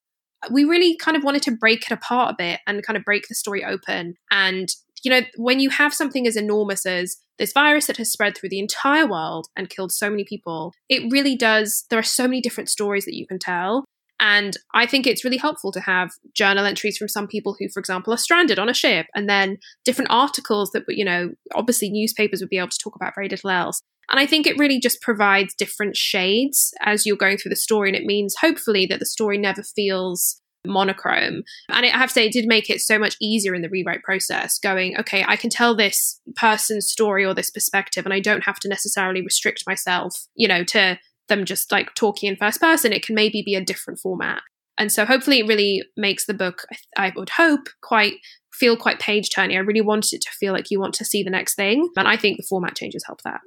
we 0.50 0.64
really 0.64 0.96
kind 0.96 1.16
of 1.16 1.24
wanted 1.24 1.42
to 1.42 1.56
break 1.56 1.84
it 1.84 1.92
apart 1.92 2.32
a 2.32 2.36
bit 2.36 2.60
and 2.66 2.82
kind 2.82 2.96
of 2.96 3.04
break 3.04 3.28
the 3.28 3.34
story 3.34 3.64
open. 3.64 4.14
And, 4.30 4.68
you 5.02 5.10
know, 5.10 5.20
when 5.36 5.60
you 5.60 5.70
have 5.70 5.94
something 5.94 6.26
as 6.26 6.36
enormous 6.36 6.86
as 6.86 7.16
this 7.38 7.52
virus 7.52 7.86
that 7.86 7.96
has 7.96 8.12
spread 8.12 8.36
through 8.36 8.50
the 8.50 8.58
entire 8.58 9.06
world 9.06 9.48
and 9.56 9.70
killed 9.70 9.92
so 9.92 10.10
many 10.10 10.24
people, 10.24 10.72
it 10.88 11.10
really 11.10 11.36
does. 11.36 11.84
There 11.90 11.98
are 11.98 12.02
so 12.02 12.24
many 12.24 12.40
different 12.40 12.68
stories 12.68 13.04
that 13.04 13.16
you 13.16 13.26
can 13.26 13.38
tell. 13.38 13.84
And 14.22 14.58
I 14.74 14.84
think 14.84 15.06
it's 15.06 15.24
really 15.24 15.38
helpful 15.38 15.72
to 15.72 15.80
have 15.80 16.10
journal 16.34 16.66
entries 16.66 16.98
from 16.98 17.08
some 17.08 17.26
people 17.26 17.56
who, 17.58 17.70
for 17.70 17.80
example, 17.80 18.12
are 18.12 18.18
stranded 18.18 18.58
on 18.58 18.68
a 18.68 18.74
ship, 18.74 19.06
and 19.14 19.30
then 19.30 19.56
different 19.82 20.10
articles 20.10 20.72
that, 20.72 20.82
you 20.88 21.06
know, 21.06 21.30
obviously 21.54 21.88
newspapers 21.88 22.40
would 22.40 22.50
be 22.50 22.58
able 22.58 22.68
to 22.68 22.78
talk 22.82 22.94
about 22.94 23.14
very 23.14 23.30
little 23.30 23.48
else. 23.48 23.80
And 24.10 24.18
I 24.18 24.26
think 24.26 24.46
it 24.46 24.58
really 24.58 24.80
just 24.80 25.00
provides 25.00 25.54
different 25.54 25.96
shades 25.96 26.72
as 26.80 27.06
you're 27.06 27.16
going 27.16 27.38
through 27.38 27.50
the 27.50 27.56
story. 27.56 27.88
And 27.88 27.96
it 27.96 28.04
means 28.04 28.34
hopefully 28.40 28.86
that 28.86 28.98
the 28.98 29.06
story 29.06 29.38
never 29.38 29.62
feels 29.62 30.40
monochrome. 30.66 31.42
And 31.68 31.86
I 31.86 31.88
have 31.88 32.10
to 32.10 32.14
say, 32.14 32.26
it 32.26 32.32
did 32.32 32.46
make 32.46 32.68
it 32.68 32.80
so 32.80 32.98
much 32.98 33.16
easier 33.20 33.54
in 33.54 33.62
the 33.62 33.68
rewrite 33.68 34.02
process 34.02 34.58
going, 34.58 34.96
okay, 34.98 35.24
I 35.26 35.36
can 35.36 35.48
tell 35.48 35.74
this 35.74 36.20
person's 36.36 36.88
story 36.88 37.24
or 37.24 37.34
this 37.34 37.50
perspective, 37.50 38.04
and 38.04 38.12
I 38.12 38.20
don't 38.20 38.44
have 38.44 38.58
to 38.60 38.68
necessarily 38.68 39.22
restrict 39.22 39.64
myself, 39.66 40.26
you 40.34 40.48
know, 40.48 40.64
to 40.64 40.98
them 41.28 41.44
just 41.44 41.72
like 41.72 41.94
talking 41.94 42.28
in 42.28 42.36
first 42.36 42.60
person. 42.60 42.92
It 42.92 43.04
can 43.04 43.14
maybe 43.14 43.42
be 43.42 43.54
a 43.54 43.64
different 43.64 44.00
format. 44.00 44.42
And 44.76 44.90
so 44.90 45.04
hopefully 45.04 45.38
it 45.38 45.46
really 45.46 45.82
makes 45.96 46.26
the 46.26 46.34
book, 46.34 46.66
I 46.96 47.12
would 47.14 47.30
hope, 47.30 47.68
quite 47.82 48.14
feel 48.52 48.76
quite 48.76 48.98
page 48.98 49.30
turning. 49.30 49.56
I 49.56 49.60
really 49.60 49.80
wanted 49.80 50.16
it 50.16 50.22
to 50.22 50.30
feel 50.30 50.52
like 50.52 50.70
you 50.70 50.80
want 50.80 50.94
to 50.94 51.04
see 51.04 51.22
the 51.22 51.30
next 51.30 51.54
thing. 51.54 51.88
And 51.96 52.08
I 52.08 52.16
think 52.16 52.36
the 52.36 52.46
format 52.48 52.76
changes 52.76 53.04
help 53.06 53.22
that. 53.22 53.40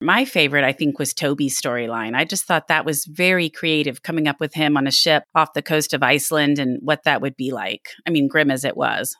My 0.00 0.24
favorite, 0.24 0.64
I 0.64 0.72
think, 0.72 0.98
was 0.98 1.12
Toby's 1.12 1.60
storyline. 1.60 2.14
I 2.14 2.24
just 2.24 2.44
thought 2.44 2.68
that 2.68 2.84
was 2.84 3.04
very 3.04 3.50
creative 3.50 4.02
coming 4.02 4.28
up 4.28 4.38
with 4.38 4.54
him 4.54 4.76
on 4.76 4.86
a 4.86 4.92
ship 4.92 5.24
off 5.34 5.54
the 5.54 5.62
coast 5.62 5.92
of 5.92 6.02
Iceland 6.02 6.58
and 6.58 6.78
what 6.82 7.02
that 7.04 7.20
would 7.20 7.36
be 7.36 7.50
like. 7.50 7.88
I 8.06 8.10
mean, 8.10 8.28
grim 8.28 8.50
as 8.50 8.64
it 8.64 8.76
was. 8.76 9.16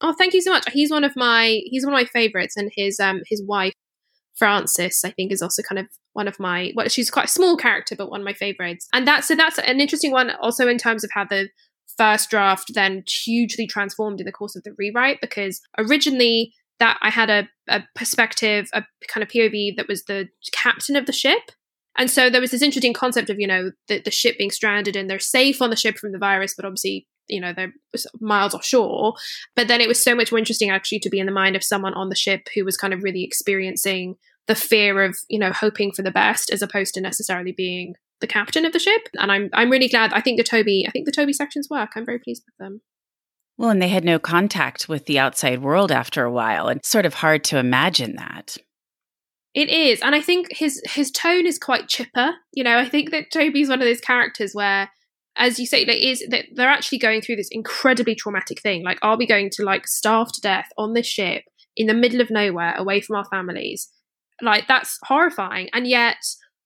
Oh, 0.00 0.14
thank 0.16 0.32
you 0.32 0.40
so 0.40 0.52
much. 0.52 0.64
He's 0.72 0.90
one 0.90 1.04
of 1.04 1.12
my 1.16 1.60
he's 1.64 1.84
one 1.84 1.92
of 1.92 1.98
my 1.98 2.06
favorites, 2.06 2.56
and 2.56 2.70
his 2.74 3.00
um 3.00 3.20
his 3.28 3.42
wife 3.46 3.74
Frances, 4.36 5.02
I 5.04 5.10
think, 5.10 5.32
is 5.32 5.42
also 5.42 5.62
kind 5.62 5.78
of 5.78 5.86
one 6.14 6.26
of 6.26 6.40
my 6.40 6.72
well, 6.74 6.88
she's 6.88 7.10
quite 7.10 7.26
a 7.26 7.28
small 7.28 7.56
character, 7.56 7.94
but 7.94 8.10
one 8.10 8.20
of 8.20 8.24
my 8.24 8.32
favorites. 8.32 8.88
And 8.92 9.06
that's 9.06 9.28
so 9.28 9.34
that's 9.34 9.58
an 9.58 9.80
interesting 9.80 10.12
one, 10.12 10.30
also 10.40 10.66
in 10.66 10.78
terms 10.78 11.04
of 11.04 11.10
how 11.12 11.24
the 11.24 11.50
first 11.98 12.30
draft 12.30 12.72
then 12.72 13.04
hugely 13.06 13.66
transformed 13.66 14.20
in 14.20 14.24
the 14.24 14.32
course 14.32 14.56
of 14.56 14.62
the 14.62 14.72
rewrite 14.78 15.20
because 15.20 15.60
originally 15.76 16.54
that 16.80 16.98
I 17.02 17.10
had 17.10 17.30
a, 17.30 17.48
a 17.68 17.82
perspective, 17.94 18.68
a 18.72 18.82
kind 19.08 19.22
of 19.22 19.28
POV 19.28 19.76
that 19.76 19.86
was 19.86 20.04
the 20.04 20.28
captain 20.52 20.96
of 20.96 21.06
the 21.06 21.12
ship. 21.12 21.52
And 21.96 22.10
so 22.10 22.30
there 22.30 22.40
was 22.40 22.50
this 22.50 22.62
interesting 22.62 22.94
concept 22.94 23.30
of, 23.30 23.38
you 23.38 23.46
know, 23.46 23.70
the, 23.88 24.00
the 24.00 24.10
ship 24.10 24.38
being 24.38 24.50
stranded 24.50 24.96
and 24.96 25.08
they're 25.08 25.18
safe 25.18 25.60
on 25.60 25.70
the 25.70 25.76
ship 25.76 25.98
from 25.98 26.12
the 26.12 26.18
virus, 26.18 26.54
but 26.56 26.64
obviously, 26.64 27.06
you 27.28 27.40
know, 27.40 27.52
they're 27.52 27.72
miles 28.20 28.54
offshore. 28.54 29.14
But 29.54 29.68
then 29.68 29.80
it 29.80 29.88
was 29.88 30.02
so 30.02 30.14
much 30.14 30.32
more 30.32 30.38
interesting 30.38 30.70
actually 30.70 31.00
to 31.00 31.10
be 31.10 31.20
in 31.20 31.26
the 31.26 31.32
mind 31.32 31.56
of 31.56 31.64
someone 31.64 31.94
on 31.94 32.08
the 32.08 32.16
ship 32.16 32.48
who 32.54 32.64
was 32.64 32.76
kind 32.76 32.94
of 32.94 33.02
really 33.02 33.24
experiencing 33.24 34.16
the 34.46 34.54
fear 34.54 35.02
of, 35.02 35.16
you 35.28 35.38
know, 35.38 35.52
hoping 35.52 35.92
for 35.92 36.02
the 36.02 36.10
best 36.10 36.50
as 36.50 36.62
opposed 36.62 36.94
to 36.94 37.00
necessarily 37.00 37.52
being 37.52 37.94
the 38.20 38.26
captain 38.26 38.64
of 38.64 38.72
the 38.72 38.78
ship. 38.78 39.02
And 39.18 39.30
I'm 39.30 39.50
I'm 39.52 39.70
really 39.70 39.88
glad. 39.88 40.12
I 40.12 40.20
think 40.20 40.38
the 40.38 40.44
Toby 40.44 40.84
I 40.86 40.90
think 40.90 41.06
the 41.06 41.12
Toby 41.12 41.32
sections 41.32 41.68
work. 41.70 41.90
I'm 41.94 42.06
very 42.06 42.18
pleased 42.18 42.44
with 42.46 42.56
them. 42.58 42.80
Well, 43.60 43.68
and 43.68 43.82
they 43.82 43.88
had 43.88 44.06
no 44.06 44.18
contact 44.18 44.88
with 44.88 45.04
the 45.04 45.18
outside 45.18 45.60
world 45.60 45.92
after 45.92 46.24
a 46.24 46.32
while. 46.32 46.68
and 46.68 46.82
sort 46.82 47.04
of 47.04 47.12
hard 47.12 47.44
to 47.44 47.58
imagine 47.58 48.16
that. 48.16 48.56
It 49.52 49.68
is, 49.68 50.00
and 50.00 50.14
I 50.14 50.22
think 50.22 50.46
his 50.50 50.80
his 50.86 51.10
tone 51.10 51.44
is 51.44 51.58
quite 51.58 51.86
chipper. 51.86 52.30
You 52.54 52.64
know, 52.64 52.78
I 52.78 52.88
think 52.88 53.10
that 53.10 53.30
Toby's 53.30 53.68
one 53.68 53.82
of 53.82 53.86
those 53.86 54.00
characters 54.00 54.52
where, 54.54 54.90
as 55.36 55.58
you 55.58 55.66
say, 55.66 55.84
like, 55.84 56.02
is 56.02 56.24
that 56.30 56.46
they're 56.54 56.70
actually 56.70 57.00
going 57.00 57.20
through 57.20 57.36
this 57.36 57.50
incredibly 57.52 58.14
traumatic 58.14 58.62
thing. 58.62 58.82
Like, 58.82 58.98
are 59.02 59.18
we 59.18 59.26
going 59.26 59.50
to 59.50 59.62
like 59.62 59.86
starve 59.86 60.32
to 60.32 60.40
death 60.40 60.70
on 60.78 60.94
this 60.94 61.06
ship 61.06 61.42
in 61.76 61.86
the 61.86 61.92
middle 61.92 62.22
of 62.22 62.30
nowhere, 62.30 62.74
away 62.78 63.02
from 63.02 63.16
our 63.16 63.26
families? 63.26 63.90
Like, 64.40 64.68
that's 64.68 64.96
horrifying. 65.04 65.68
And 65.74 65.86
yet, 65.86 66.16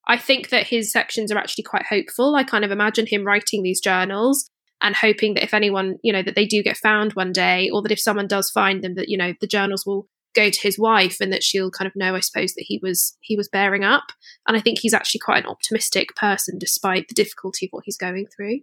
I 0.06 0.16
think 0.16 0.50
that 0.50 0.68
his 0.68 0.92
sections 0.92 1.32
are 1.32 1.38
actually 1.38 1.64
quite 1.64 1.86
hopeful. 1.90 2.36
I 2.36 2.44
kind 2.44 2.64
of 2.64 2.70
imagine 2.70 3.06
him 3.08 3.24
writing 3.24 3.64
these 3.64 3.80
journals 3.80 4.48
and 4.84 4.94
hoping 4.94 5.32
that 5.34 5.42
if 5.42 5.54
anyone, 5.54 5.98
you 6.02 6.12
know, 6.12 6.22
that 6.22 6.34
they 6.36 6.44
do 6.44 6.62
get 6.62 6.76
found 6.76 7.14
one 7.14 7.32
day, 7.32 7.70
or 7.70 7.82
that 7.82 7.90
if 7.90 7.98
someone 7.98 8.28
does 8.28 8.50
find 8.50 8.84
them, 8.84 8.94
that 8.94 9.08
you 9.08 9.16
know 9.16 9.32
the 9.40 9.46
journals 9.46 9.84
will 9.84 10.06
go 10.34 10.50
to 10.50 10.60
his 10.60 10.78
wife 10.78 11.20
and 11.20 11.32
that 11.32 11.42
she'll 11.42 11.70
kind 11.70 11.86
of 11.86 11.96
know, 11.96 12.14
I 12.14 12.20
suppose, 12.20 12.54
that 12.54 12.66
he 12.66 12.78
was 12.82 13.16
he 13.20 13.34
was 13.34 13.48
bearing 13.48 13.82
up. 13.82 14.04
And 14.46 14.56
I 14.56 14.60
think 14.60 14.78
he's 14.78 14.94
actually 14.94 15.20
quite 15.20 15.42
an 15.42 15.50
optimistic 15.50 16.14
person, 16.14 16.58
despite 16.58 17.08
the 17.08 17.14
difficulty 17.14 17.66
of 17.66 17.70
what 17.70 17.84
he's 17.86 17.96
going 17.96 18.26
through. 18.26 18.60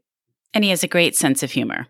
And 0.53 0.63
he 0.63 0.69
has 0.69 0.83
a 0.83 0.87
great 0.87 1.15
sense 1.15 1.41
of 1.41 1.51
humor. 1.51 1.87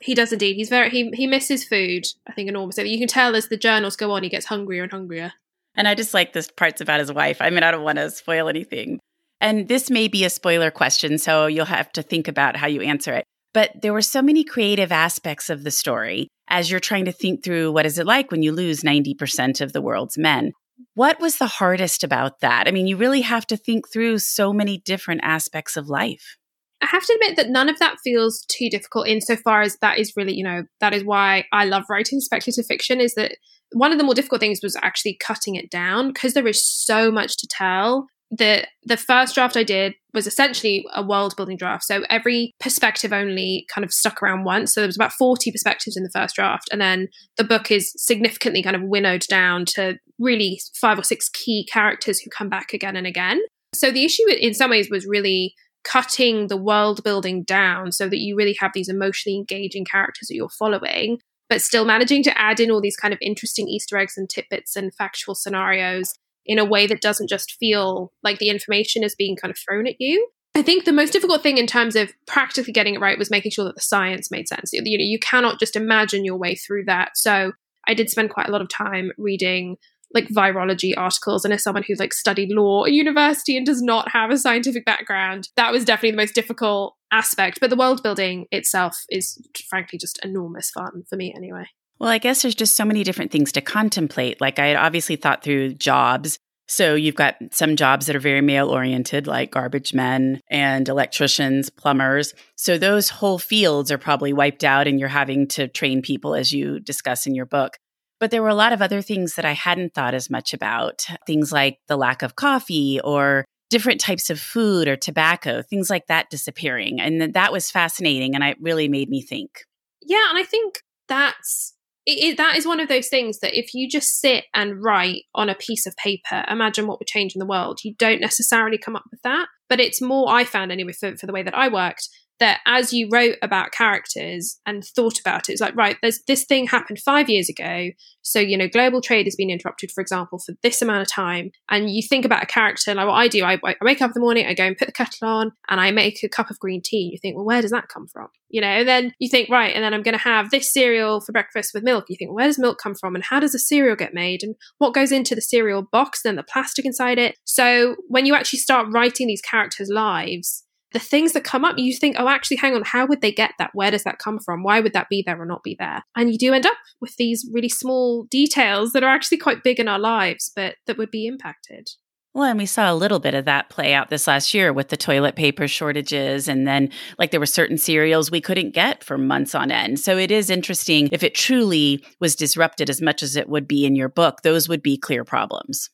He 0.00 0.14
does 0.14 0.32
indeed. 0.32 0.54
He's 0.54 0.70
very 0.70 0.88
he 0.88 1.10
he 1.10 1.26
misses 1.26 1.64
food. 1.64 2.06
I 2.28 2.32
think 2.32 2.48
enormously. 2.48 2.88
You 2.88 2.98
can 2.98 3.08
tell 3.08 3.34
as 3.34 3.48
the 3.48 3.56
journals 3.56 3.96
go 3.96 4.12
on, 4.12 4.22
he 4.22 4.28
gets 4.28 4.46
hungrier 4.46 4.84
and 4.84 4.92
hungrier. 4.92 5.32
And 5.74 5.88
I 5.88 5.96
just 5.96 6.14
like 6.14 6.32
this 6.32 6.48
parts 6.48 6.80
about 6.80 7.00
his 7.00 7.12
wife. 7.12 7.38
I 7.40 7.50
mean, 7.50 7.64
I 7.64 7.72
don't 7.72 7.84
want 7.84 7.98
to 7.98 8.10
spoil 8.10 8.48
anything. 8.48 9.00
And 9.40 9.68
this 9.68 9.88
may 9.88 10.06
be 10.08 10.24
a 10.24 10.30
spoiler 10.30 10.70
question, 10.70 11.16
so 11.16 11.46
you'll 11.46 11.64
have 11.64 11.90
to 11.92 12.02
think 12.02 12.28
about 12.28 12.56
how 12.56 12.66
you 12.66 12.82
answer 12.82 13.14
it. 13.14 13.24
But 13.52 13.82
there 13.82 13.92
were 13.92 14.02
so 14.02 14.22
many 14.22 14.44
creative 14.44 14.92
aspects 14.92 15.50
of 15.50 15.64
the 15.64 15.70
story 15.70 16.28
as 16.48 16.70
you're 16.70 16.80
trying 16.80 17.04
to 17.06 17.12
think 17.12 17.42
through 17.42 17.72
what 17.72 17.86
is 17.86 17.98
it 17.98 18.06
like 18.06 18.30
when 18.30 18.42
you 18.42 18.52
lose 18.52 18.82
90% 18.82 19.60
of 19.60 19.72
the 19.72 19.82
world's 19.82 20.18
men. 20.18 20.52
What 20.94 21.20
was 21.20 21.36
the 21.36 21.46
hardest 21.46 22.02
about 22.02 22.40
that? 22.40 22.66
I 22.66 22.70
mean, 22.70 22.86
you 22.86 22.96
really 22.96 23.20
have 23.20 23.46
to 23.48 23.56
think 23.56 23.90
through 23.92 24.18
so 24.18 24.52
many 24.52 24.78
different 24.78 25.20
aspects 25.22 25.76
of 25.76 25.88
life. 25.88 26.36
I 26.82 26.86
have 26.86 27.04
to 27.04 27.12
admit 27.12 27.36
that 27.36 27.50
none 27.50 27.68
of 27.68 27.78
that 27.78 27.96
feels 28.02 28.44
too 28.48 28.70
difficult 28.70 29.06
insofar 29.06 29.60
as 29.62 29.76
that 29.82 29.98
is 29.98 30.14
really, 30.16 30.34
you 30.34 30.44
know, 30.44 30.64
that 30.80 30.94
is 30.94 31.04
why 31.04 31.44
I 31.52 31.66
love 31.66 31.84
writing 31.90 32.20
speculative 32.20 32.66
fiction 32.66 33.00
is 33.00 33.14
that 33.14 33.36
one 33.72 33.92
of 33.92 33.98
the 33.98 34.04
more 34.04 34.14
difficult 34.14 34.40
things 34.40 34.60
was 34.62 34.76
actually 34.82 35.18
cutting 35.20 35.56
it 35.56 35.70
down 35.70 36.08
because 36.08 36.32
there 36.32 36.46
is 36.46 36.64
so 36.64 37.10
much 37.10 37.36
to 37.36 37.46
tell. 37.46 38.06
The 38.30 38.66
the 38.84 38.96
first 38.96 39.34
draft 39.34 39.56
I 39.56 39.64
did 39.64 39.94
was 40.14 40.26
essentially 40.26 40.84
a 40.94 41.04
world 41.04 41.34
building 41.36 41.56
draft. 41.56 41.84
So 41.84 42.02
every 42.08 42.52
perspective 42.60 43.12
only 43.12 43.66
kind 43.72 43.84
of 43.84 43.92
stuck 43.92 44.22
around 44.22 44.44
once. 44.44 44.72
So 44.72 44.80
there 44.80 44.88
was 44.88 44.96
about 44.96 45.12
40 45.12 45.50
perspectives 45.50 45.96
in 45.96 46.02
the 46.02 46.10
first 46.10 46.36
draft. 46.36 46.68
And 46.72 46.80
then 46.80 47.08
the 47.36 47.44
book 47.44 47.70
is 47.70 47.92
significantly 47.96 48.62
kind 48.62 48.76
of 48.76 48.82
winnowed 48.82 49.22
down 49.28 49.64
to 49.76 49.98
really 50.18 50.60
five 50.74 50.98
or 50.98 51.02
six 51.02 51.28
key 51.28 51.66
characters 51.70 52.20
who 52.20 52.30
come 52.30 52.48
back 52.48 52.72
again 52.72 52.96
and 52.96 53.06
again. 53.06 53.40
So 53.74 53.90
the 53.90 54.04
issue 54.04 54.28
in 54.28 54.54
some 54.54 54.70
ways 54.70 54.90
was 54.90 55.06
really 55.06 55.54
cutting 55.84 56.48
the 56.48 56.56
world 56.56 57.02
building 57.02 57.42
down 57.44 57.92
so 57.92 58.08
that 58.08 58.18
you 58.18 58.36
really 58.36 58.56
have 58.60 58.72
these 58.74 58.88
emotionally 58.88 59.36
engaging 59.36 59.84
characters 59.84 60.28
that 60.28 60.34
you're 60.34 60.50
following, 60.50 61.18
but 61.48 61.62
still 61.62 61.84
managing 61.84 62.22
to 62.24 62.38
add 62.38 62.60
in 62.60 62.70
all 62.70 62.80
these 62.80 62.96
kind 62.96 63.14
of 63.14 63.18
interesting 63.22 63.68
Easter 63.68 63.96
eggs 63.96 64.14
and 64.16 64.28
tidbits 64.28 64.76
and 64.76 64.94
factual 64.94 65.34
scenarios 65.34 66.12
in 66.46 66.58
a 66.58 66.64
way 66.64 66.86
that 66.86 67.00
doesn't 67.00 67.28
just 67.28 67.56
feel 67.58 68.12
like 68.22 68.38
the 68.38 68.48
information 68.48 69.04
is 69.04 69.14
being 69.14 69.36
kind 69.36 69.50
of 69.50 69.58
thrown 69.58 69.86
at 69.86 69.96
you. 69.98 70.28
I 70.54 70.62
think 70.62 70.84
the 70.84 70.92
most 70.92 71.12
difficult 71.12 71.42
thing 71.42 71.58
in 71.58 71.66
terms 71.66 71.94
of 71.94 72.12
practically 72.26 72.72
getting 72.72 72.94
it 72.94 73.00
right 73.00 73.18
was 73.18 73.30
making 73.30 73.52
sure 73.52 73.64
that 73.66 73.76
the 73.76 73.80
science 73.80 74.30
made 74.30 74.48
sense. 74.48 74.70
You 74.72 74.82
know, 74.82 75.04
you 75.04 75.18
cannot 75.18 75.60
just 75.60 75.76
imagine 75.76 76.24
your 76.24 76.36
way 76.36 76.56
through 76.56 76.84
that. 76.86 77.10
So 77.14 77.52
I 77.86 77.94
did 77.94 78.10
spend 78.10 78.30
quite 78.30 78.48
a 78.48 78.52
lot 78.52 78.60
of 78.60 78.68
time 78.68 79.12
reading 79.16 79.76
like 80.12 80.28
virology 80.28 80.92
articles 80.96 81.44
and 81.44 81.54
as 81.54 81.62
someone 81.62 81.84
who's 81.86 82.00
like 82.00 82.12
studied 82.12 82.50
law 82.50 82.84
at 82.84 82.92
university 82.92 83.56
and 83.56 83.64
does 83.64 83.80
not 83.80 84.10
have 84.10 84.30
a 84.30 84.36
scientific 84.36 84.84
background 84.84 85.48
that 85.56 85.72
was 85.72 85.84
definitely 85.84 86.10
the 86.10 86.16
most 86.16 86.34
difficult 86.34 86.96
aspect 87.12 87.60
but 87.60 87.70
the 87.70 87.76
world 87.76 88.02
building 88.02 88.46
itself 88.50 89.04
is 89.08 89.40
frankly 89.68 89.98
just 89.98 90.18
enormous 90.24 90.70
fun 90.70 91.04
for 91.08 91.16
me 91.16 91.32
anyway 91.36 91.64
well 92.00 92.10
i 92.10 92.18
guess 92.18 92.42
there's 92.42 92.54
just 92.54 92.76
so 92.76 92.84
many 92.84 93.04
different 93.04 93.30
things 93.30 93.52
to 93.52 93.60
contemplate 93.60 94.40
like 94.40 94.58
i 94.58 94.66
had 94.66 94.76
obviously 94.76 95.16
thought 95.16 95.42
through 95.42 95.74
jobs 95.74 96.38
so 96.70 96.94
you've 96.94 97.16
got 97.16 97.34
some 97.50 97.74
jobs 97.74 98.06
that 98.06 98.14
are 98.14 98.20
very 98.20 98.42
male 98.42 98.68
oriented, 98.68 99.26
like 99.26 99.50
garbage 99.50 99.92
men 99.92 100.40
and 100.48 100.88
electricians, 100.88 101.68
plumbers. 101.68 102.32
So 102.54 102.78
those 102.78 103.08
whole 103.08 103.40
fields 103.40 103.90
are 103.90 103.98
probably 103.98 104.32
wiped 104.32 104.62
out, 104.62 104.86
and 104.86 105.00
you're 105.00 105.08
having 105.08 105.48
to 105.48 105.66
train 105.66 106.00
people, 106.00 106.32
as 106.32 106.52
you 106.52 106.78
discuss 106.78 107.26
in 107.26 107.34
your 107.34 107.44
book. 107.44 107.76
But 108.20 108.30
there 108.30 108.40
were 108.40 108.48
a 108.48 108.54
lot 108.54 108.72
of 108.72 108.82
other 108.82 109.02
things 109.02 109.34
that 109.34 109.44
I 109.44 109.50
hadn't 109.50 109.94
thought 109.94 110.14
as 110.14 110.30
much 110.30 110.54
about, 110.54 111.06
things 111.26 111.50
like 111.50 111.78
the 111.88 111.96
lack 111.96 112.22
of 112.22 112.36
coffee 112.36 113.00
or 113.02 113.44
different 113.68 114.00
types 114.00 114.30
of 114.30 114.38
food 114.38 114.86
or 114.86 114.94
tobacco, 114.94 115.62
things 115.62 115.90
like 115.90 116.06
that 116.06 116.30
disappearing. 116.30 117.00
And 117.00 117.34
that 117.34 117.52
was 117.52 117.68
fascinating 117.68 118.36
and 118.36 118.44
it 118.44 118.58
really 118.60 118.88
made 118.88 119.08
me 119.08 119.22
think. 119.22 119.64
Yeah, 120.02 120.28
and 120.28 120.38
I 120.38 120.44
think 120.44 120.82
that's 121.08 121.74
it, 122.06 122.32
it, 122.32 122.36
that 122.38 122.56
is 122.56 122.66
one 122.66 122.80
of 122.80 122.88
those 122.88 123.08
things 123.08 123.40
that 123.40 123.58
if 123.58 123.74
you 123.74 123.88
just 123.88 124.20
sit 124.20 124.44
and 124.54 124.82
write 124.82 125.24
on 125.34 125.48
a 125.48 125.54
piece 125.54 125.86
of 125.86 125.96
paper, 125.96 126.44
imagine 126.48 126.86
what 126.86 126.98
would 126.98 127.08
change 127.08 127.34
in 127.34 127.40
the 127.40 127.46
world. 127.46 127.80
You 127.84 127.94
don't 127.98 128.20
necessarily 128.20 128.78
come 128.78 128.96
up 128.96 129.04
with 129.10 129.20
that, 129.22 129.48
but 129.68 129.80
it's 129.80 130.00
more 130.00 130.30
I 130.30 130.44
found 130.44 130.72
anyway 130.72 130.92
for, 130.92 131.16
for 131.16 131.26
the 131.26 131.32
way 131.32 131.42
that 131.42 131.56
I 131.56 131.68
worked 131.68 132.08
that 132.40 132.60
as 132.66 132.92
you 132.92 133.08
wrote 133.12 133.36
about 133.42 133.72
characters 133.72 134.58
and 134.66 134.84
thought 134.84 135.20
about 135.20 135.48
it, 135.48 135.52
it's 135.52 135.60
like, 135.60 135.76
right, 135.76 135.96
there's 136.02 136.20
this 136.26 136.44
thing 136.44 136.66
happened 136.66 136.98
five 136.98 137.28
years 137.28 137.48
ago. 137.48 137.90
So, 138.22 138.40
you 138.40 138.56
know, 138.58 138.68
global 138.68 139.00
trade 139.00 139.26
has 139.26 139.36
been 139.36 139.50
interrupted, 139.50 139.90
for 139.92 140.00
example, 140.00 140.38
for 140.38 140.54
this 140.62 140.82
amount 140.82 141.02
of 141.02 141.12
time. 141.12 141.50
And 141.70 141.90
you 141.90 142.02
think 142.02 142.24
about 142.24 142.42
a 142.42 142.46
character, 142.46 142.94
like 142.94 143.06
what 143.06 143.14
I 143.14 143.28
do, 143.28 143.44
I, 143.44 143.58
I 143.64 143.76
wake 143.82 144.02
up 144.02 144.08
in 144.08 144.14
the 144.14 144.20
morning, 144.20 144.46
I 144.46 144.54
go 144.54 144.64
and 144.64 144.76
put 144.76 144.86
the 144.86 144.92
kettle 144.92 145.28
on, 145.28 145.52
and 145.68 145.80
I 145.80 145.90
make 145.90 146.22
a 146.22 146.28
cup 146.28 146.50
of 146.50 146.58
green 146.58 146.82
tea. 146.84 147.10
You 147.12 147.18
think, 147.20 147.36
well, 147.36 147.44
where 147.44 147.62
does 147.62 147.70
that 147.70 147.88
come 147.88 148.06
from? 148.06 148.28
You 148.48 148.60
know, 148.60 148.66
and 148.66 148.88
then 148.88 149.12
you 149.18 149.28
think, 149.28 149.48
right, 149.48 149.74
and 149.74 149.84
then 149.84 149.94
I'm 149.94 150.02
going 150.02 150.16
to 150.16 150.18
have 150.18 150.50
this 150.50 150.72
cereal 150.72 151.20
for 151.20 151.32
breakfast 151.32 151.72
with 151.72 151.84
milk. 151.84 152.06
You 152.08 152.16
think, 152.18 152.34
where 152.34 152.46
does 152.46 152.58
milk 152.58 152.78
come 152.82 152.94
from? 152.94 153.14
And 153.14 153.22
how 153.22 153.38
does 153.38 153.54
a 153.54 153.58
cereal 153.58 153.96
get 153.96 154.12
made? 154.12 154.42
And 154.42 154.56
what 154.78 154.94
goes 154.94 155.12
into 155.12 155.34
the 155.34 155.40
cereal 155.40 155.82
box, 155.82 156.22
then 156.22 156.36
the 156.36 156.42
plastic 156.42 156.84
inside 156.84 157.18
it? 157.18 157.36
So 157.44 157.96
when 158.08 158.26
you 158.26 158.34
actually 158.34 158.58
start 158.58 158.88
writing 158.90 159.28
these 159.28 159.42
characters' 159.42 159.90
lives, 159.92 160.64
the 160.92 160.98
things 160.98 161.32
that 161.32 161.44
come 161.44 161.64
up, 161.64 161.78
you 161.78 161.94
think, 161.94 162.16
oh, 162.18 162.28
actually, 162.28 162.56
hang 162.56 162.74
on, 162.74 162.82
how 162.84 163.06
would 163.06 163.20
they 163.20 163.32
get 163.32 163.52
that? 163.58 163.70
Where 163.74 163.90
does 163.90 164.04
that 164.04 164.18
come 164.18 164.38
from? 164.38 164.62
Why 164.62 164.80
would 164.80 164.92
that 164.92 165.08
be 165.08 165.22
there 165.24 165.40
or 165.40 165.46
not 165.46 165.62
be 165.62 165.76
there? 165.78 166.04
And 166.16 166.32
you 166.32 166.38
do 166.38 166.52
end 166.52 166.66
up 166.66 166.76
with 167.00 167.16
these 167.16 167.48
really 167.52 167.68
small 167.68 168.24
details 168.24 168.92
that 168.92 169.04
are 169.04 169.10
actually 169.10 169.38
quite 169.38 169.62
big 169.62 169.78
in 169.78 169.88
our 169.88 169.98
lives, 169.98 170.50
but 170.54 170.76
that 170.86 170.98
would 170.98 171.10
be 171.10 171.26
impacted. 171.26 171.88
Well, 172.32 172.44
and 172.44 172.58
we 172.58 172.66
saw 172.66 172.92
a 172.92 172.94
little 172.94 173.18
bit 173.18 173.34
of 173.34 173.44
that 173.46 173.70
play 173.70 173.92
out 173.92 174.08
this 174.08 174.28
last 174.28 174.54
year 174.54 174.72
with 174.72 174.88
the 174.88 174.96
toilet 174.96 175.34
paper 175.34 175.66
shortages. 175.66 176.46
And 176.46 176.64
then, 176.66 176.90
like, 177.18 177.32
there 177.32 177.40
were 177.40 177.46
certain 177.46 177.76
cereals 177.76 178.30
we 178.30 178.40
couldn't 178.40 178.72
get 178.72 179.02
for 179.02 179.18
months 179.18 179.52
on 179.52 179.72
end. 179.72 179.98
So 179.98 180.16
it 180.16 180.30
is 180.30 180.48
interesting 180.48 181.08
if 181.10 181.24
it 181.24 181.34
truly 181.34 182.04
was 182.20 182.36
disrupted 182.36 182.88
as 182.88 183.02
much 183.02 183.24
as 183.24 183.34
it 183.34 183.48
would 183.48 183.66
be 183.66 183.84
in 183.84 183.96
your 183.96 184.08
book, 184.08 184.42
those 184.42 184.68
would 184.68 184.82
be 184.82 184.96
clear 184.96 185.24
problems. 185.24 185.90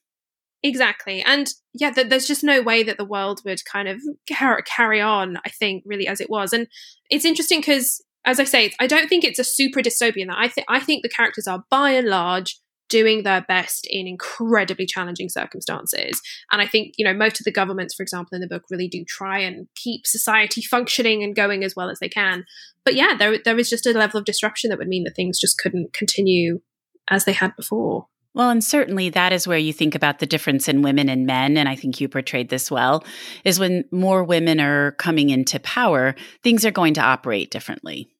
Exactly. 0.66 1.22
And 1.22 1.48
yeah, 1.74 1.92
th- 1.92 2.09
there's 2.09 2.26
just 2.26 2.42
no 2.42 2.61
way 2.61 2.83
that 2.83 2.96
the 2.96 3.05
world 3.05 3.40
would 3.44 3.64
kind 3.70 3.87
of 3.87 4.00
car- 4.29 4.62
carry 4.62 5.00
on, 5.00 5.37
I 5.46 5.48
think, 5.48 5.85
really 5.87 6.09
as 6.09 6.20
it 6.20 6.29
was. 6.29 6.52
And 6.52 6.66
it's 7.09 7.24
interesting 7.24 7.61
because, 7.61 8.02
as 8.24 8.40
I 8.40 8.44
say, 8.44 8.72
I 8.81 8.88
don't 8.88 9.09
think 9.09 9.22
it's 9.22 9.38
a 9.38 9.44
super 9.44 9.81
dystopian. 9.81 10.26
That 10.26 10.38
I 10.38 10.48
think 10.48 10.66
I 10.68 10.81
think 10.81 11.05
the 11.05 11.09
characters 11.09 11.46
are 11.46 11.62
by 11.70 11.90
and 11.90 12.09
large 12.09 12.59
doing 12.88 13.22
their 13.22 13.42
best 13.42 13.87
in 13.88 14.09
incredibly 14.09 14.87
challenging 14.87 15.29
circumstances. 15.29 16.20
And 16.50 16.61
I 16.61 16.66
think, 16.66 16.94
you 16.96 17.05
know, 17.05 17.14
most 17.14 17.40
of 17.40 17.44
the 17.44 17.52
governments, 17.52 17.94
for 17.94 18.02
example, 18.02 18.35
in 18.35 18.40
the 18.40 18.48
book 18.48 18.64
really 18.68 18.88
do 18.88 19.05
try 19.05 19.38
and 19.38 19.68
keep 19.76 20.05
society 20.05 20.62
functioning 20.62 21.22
and 21.22 21.35
going 21.35 21.62
as 21.62 21.74
well 21.76 21.90
as 21.90 22.00
they 22.00 22.09
can. 22.09 22.44
But 22.85 22.96
yeah, 22.96 23.14
there 23.16 23.38
there 23.44 23.59
is 23.59 23.70
just 23.70 23.87
a 23.87 23.92
level 23.92 24.18
of 24.18 24.24
disruption 24.24 24.70
that 24.70 24.79
would 24.79 24.88
mean 24.88 25.05
that 25.05 25.14
things 25.14 25.38
just 25.38 25.59
couldn't 25.59 25.92
continue 25.92 26.61
as 27.09 27.24
they 27.24 27.33
had 27.33 27.55
before. 27.55 28.09
Well, 28.37 28.51
and 28.51 28.62
certainly 28.62 29.09
that 29.09 29.33
is 29.33 29.49
where 29.49 29.57
you 29.57 29.72
think 29.72 29.94
about 29.94 30.18
the 30.18 30.27
difference 30.27 30.68
in 30.68 30.83
women 30.83 31.09
and 31.09 31.25
men. 31.25 31.57
And 31.57 31.70
I 31.70 31.75
think 31.75 32.03
you 32.03 32.09
portrayed 32.09 32.51
this 32.51 32.70
well 32.70 33.03
is 33.44 33.59
when 33.59 33.87
more 33.90 34.22
women 34.22 34.61
are 34.61 34.92
coming 34.92 35.31
into 35.31 35.59
power, 35.61 36.14
things 36.42 36.66
are 36.66 36.70
going 36.70 36.92
to 36.94 37.01
operate 37.01 37.51
differently. 37.51 38.11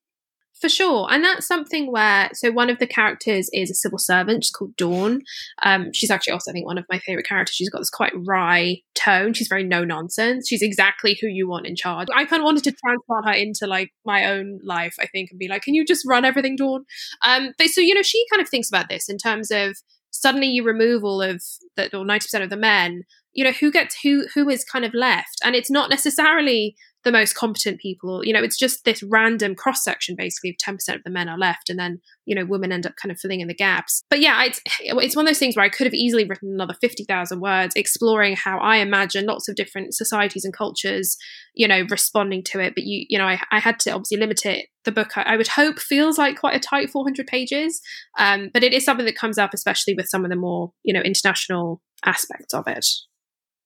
For 0.59 0.71
sure. 0.71 1.07
And 1.11 1.23
that's 1.23 1.47
something 1.47 1.93
where, 1.93 2.31
so 2.33 2.51
one 2.51 2.71
of 2.71 2.79
the 2.79 2.87
characters 2.87 3.51
is 3.53 3.71
a 3.71 3.75
civil 3.75 3.99
servant. 3.99 4.45
She's 4.45 4.53
called 4.53 4.75
Dawn. 4.79 5.21
Um, 5.63 5.93
she's 5.93 6.11
actually 6.11 6.33
also, 6.33 6.51
I 6.51 6.55
think, 6.55 6.65
one 6.65 6.79
of 6.79 6.87
my 6.89 6.99
favorite 6.99 7.27
characters. 7.27 7.55
She's 7.55 7.69
got 7.69 7.81
this 7.81 7.91
quite 7.91 8.15
wry 8.27 8.79
tone. 8.95 9.35
She's 9.35 9.49
very 9.49 9.65
no 9.65 9.85
nonsense. 9.85 10.49
She's 10.49 10.63
exactly 10.63 11.19
who 11.21 11.27
you 11.27 11.47
want 11.47 11.67
in 11.67 11.77
charge. 11.77 12.09
I 12.11 12.25
kind 12.25 12.41
of 12.41 12.47
wanted 12.47 12.65
to 12.65 12.73
transplant 12.73 13.27
her 13.27 13.35
into 13.35 13.67
like 13.67 13.91
my 14.07 14.25
own 14.25 14.61
life, 14.65 14.95
I 14.99 15.07
think, 15.09 15.29
and 15.31 15.39
be 15.39 15.49
like, 15.49 15.61
can 15.61 15.75
you 15.75 15.85
just 15.85 16.07
run 16.09 16.25
everything, 16.25 16.57
Dawn? 16.57 16.87
Um, 17.23 17.53
but 17.59 17.67
so, 17.67 17.83
you 17.83 17.95
know, 17.95 18.01
she 18.01 18.25
kind 18.33 18.41
of 18.41 18.49
thinks 18.49 18.71
about 18.71 18.89
this 18.89 19.11
in 19.11 19.19
terms 19.19 19.51
of, 19.51 19.77
suddenly 20.21 20.49
you 20.49 20.65
remove 20.65 21.05
all 21.05 21.23
of 21.23 21.43
the 21.77 21.85
or 21.97 22.05
90% 22.05 22.43
of 22.43 22.51
the 22.51 22.57
men 22.57 23.05
you 23.37 23.45
know 23.45 23.53
who 23.53 23.71
gets 23.71 24.01
who 24.03 24.27
who 24.35 24.49
is 24.49 24.65
kind 24.65 24.85
of 24.85 24.95
left? 24.95 25.39
And 25.45 25.55
it's 25.55 25.71
not 25.71 25.91
necessarily 25.91 26.75
the 27.07 27.13
most 27.13 27.35
competent 27.35 27.79
people 27.79 28.25
you 28.25 28.33
know 28.33 28.43
it's 28.43 28.59
just 28.59 28.85
this 28.85 29.01
random 29.05 29.55
cross 29.55 29.85
section 29.85 30.17
basically 30.17 30.51
of 30.51 30.57
10% 30.57 30.97
of 30.97 31.05
the 31.05 31.11
men 31.11 31.29
are 31.29 31.39
left 31.39 31.71
and 31.71 31.79
then 31.79 32.01
you 32.25 32.35
know 32.35 32.45
women 32.45 32.73
end 32.73 32.85
up 32.85 32.95
kind 33.01 33.13
of 33.13 33.19
filling 33.21 33.41
in 33.41 33.47
the 33.47 33.55
gaps. 33.55 34.03
But 34.11 34.21
yeah 34.21 34.43
it's 34.43 34.61
it's 34.81 35.15
one 35.15 35.25
of 35.25 35.29
those 35.29 35.39
things 35.39 35.55
where 35.55 35.65
i 35.65 35.69
could 35.69 35.87
have 35.87 35.95
easily 35.95 36.25
written 36.25 36.53
another 36.53 36.75
50,000 36.75 37.41
words 37.41 37.77
exploring 37.77 38.35
how 38.35 38.59
i 38.59 38.79
imagine 38.79 39.25
lots 39.25 39.49
of 39.49 39.55
different 39.55 39.95
societies 39.95 40.45
and 40.45 40.53
cultures 40.53 41.17
you 41.55 41.69
know 41.69 41.85
responding 41.89 42.43
to 42.45 42.59
it. 42.59 42.75
But 42.75 42.85
you 42.85 43.07
you 43.09 43.19
know 43.19 43.27
i, 43.27 43.41
I 43.53 43.61
had 43.61 43.79
to 43.81 43.93
obviously 43.93 44.19
limit 44.19 44.45
it. 44.45 44.67
The 44.85 44.91
book 44.91 45.17
I, 45.17 45.23
I 45.23 45.37
would 45.37 45.49
hope 45.49 45.79
feels 45.79 46.19
like 46.19 46.41
quite 46.41 46.57
a 46.57 46.61
tight 46.61 46.91
400 46.91 47.25
pages 47.29 47.81
um, 48.19 48.51
but 48.53 48.65
it 48.65 48.73
is 48.73 48.85
something 48.85 49.07
that 49.07 49.17
comes 49.17 49.39
up 49.39 49.55
especially 49.55 49.95
with 49.95 50.09
some 50.09 50.25
of 50.25 50.31
the 50.31 50.37
more 50.37 50.73
you 50.83 50.93
know 50.93 51.03
international 51.03 51.81
aspects 52.05 52.53
of 52.53 52.67
it 52.67 52.85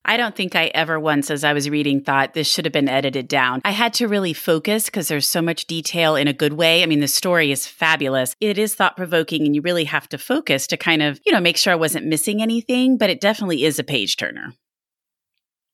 I 0.05 0.17
don't 0.17 0.35
think 0.35 0.57
I 0.57 0.67
ever 0.75 0.99
once, 0.99 1.31
as 1.31 1.45
I 1.45 1.53
was 1.53 1.69
reading, 1.69 2.03
thought 2.03 2.33
this 2.33 2.49
should 2.49 2.65
have 2.65 2.73
been 2.73 2.89
edited 2.89 3.29
down. 3.29 3.61
I 3.65 3.73
had 3.73 3.93
to 3.95 4.09
really 4.09 4.33
focus 4.33 4.87
because 4.87 5.09
there's 5.09 5.29
so 5.29 5.43
much 5.43 5.67
detail 5.67 6.17
in 6.17 6.27
a 6.27 6.33
good 6.33 6.55
way. 6.55 6.83
I 6.83 6.87
mean, 6.87 7.01
the 7.01 7.09
story 7.09 7.53
is 7.53 7.67
fabulous. 7.67 8.35
It 8.41 8.57
is 8.57 8.75
thought 8.75 8.97
provoking, 8.97 9.45
and 9.45 9.55
you 9.55 9.61
really 9.61 9.85
have 9.85 10.09
to 10.09 10.19
focus 10.19 10.67
to 10.69 10.77
kind 10.77 11.03
of, 11.03 11.21
you 11.27 11.33
know, 11.33 11.41
make 11.41 11.59
sure 11.59 11.73
I 11.73 11.77
wasn't 11.77 12.07
missing 12.07 12.41
anything, 12.41 12.97
but 12.97 13.11
it 13.11 13.21
definitely 13.21 13.65
is 13.65 13.79
a 13.79 13.85
page 13.85 14.17
turner. 14.17 14.55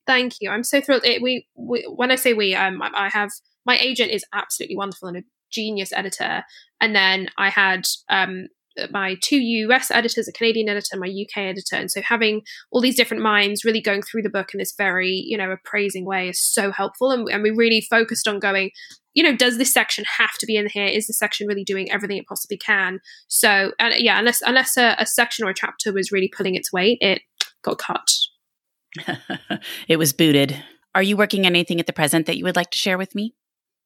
Thank 0.06 0.34
you. 0.40 0.50
I'm 0.50 0.64
so 0.64 0.80
thrilled. 0.80 1.04
It, 1.04 1.22
we, 1.22 1.46
we, 1.54 1.82
when 1.82 2.10
I 2.10 2.16
say 2.16 2.32
we, 2.32 2.54
um, 2.54 2.82
I 2.82 3.08
have 3.08 3.30
my 3.64 3.78
agent 3.78 4.10
is 4.10 4.24
absolutely 4.32 4.76
wonderful 4.76 5.08
and 5.08 5.18
a 5.18 5.22
genius 5.52 5.92
editor, 5.92 6.44
and 6.80 6.94
then 6.94 7.28
I 7.38 7.48
had 7.48 7.86
um, 8.08 8.48
my 8.90 9.16
two 9.20 9.38
US 9.38 9.90
editors, 9.90 10.28
a 10.28 10.32
Canadian 10.32 10.68
editor, 10.68 10.96
my 10.96 11.08
UK 11.08 11.38
editor. 11.38 11.76
And 11.76 11.90
so 11.90 12.02
having 12.02 12.42
all 12.70 12.80
these 12.80 12.96
different 12.96 13.22
minds 13.22 13.64
really 13.64 13.80
going 13.80 14.02
through 14.02 14.22
the 14.22 14.30
book 14.30 14.52
in 14.54 14.58
this 14.58 14.74
very, 14.76 15.22
you 15.26 15.36
know, 15.36 15.50
appraising 15.50 16.04
way 16.04 16.28
is 16.28 16.40
so 16.40 16.70
helpful. 16.70 17.10
And, 17.10 17.28
and 17.28 17.42
we 17.42 17.50
really 17.50 17.80
focused 17.80 18.28
on 18.28 18.38
going, 18.38 18.70
you 19.14 19.22
know, 19.22 19.34
does 19.34 19.56
this 19.58 19.72
section 19.72 20.04
have 20.18 20.34
to 20.40 20.46
be 20.46 20.56
in 20.56 20.68
here? 20.68 20.86
Is 20.86 21.06
the 21.06 21.14
section 21.14 21.46
really 21.46 21.64
doing 21.64 21.90
everything 21.90 22.18
it 22.18 22.26
possibly 22.26 22.58
can? 22.58 23.00
So, 23.28 23.72
and 23.78 23.94
yeah, 23.96 24.18
unless 24.18 24.42
unless 24.42 24.76
a, 24.76 24.94
a 24.98 25.06
section 25.06 25.46
or 25.46 25.50
a 25.50 25.54
chapter 25.54 25.92
was 25.92 26.12
really 26.12 26.28
pulling 26.28 26.54
its 26.54 26.72
weight, 26.72 26.98
it 27.00 27.22
got 27.62 27.78
cut. 27.78 28.10
it 29.88 29.96
was 29.96 30.12
booted. 30.12 30.62
Are 30.94 31.02
you 31.02 31.16
working 31.16 31.46
on 31.46 31.52
anything 31.52 31.80
at 31.80 31.86
the 31.86 31.92
present 31.92 32.26
that 32.26 32.36
you 32.36 32.44
would 32.44 32.56
like 32.56 32.70
to 32.70 32.78
share 32.78 32.98
with 32.98 33.14
me? 33.14 33.34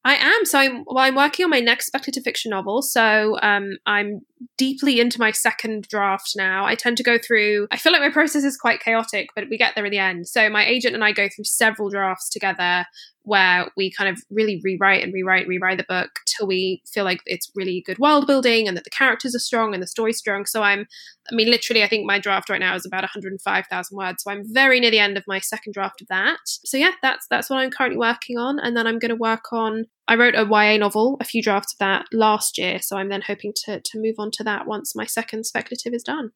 I 0.02 0.14
am. 0.14 0.44
So 0.46 0.58
I'm 0.58 0.84
well, 0.86 1.04
I'm 1.04 1.14
working 1.14 1.44
on 1.44 1.50
my 1.50 1.60
next 1.60 1.86
speculative 1.86 2.24
fiction 2.24 2.50
novel. 2.50 2.80
So 2.80 3.38
um, 3.42 3.76
I'm 3.84 4.22
deeply 4.56 4.98
into 4.98 5.20
my 5.20 5.30
second 5.30 5.88
draft 5.88 6.32
now. 6.36 6.64
I 6.64 6.74
tend 6.74 6.96
to 6.96 7.02
go 7.02 7.18
through 7.18 7.68
I 7.70 7.76
feel 7.76 7.92
like 7.92 8.00
my 8.00 8.10
process 8.10 8.44
is 8.44 8.56
quite 8.56 8.80
chaotic, 8.80 9.28
but 9.34 9.44
we 9.50 9.58
get 9.58 9.74
there 9.74 9.84
in 9.84 9.90
the 9.90 9.98
end. 9.98 10.26
So 10.26 10.48
my 10.48 10.64
agent 10.64 10.94
and 10.94 11.04
I 11.04 11.12
go 11.12 11.28
through 11.28 11.44
several 11.44 11.90
drafts 11.90 12.30
together 12.30 12.86
where 13.22 13.70
we 13.76 13.90
kind 13.90 14.08
of 14.08 14.22
really 14.30 14.60
rewrite 14.64 15.02
and 15.02 15.12
rewrite 15.12 15.46
rewrite 15.46 15.78
the 15.78 15.84
book 15.84 16.10
till 16.26 16.46
we 16.46 16.82
feel 16.86 17.04
like 17.04 17.20
it's 17.26 17.50
really 17.54 17.82
good 17.84 17.98
world 17.98 18.26
building 18.26 18.66
and 18.66 18.76
that 18.76 18.84
the 18.84 18.90
characters 18.90 19.34
are 19.34 19.40
strong 19.40 19.74
and 19.74 19.82
the 19.82 19.86
story's 19.86 20.18
strong. 20.18 20.46
So 20.46 20.62
I'm, 20.62 20.86
I 21.30 21.34
mean, 21.34 21.50
literally, 21.50 21.82
I 21.82 21.88
think 21.88 22.06
my 22.06 22.18
draft 22.18 22.48
right 22.48 22.60
now 22.60 22.74
is 22.74 22.86
about 22.86 23.02
105,000 23.02 23.96
words. 23.96 24.22
So 24.22 24.30
I'm 24.30 24.42
very 24.52 24.80
near 24.80 24.90
the 24.90 24.98
end 24.98 25.16
of 25.16 25.24
my 25.26 25.38
second 25.38 25.74
draft 25.74 26.00
of 26.00 26.08
that. 26.08 26.38
So 26.46 26.76
yeah, 26.76 26.92
that's 27.02 27.26
that's 27.28 27.50
what 27.50 27.58
I'm 27.58 27.70
currently 27.70 27.98
working 27.98 28.38
on, 28.38 28.58
and 28.58 28.76
then 28.76 28.86
I'm 28.86 28.98
going 28.98 29.10
to 29.10 29.16
work 29.16 29.52
on. 29.52 29.86
I 30.08 30.16
wrote 30.16 30.34
a 30.34 30.44
YA 30.44 30.76
novel, 30.78 31.16
a 31.20 31.24
few 31.24 31.42
drafts 31.42 31.74
of 31.74 31.78
that 31.78 32.06
last 32.12 32.58
year, 32.58 32.80
so 32.80 32.96
I'm 32.96 33.10
then 33.10 33.22
hoping 33.22 33.52
to 33.64 33.80
to 33.80 34.00
move 34.00 34.16
on 34.18 34.30
to 34.32 34.44
that 34.44 34.66
once 34.66 34.96
my 34.96 35.06
second 35.06 35.44
speculative 35.44 35.94
is 35.94 36.02
done. 36.02 36.32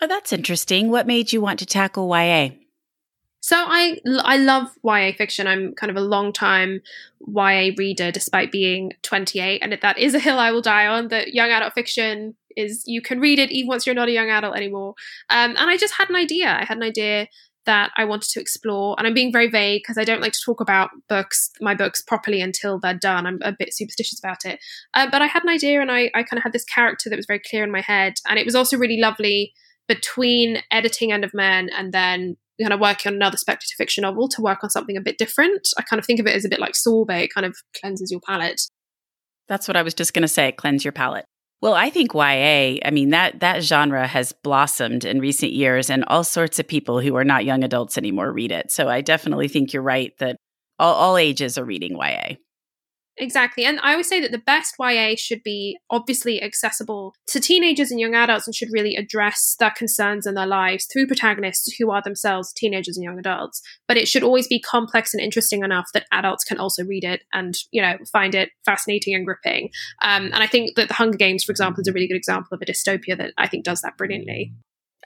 Oh, 0.00 0.06
that's 0.06 0.32
interesting. 0.32 0.90
What 0.90 1.06
made 1.06 1.32
you 1.32 1.40
want 1.40 1.60
to 1.60 1.66
tackle 1.66 2.08
YA? 2.08 2.50
So 3.44 3.56
I 3.58 4.00
I 4.22 4.38
love 4.38 4.70
YA 4.82 5.12
fiction. 5.12 5.46
I'm 5.46 5.74
kind 5.74 5.90
of 5.90 5.98
a 5.98 6.00
long 6.00 6.32
time 6.32 6.80
YA 7.28 7.72
reader, 7.76 8.10
despite 8.10 8.50
being 8.50 8.92
28, 9.02 9.58
and 9.62 9.78
that 9.82 9.98
is 9.98 10.14
a 10.14 10.18
hill 10.18 10.38
I 10.38 10.50
will 10.50 10.62
die 10.62 10.86
on. 10.86 11.08
That 11.08 11.34
young 11.34 11.50
adult 11.50 11.74
fiction 11.74 12.36
is 12.56 12.84
you 12.86 13.02
can 13.02 13.20
read 13.20 13.38
it 13.38 13.50
even 13.50 13.68
once 13.68 13.84
you're 13.84 13.94
not 13.94 14.08
a 14.08 14.12
young 14.12 14.30
adult 14.30 14.56
anymore. 14.56 14.94
Um, 15.28 15.50
and 15.58 15.68
I 15.68 15.76
just 15.76 15.92
had 15.92 16.08
an 16.08 16.16
idea. 16.16 16.56
I 16.58 16.64
had 16.64 16.78
an 16.78 16.82
idea 16.82 17.28
that 17.66 17.90
I 17.98 18.06
wanted 18.06 18.30
to 18.30 18.40
explore, 18.40 18.94
and 18.96 19.06
I'm 19.06 19.12
being 19.12 19.30
very 19.30 19.50
vague 19.50 19.82
because 19.82 19.98
I 19.98 20.04
don't 20.04 20.22
like 20.22 20.32
to 20.32 20.40
talk 20.42 20.62
about 20.62 20.88
books, 21.10 21.50
my 21.60 21.74
books, 21.74 22.00
properly 22.00 22.40
until 22.40 22.80
they're 22.80 22.94
done. 22.94 23.26
I'm 23.26 23.40
a 23.42 23.52
bit 23.52 23.74
superstitious 23.74 24.18
about 24.18 24.46
it. 24.46 24.58
Uh, 24.94 25.10
but 25.10 25.20
I 25.20 25.26
had 25.26 25.44
an 25.44 25.50
idea, 25.50 25.82
and 25.82 25.92
I 25.92 26.10
I 26.14 26.22
kind 26.22 26.38
of 26.38 26.44
had 26.44 26.54
this 26.54 26.64
character 26.64 27.10
that 27.10 27.16
was 27.16 27.26
very 27.26 27.42
clear 27.46 27.62
in 27.62 27.70
my 27.70 27.82
head, 27.82 28.14
and 28.26 28.38
it 28.38 28.46
was 28.46 28.54
also 28.54 28.78
really 28.78 28.98
lovely 28.98 29.52
between 29.86 30.62
editing 30.70 31.12
End 31.12 31.24
of 31.24 31.34
Men 31.34 31.68
and 31.76 31.92
then 31.92 32.38
kind 32.60 32.72
of 32.72 32.80
working 32.80 33.10
on 33.10 33.16
another 33.16 33.36
speculative 33.36 33.76
fiction 33.76 34.02
novel 34.02 34.28
to 34.28 34.42
work 34.42 34.62
on 34.62 34.70
something 34.70 34.96
a 34.96 35.00
bit 35.00 35.18
different. 35.18 35.68
I 35.78 35.82
kind 35.82 35.98
of 35.98 36.06
think 36.06 36.20
of 36.20 36.26
it 36.26 36.36
as 36.36 36.44
a 36.44 36.48
bit 36.48 36.60
like 36.60 36.76
sorbet, 36.76 37.24
it 37.24 37.34
kind 37.34 37.46
of 37.46 37.56
cleanses 37.80 38.10
your 38.10 38.20
palate. 38.20 38.60
That's 39.48 39.68
what 39.68 39.76
I 39.76 39.82
was 39.82 39.94
just 39.94 40.14
going 40.14 40.22
to 40.22 40.28
say, 40.28 40.52
cleanse 40.52 40.84
your 40.84 40.92
palate. 40.92 41.26
Well, 41.60 41.74
I 41.74 41.88
think 41.88 42.12
YA, 42.14 42.78
I 42.84 42.90
mean 42.92 43.10
that 43.10 43.40
that 43.40 43.62
genre 43.62 44.06
has 44.06 44.32
blossomed 44.32 45.04
in 45.04 45.20
recent 45.20 45.52
years 45.52 45.88
and 45.88 46.04
all 46.08 46.24
sorts 46.24 46.58
of 46.58 46.68
people 46.68 47.00
who 47.00 47.16
are 47.16 47.24
not 47.24 47.44
young 47.44 47.64
adults 47.64 47.96
anymore 47.96 48.32
read 48.32 48.52
it. 48.52 48.70
So 48.70 48.88
I 48.88 49.00
definitely 49.00 49.48
think 49.48 49.72
you're 49.72 49.82
right 49.82 50.12
that 50.18 50.36
all, 50.78 50.94
all 50.94 51.16
ages 51.16 51.56
are 51.56 51.64
reading 51.64 51.96
YA. 51.96 52.34
Exactly. 53.16 53.64
And 53.64 53.78
I 53.80 53.92
always 53.92 54.08
say 54.08 54.20
that 54.20 54.32
the 54.32 54.38
best 54.38 54.74
YA 54.80 55.14
should 55.16 55.42
be 55.44 55.78
obviously 55.88 56.42
accessible 56.42 57.14
to 57.28 57.40
teenagers 57.40 57.90
and 57.90 58.00
young 58.00 58.14
adults 58.14 58.46
and 58.46 58.54
should 58.54 58.72
really 58.72 58.96
address 58.96 59.54
their 59.60 59.70
concerns 59.70 60.26
and 60.26 60.36
their 60.36 60.46
lives 60.46 60.86
through 60.86 61.06
protagonists 61.06 61.76
who 61.76 61.90
are 61.90 62.02
themselves 62.02 62.52
teenagers 62.52 62.96
and 62.96 63.04
young 63.04 63.18
adults. 63.18 63.62
But 63.86 63.96
it 63.96 64.08
should 64.08 64.24
always 64.24 64.48
be 64.48 64.60
complex 64.60 65.14
and 65.14 65.22
interesting 65.22 65.62
enough 65.62 65.90
that 65.94 66.06
adults 66.10 66.44
can 66.44 66.58
also 66.58 66.84
read 66.84 67.04
it 67.04 67.22
and, 67.32 67.54
you 67.70 67.80
know, 67.80 67.98
find 68.12 68.34
it 68.34 68.50
fascinating 68.64 69.14
and 69.14 69.24
gripping. 69.24 69.70
Um, 70.02 70.24
and 70.26 70.42
I 70.42 70.48
think 70.48 70.74
that 70.76 70.88
The 70.88 70.94
Hunger 70.94 71.18
Games, 71.18 71.44
for 71.44 71.52
example, 71.52 71.82
is 71.82 71.88
a 71.88 71.92
really 71.92 72.08
good 72.08 72.16
example 72.16 72.54
of 72.54 72.62
a 72.62 72.66
dystopia 72.66 73.16
that 73.16 73.32
I 73.38 73.46
think 73.46 73.64
does 73.64 73.82
that 73.82 73.96
brilliantly. 73.96 74.52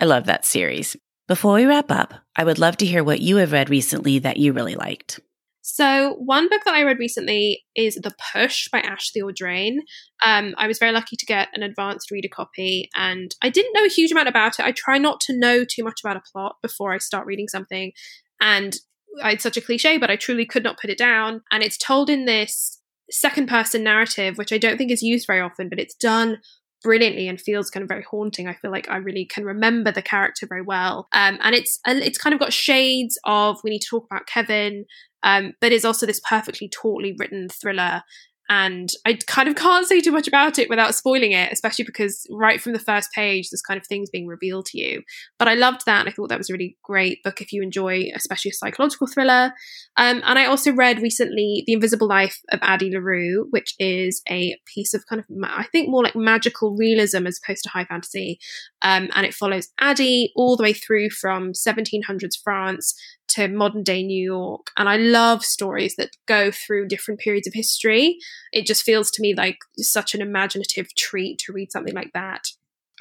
I 0.01 0.07
love 0.07 0.25
that 0.27 0.47
series. 0.47 0.97
Before 1.27 1.55
we 1.55 1.67
wrap 1.67 1.91
up, 1.91 2.15
I 2.37 2.45
would 2.45 2.59
love 2.59 2.79
to 2.79 2.87
hear 2.87 3.05
what 3.05 3.21
you 3.21 3.37
have 3.37 3.53
read 3.53 3.69
recently 3.69 4.19
that 4.21 4.39
you 4.39 4.55
really 4.55 4.77
liked. 4.77 5.21
So, 5.61 6.15
one 6.19 6.49
book 6.49 6.63
that 6.65 6.75
I 6.75 6.83
read 6.83 6.99
recently 6.99 7.65
is 7.75 7.97
The 7.97 8.15
Push 8.33 8.69
by 8.71 8.81
Ashley 8.81 9.21
Audrain. 9.21 9.79
Um, 10.25 10.55
I 10.57 10.67
was 10.67 10.79
very 10.79 10.93
lucky 10.93 11.17
to 11.17 11.27
get 11.27 11.49
an 11.53 11.63
advanced 11.63 12.11
reader 12.11 12.29
copy, 12.33 12.89
and 12.95 13.35
I 13.43 13.51
didn't 13.51 13.75
know 13.75 13.85
a 13.85 13.89
huge 13.89 14.13
amount 14.13 14.29
about 14.29 14.59
it. 14.59 14.65
I 14.65 14.73
try 14.73 14.99
not 14.99 15.21
to 15.23 15.39
know 15.39 15.65
too 15.65 15.85
much 15.85 16.01
about 16.03 16.17
a 16.17 16.23
plot 16.33 16.57
before 16.63 16.93
I 16.93 16.99
start 16.99 17.27
reading 17.27 17.49
something. 17.49 17.93
And 18.41 18.77
it's 19.25 19.43
such 19.43 19.57
a 19.57 19.61
cliche, 19.61 19.99
but 19.99 20.11
I 20.11 20.17
truly 20.17 20.47
could 20.47 20.63
not 20.63 20.79
put 20.81 20.91
it 20.91 20.99
down. 20.99 21.43
And 21.51 21.63
it's 21.63 21.77
told 21.77 22.09
in 22.09 22.25
this 22.25 22.81
second 23.11 23.49
person 23.49 23.83
narrative, 23.83 24.39
which 24.39 24.53
I 24.53 24.59
don't 24.59 24.77
think 24.77 24.91
is 24.91 25.03
used 25.03 25.27
very 25.27 25.41
often, 25.41 25.69
but 25.69 25.81
it's 25.81 25.95
done 25.95 26.39
brilliantly 26.83 27.27
and 27.27 27.41
feels 27.41 27.71
kind 27.71 27.83
of 27.83 27.89
very 27.89 28.05
haunting. 28.09 28.47
I 28.47 28.55
feel 28.55 28.71
like 28.71 28.89
I 28.89 28.97
really 28.97 29.25
can 29.25 29.45
remember 29.45 29.91
the 29.91 30.03
character 30.03 30.47
very 30.47 30.63
well, 30.63 31.09
um, 31.13 31.39
and 31.43 31.55
it's 31.55 31.79
it's 31.87 32.19
kind 32.19 32.35
of 32.35 32.41
got 32.41 32.53
shades 32.53 33.19
of 33.25 33.59
we 33.65 33.71
need 33.71 33.81
to 33.81 33.89
talk 33.91 34.07
about 34.11 34.27
Kevin, 34.27 34.85
um, 35.23 35.53
but 35.61 35.73
is 35.73 35.85
also 35.85 36.07
this 36.07 36.21
perfectly 36.21 36.69
tautly 36.69 37.15
written 37.19 37.49
thriller 37.49 38.03
and 38.51 38.89
I 39.05 39.19
kind 39.27 39.49
of 39.49 39.57
can't 39.57 39.87
say 39.87 40.01
too 40.01 40.11
much 40.11 40.27
about 40.27 40.59
it 40.59 40.71
without 40.71 40.95
spoiling 40.95 41.33
it, 41.33 41.53
especially 41.53 41.85
because 41.85 42.27
right 42.31 42.61
from 42.61 42.73
the 42.73 42.79
first 42.79 43.13
page, 43.13 43.51
there's 43.51 43.61
kind 43.61 43.79
of 43.79 43.87
things 43.87 44.09
being 44.09 44.27
revealed 44.27 44.65
to 44.67 44.79
you. 44.79 45.03
But 45.39 45.49
I 45.49 45.55
loved 45.55 45.83
that, 45.85 46.01
and 46.01 46.09
I 46.09 46.13
thought 46.13 46.31
that 46.31 46.39
was 46.39 46.49
a 46.49 46.55
really 46.55 46.79
great 46.83 47.23
book 47.23 47.43
if 47.43 47.53
you 47.53 47.63
enjoy, 47.63 48.07
especially 48.15 48.51
a 48.51 48.55
psychological 48.55 49.07
thriller. 49.07 49.53
Um, 49.99 50.23
and 50.25 50.39
I 50.39 50.47
also 50.47 50.73
read 50.73 51.03
recently 51.03 51.63
The 51.67 51.75
Invisible 51.75 52.09
Life 52.09 52.41
of 52.51 52.61
Addie 52.63 52.91
LaRue, 52.91 53.49
which 53.51 53.75
is 53.79 54.23
a 54.31 54.57
piece 54.75 54.95
of 54.95 55.05
kind 55.07 55.21
of, 55.21 55.27
I 55.45 55.67
think, 55.71 55.91
more 55.91 56.03
like 56.03 56.17
magical 56.17 56.75
realism 56.75 57.27
as 57.27 57.39
opposed 57.45 57.65
to 57.65 57.71
high 57.71 57.85
fantasy. 57.85 58.39
Um, 58.81 59.11
and 59.15 59.27
it 59.27 59.35
follows 59.35 59.69
Addie 59.79 60.33
all 60.35 60.57
the 60.57 60.63
way 60.63 60.73
through 60.73 61.11
from 61.11 61.53
1700s 61.53 62.39
France 62.43 62.95
to 63.29 63.49
modern 63.49 63.83
day 63.83 64.03
New 64.03 64.23
York. 64.23 64.71
And 64.77 64.89
I 64.89 64.97
love 64.97 65.45
stories 65.45 65.97
that 65.97 66.17
go 66.27 66.51
through 66.51 66.89
different 66.89 67.21
periods 67.21 67.47
of 67.47 67.55
history. 67.55 68.19
It 68.53 68.67
just 68.67 68.83
feels 68.83 69.11
to 69.13 69.23
me 69.23 69.35
like 69.35 69.59
such 69.77 70.15
an 70.15 70.21
imaginative 70.21 70.95
treat 70.97 71.39
to 71.41 71.53
read 71.53 71.73
something 71.73 71.95
like 71.95 72.13
that. 72.15 72.49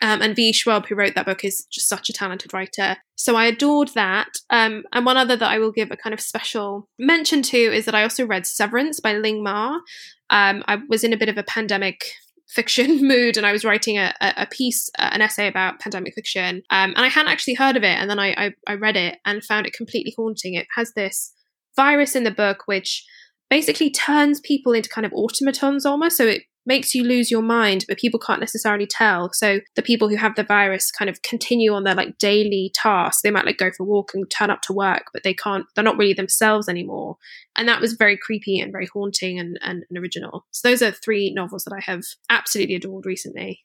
Um, 0.02 0.22
and 0.22 0.36
V. 0.36 0.54
Schwab, 0.54 0.86
who 0.86 0.96
wrote 0.96 1.16
that 1.16 1.26
book, 1.26 1.44
is 1.44 1.66
just 1.72 1.90
such 1.90 2.10
a 2.10 2.14
talented 2.14 2.54
writer. 2.54 2.98
So 3.16 3.36
I 3.36 3.46
adored 3.46 3.90
that. 3.90 4.28
Um, 4.50 4.84
and 4.94 5.06
one 5.06 5.18
other 5.18 5.36
that 5.36 5.52
I 5.52 5.58
will 5.58 5.72
give 5.72 5.90
a 5.90 5.98
kind 5.98 6.14
of 6.14 6.22
special 6.22 6.88
mention 7.00 7.42
to 7.44 7.58
is 7.58 7.86
that 7.86 7.96
I 7.96 8.04
also 8.04 8.26
read 8.26 8.46
Severance 8.46 9.00
by 9.00 9.14
Ling 9.14 9.44
Ma. 9.44 9.80
Um, 10.30 10.64
I 10.68 10.78
was 10.88 11.04
in 11.04 11.14
a 11.14 11.18
bit 11.18 11.30
of 11.30 11.38
a 11.38 11.44
pandemic 11.44 12.14
fiction 12.48 13.02
mood 13.08 13.38
and 13.38 13.46
I 13.46 13.52
was 13.52 13.66
writing 13.66 13.98
a, 13.98 14.14
a 14.22 14.48
piece, 14.50 14.90
uh, 15.00 15.10
an 15.12 15.22
essay 15.22 15.48
about 15.48 15.80
pandemic 15.80 16.14
fiction. 16.14 16.64
Um, 16.70 16.94
and 16.96 17.00
I 17.00 17.08
hadn't 17.08 17.32
actually 17.32 17.56
heard 17.56 17.76
of 17.76 17.84
it. 17.84 17.98
And 17.98 18.10
then 18.10 18.20
I, 18.20 18.34
I, 18.38 18.52
I 18.68 18.74
read 18.76 18.96
it 18.96 19.18
and 19.26 19.44
found 19.44 19.68
it 19.68 19.74
completely 19.74 20.14
haunting. 20.18 20.54
It 20.54 20.68
has 20.76 20.94
this 20.94 21.34
virus 21.76 22.16
in 22.16 22.24
the 22.24 22.32
book 22.32 22.64
which 22.66 23.06
basically 23.50 23.90
turns 23.90 24.40
people 24.40 24.74
into 24.74 24.90
kind 24.90 25.06
of 25.06 25.14
automatons 25.14 25.86
almost. 25.86 26.18
So 26.18 26.26
it 26.26 26.44
makes 26.68 26.94
you 26.94 27.04
lose 27.04 27.32
your 27.32 27.42
mind, 27.42 27.86
but 27.88 27.98
people 27.98 28.20
can't 28.20 28.40
necessarily 28.40 28.86
tell. 28.86 29.32
So 29.34 29.62
the 29.76 29.82
people 29.82 30.10
who 30.10 30.18
have 30.18 30.36
the 30.36 30.44
virus 30.44 30.92
kind 30.92 31.10
of 31.10 31.22
continue 31.22 31.74
on 31.74 31.84
their 31.84 31.96
like 31.96 32.18
daily 32.18 32.72
tasks. 32.76 33.22
They 33.22 33.32
might 33.32 33.46
like 33.46 33.58
go 33.58 33.72
for 33.76 33.84
a 33.84 33.86
walk 33.86 34.12
and 34.14 34.30
turn 34.30 34.52
up 34.52 34.62
to 34.64 34.74
work, 34.74 35.06
but 35.14 35.24
they 35.24 35.34
can't, 35.34 35.66
they're 35.74 35.84
not 35.84 35.98
really 35.98 36.14
themselves 36.14 36.70
anymore. 36.70 37.18
And 37.56 37.68
that 37.68 37.82
was 37.82 37.94
very 37.94 38.18
creepy 38.18 38.60
and 38.60 38.72
very 38.72 38.88
haunting 38.88 39.40
and, 39.40 39.58
and, 39.64 39.84
and 39.90 39.98
original. 39.98 40.46
So 40.52 40.68
those 40.68 40.82
are 40.82 40.92
three 40.92 41.34
novels 41.34 41.64
that 41.64 41.74
I 41.74 41.80
have 41.90 42.04
absolutely 42.30 42.76
adored 42.76 43.06
recently. 43.06 43.64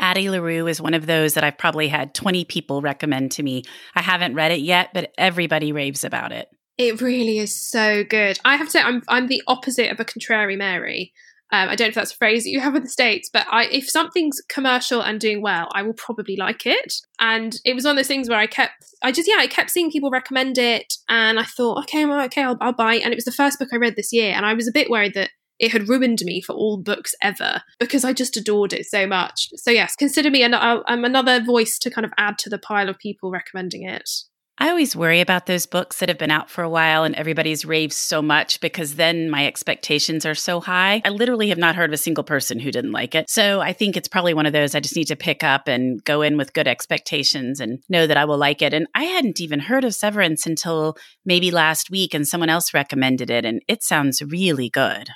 Addie 0.00 0.30
LaRue 0.30 0.66
is 0.66 0.80
one 0.80 0.94
of 0.94 1.06
those 1.06 1.34
that 1.34 1.44
I've 1.44 1.58
probably 1.58 1.88
had 1.88 2.14
20 2.14 2.46
people 2.46 2.80
recommend 2.80 3.32
to 3.32 3.42
me. 3.42 3.62
I 3.94 4.02
haven't 4.02 4.34
read 4.34 4.50
it 4.50 4.60
yet, 4.60 4.90
but 4.94 5.12
everybody 5.18 5.70
raves 5.70 6.02
about 6.02 6.32
it. 6.32 6.48
It 6.78 7.00
really 7.02 7.38
is 7.38 7.60
so 7.60 8.02
good. 8.02 8.38
I 8.44 8.56
have 8.56 8.68
to 8.68 8.70
say, 8.72 8.80
I'm 8.80 9.02
I'm 9.06 9.26
the 9.26 9.42
opposite 9.46 9.92
of 9.92 10.00
a 10.00 10.04
contrary 10.06 10.56
Mary. 10.56 11.12
Um, 11.52 11.68
I 11.68 11.76
don't 11.76 11.86
know 11.86 11.90
if 11.90 11.94
that's 11.94 12.12
a 12.12 12.16
phrase 12.16 12.44
that 12.44 12.50
you 12.50 12.60
have 12.60 12.74
in 12.74 12.82
the 12.82 12.88
States, 12.88 13.28
but 13.30 13.46
I, 13.50 13.66
if 13.66 13.88
something's 13.88 14.40
commercial 14.48 15.02
and 15.02 15.20
doing 15.20 15.42
well, 15.42 15.68
I 15.74 15.82
will 15.82 15.92
probably 15.92 16.34
like 16.34 16.66
it. 16.66 16.94
And 17.20 17.54
it 17.64 17.74
was 17.74 17.84
one 17.84 17.92
of 17.92 17.98
those 17.98 18.08
things 18.08 18.28
where 18.28 18.38
I 18.38 18.46
kept, 18.46 18.72
I 19.02 19.12
just, 19.12 19.28
yeah, 19.28 19.36
I 19.38 19.46
kept 19.46 19.70
seeing 19.70 19.90
people 19.90 20.10
recommend 20.10 20.56
it. 20.56 20.94
And 21.10 21.38
I 21.38 21.44
thought, 21.44 21.80
okay, 21.84 22.06
well, 22.06 22.24
okay, 22.24 22.42
I'll, 22.42 22.56
I'll 22.60 22.72
buy. 22.72 22.94
And 22.94 23.12
it 23.12 23.16
was 23.16 23.26
the 23.26 23.32
first 23.32 23.58
book 23.58 23.68
I 23.72 23.76
read 23.76 23.96
this 23.96 24.12
year. 24.12 24.32
And 24.32 24.46
I 24.46 24.54
was 24.54 24.66
a 24.66 24.72
bit 24.72 24.90
worried 24.90 25.14
that 25.14 25.30
it 25.58 25.72
had 25.72 25.88
ruined 25.88 26.20
me 26.24 26.40
for 26.40 26.54
all 26.54 26.76
books 26.76 27.14
ever 27.22 27.62
because 27.78 28.04
I 28.04 28.12
just 28.12 28.36
adored 28.36 28.72
it 28.72 28.86
so 28.86 29.06
much. 29.06 29.48
So, 29.54 29.70
yes, 29.70 29.94
consider 29.94 30.28
me, 30.28 30.42
and 30.42 30.56
I'm 30.56 31.04
another 31.04 31.40
voice 31.40 31.78
to 31.80 31.90
kind 31.90 32.04
of 32.04 32.12
add 32.16 32.36
to 32.38 32.50
the 32.50 32.58
pile 32.58 32.88
of 32.88 32.98
people 32.98 33.30
recommending 33.30 33.88
it. 33.88 34.10
I 34.58 34.68
always 34.68 34.94
worry 34.94 35.20
about 35.20 35.46
those 35.46 35.64
books 35.64 35.98
that 35.98 36.08
have 36.08 36.18
been 36.18 36.30
out 36.30 36.50
for 36.50 36.62
a 36.62 36.68
while 36.68 37.04
and 37.04 37.14
everybody's 37.14 37.64
raved 37.64 37.94
so 37.94 38.20
much 38.20 38.60
because 38.60 38.96
then 38.96 39.30
my 39.30 39.46
expectations 39.46 40.26
are 40.26 40.34
so 40.34 40.60
high. 40.60 41.00
I 41.04 41.08
literally 41.08 41.48
have 41.48 41.58
not 41.58 41.74
heard 41.74 41.90
of 41.90 41.94
a 41.94 41.98
single 41.98 42.22
person 42.22 42.58
who 42.58 42.70
didn't 42.70 42.92
like 42.92 43.14
it. 43.14 43.30
So 43.30 43.60
I 43.60 43.72
think 43.72 43.96
it's 43.96 44.08
probably 44.08 44.34
one 44.34 44.44
of 44.44 44.52
those 44.52 44.74
I 44.74 44.80
just 44.80 44.94
need 44.94 45.06
to 45.06 45.16
pick 45.16 45.42
up 45.42 45.68
and 45.68 46.04
go 46.04 46.20
in 46.20 46.36
with 46.36 46.52
good 46.52 46.68
expectations 46.68 47.60
and 47.60 47.82
know 47.88 48.06
that 48.06 48.18
I 48.18 48.26
will 48.26 48.38
like 48.38 48.60
it. 48.60 48.74
And 48.74 48.86
I 48.94 49.04
hadn't 49.04 49.40
even 49.40 49.58
heard 49.58 49.84
of 49.84 49.94
Severance 49.94 50.46
until 50.46 50.96
maybe 51.24 51.50
last 51.50 51.90
week 51.90 52.12
and 52.12 52.28
someone 52.28 52.50
else 52.50 52.74
recommended 52.74 53.30
it 53.30 53.46
and 53.46 53.62
it 53.68 53.82
sounds 53.82 54.22
really 54.22 54.68
good. 54.68 55.08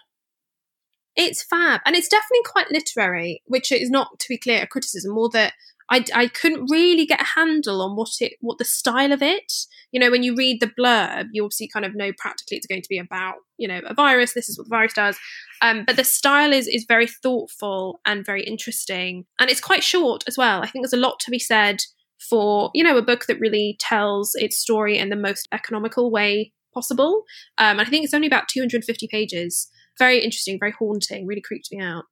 It's 1.14 1.42
fab. 1.42 1.81
And 1.85 1.94
it's 1.94 2.09
definitely 2.09 2.42
quite 2.44 2.70
literary, 2.70 3.42
which 3.46 3.70
is 3.70 3.90
not, 3.90 4.18
to 4.18 4.27
be 4.29 4.38
clear, 4.38 4.62
a 4.62 4.66
criticism, 4.66 5.14
more 5.14 5.31
that 5.31 5.53
I, 5.88 6.05
I 6.14 6.29
couldn't 6.29 6.70
really 6.70 7.07
get 7.07 7.20
a 7.20 7.25
handle 7.37 7.81
on 7.81 7.96
what 7.96 8.11
it 8.20 8.35
what 8.40 8.59
the 8.59 8.64
style 8.64 9.12
of 9.12 9.22
it 9.22 9.53
you 9.96 10.01
know, 10.01 10.11
when 10.11 10.22
you 10.22 10.35
read 10.35 10.61
the 10.61 10.66
blurb, 10.66 11.29
you 11.33 11.42
obviously 11.42 11.68
kind 11.68 11.87
of 11.87 11.94
know 11.94 12.12
practically 12.18 12.59
it's 12.59 12.66
going 12.66 12.83
to 12.83 12.88
be 12.88 12.99
about, 12.99 13.37
you 13.57 13.66
know, 13.66 13.81
a 13.87 13.94
virus. 13.94 14.35
This 14.35 14.46
is 14.46 14.59
what 14.59 14.68
the 14.68 14.77
virus 14.77 14.92
does. 14.92 15.16
Um, 15.62 15.85
but 15.87 15.96
the 15.96 16.05
style 16.05 16.53
is 16.53 16.66
is 16.66 16.85
very 16.87 17.07
thoughtful 17.07 18.01
and 18.05 18.27
very 18.27 18.42
interesting, 18.42 19.25
and 19.38 19.49
it's 19.49 19.61
quite 19.61 19.83
short 19.83 20.22
as 20.27 20.37
well. 20.37 20.62
I 20.62 20.66
think 20.66 20.85
there's 20.85 20.92
a 20.92 20.99
lot 20.99 21.18
to 21.20 21.31
be 21.31 21.38
said 21.38 21.81
for 22.29 22.70
you 22.75 22.85
know 22.85 22.99
a 22.99 23.03
book 23.03 23.25
that 23.27 23.40
really 23.40 23.77
tells 23.81 24.33
its 24.35 24.59
story 24.59 24.99
in 24.99 25.09
the 25.09 25.16
most 25.16 25.49
economical 25.53 26.11
way 26.11 26.53
possible. 26.75 27.22
Um, 27.57 27.79
and 27.79 27.83
I 27.83 27.85
think 27.90 28.05
it's 28.05 28.12
only 28.12 28.27
about 28.27 28.49
250 28.49 29.09
pages. 29.11 29.70
Very 29.99 30.18
interesting, 30.18 30.59
very 30.59 30.75
haunting. 30.79 31.27
Really 31.27 31.40
creeped 31.40 31.68
me 31.72 31.81
out. 31.81 32.05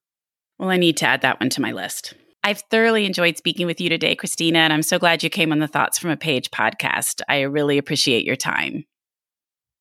Well, 0.57 0.71
I 0.71 0.77
need 0.77 0.97
to 0.97 1.05
add 1.05 1.21
that 1.21 1.39
one 1.39 1.49
to 1.51 1.61
my 1.61 1.71
list. 1.71 2.15
I've 2.45 2.61
thoroughly 2.69 3.07
enjoyed 3.07 3.37
speaking 3.37 3.65
with 3.65 3.81
you 3.81 3.89
today, 3.89 4.15
Christina, 4.15 4.59
and 4.59 4.71
I'm 4.71 4.83
so 4.83 4.99
glad 4.99 5.23
you 5.23 5.31
came 5.31 5.51
on 5.51 5.57
the 5.57 5.67
Thoughts 5.67 5.97
from 5.97 6.11
a 6.11 6.15
Page 6.15 6.51
podcast. 6.51 7.21
I 7.27 7.41
really 7.41 7.79
appreciate 7.79 8.23
your 8.23 8.35
time. 8.35 8.85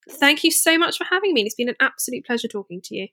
Thank 0.08 0.42
you 0.42 0.50
so 0.50 0.78
much 0.78 0.96
for 0.96 1.04
having 1.04 1.34
me. 1.34 1.42
It's 1.42 1.54
been 1.54 1.68
an 1.68 1.76
absolute 1.78 2.24
pleasure 2.24 2.48
talking 2.48 2.80
to 2.84 2.96
you. 2.96 3.08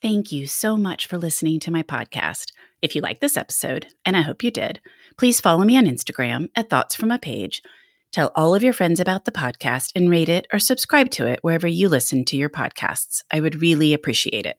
Thank 0.00 0.32
you 0.32 0.46
so 0.46 0.78
much 0.78 1.04
for 1.06 1.18
listening 1.18 1.60
to 1.60 1.70
my 1.70 1.82
podcast. 1.82 2.52
If 2.80 2.96
you 2.96 3.02
liked 3.02 3.20
this 3.20 3.36
episode, 3.36 3.88
and 4.06 4.16
I 4.16 4.22
hope 4.22 4.42
you 4.42 4.50
did, 4.50 4.80
please 5.18 5.42
follow 5.42 5.64
me 5.64 5.76
on 5.76 5.84
Instagram 5.84 6.48
at 6.56 6.70
Thoughts 6.70 6.94
from 6.94 7.10
a 7.10 7.18
Page. 7.18 7.62
Tell 8.10 8.32
all 8.34 8.54
of 8.54 8.62
your 8.62 8.72
friends 8.72 9.00
about 9.00 9.26
the 9.26 9.32
podcast 9.32 9.92
and 9.94 10.08
rate 10.08 10.30
it 10.30 10.46
or 10.50 10.58
subscribe 10.58 11.10
to 11.10 11.26
it 11.26 11.40
wherever 11.42 11.68
you 11.68 11.90
listen 11.90 12.24
to 12.24 12.38
your 12.38 12.48
podcasts. 12.48 13.22
I 13.30 13.40
would 13.40 13.60
really 13.60 13.92
appreciate 13.92 14.46
it. 14.46 14.56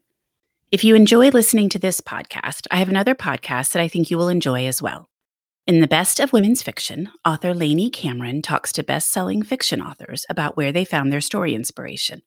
If 0.75 0.83
you 0.83 0.93
enjoy 0.93 1.29
listening 1.29 1.69
to 1.69 1.79
this 1.79 2.01
podcast, 2.01 2.67
I 2.69 2.79
have 2.79 2.89
another 2.89 3.15
podcast 3.15 3.71
that 3.71 3.81
I 3.81 3.87
think 3.87 4.11
you 4.11 4.17
will 4.17 4.27
enjoy 4.27 4.67
as 4.67 4.81
well. 4.81 5.07
In 5.65 5.79
the 5.79 5.87
Best 5.87 6.19
of 6.19 6.33
Women's 6.33 6.61
Fiction, 6.61 7.09
author 7.23 7.53
Lainey 7.53 7.89
Cameron 7.89 8.41
talks 8.41 8.73
to 8.73 8.83
best 8.83 9.09
selling 9.09 9.41
fiction 9.41 9.81
authors 9.81 10.25
about 10.29 10.57
where 10.57 10.73
they 10.73 10.83
found 10.83 11.13
their 11.13 11.21
story 11.21 11.55
inspiration. 11.55 12.23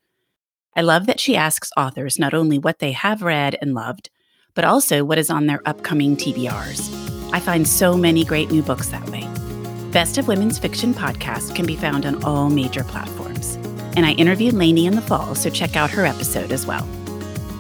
I 0.75 0.81
love 0.81 1.05
that 1.05 1.21
she 1.21 1.37
asks 1.37 1.71
authors 1.77 2.19
not 2.19 2.33
only 2.33 2.59
what 2.59 2.79
they 2.79 2.93
have 2.93 3.21
read 3.21 3.59
and 3.61 3.75
loved, 3.75 4.09
but 4.55 4.65
also 4.65 5.05
what 5.05 5.19
is 5.19 5.29
on 5.29 5.45
their 5.45 5.61
upcoming 5.67 6.17
TBRs. 6.17 7.31
I 7.35 7.41
find 7.41 7.69
so 7.69 7.99
many 7.99 8.25
great 8.25 8.51
new 8.51 8.63
books 8.63 8.89
that 8.89 9.07
way. 9.11 9.29
Best 9.91 10.17
of 10.17 10.27
Women's 10.27 10.59
Fiction 10.59 10.95
podcast 10.95 11.55
can 11.55 11.67
be 11.67 11.77
found 11.77 12.07
on 12.07 12.25
all 12.25 12.49
major 12.49 12.85
platforms. 12.85 13.57
And 13.95 14.07
I 14.07 14.13
interviewed 14.13 14.55
Lainey 14.55 14.87
in 14.87 14.95
the 14.95 15.03
fall, 15.03 15.35
so 15.35 15.51
check 15.51 15.77
out 15.77 15.91
her 15.91 16.07
episode 16.07 16.51
as 16.51 16.65
well. 16.65 16.89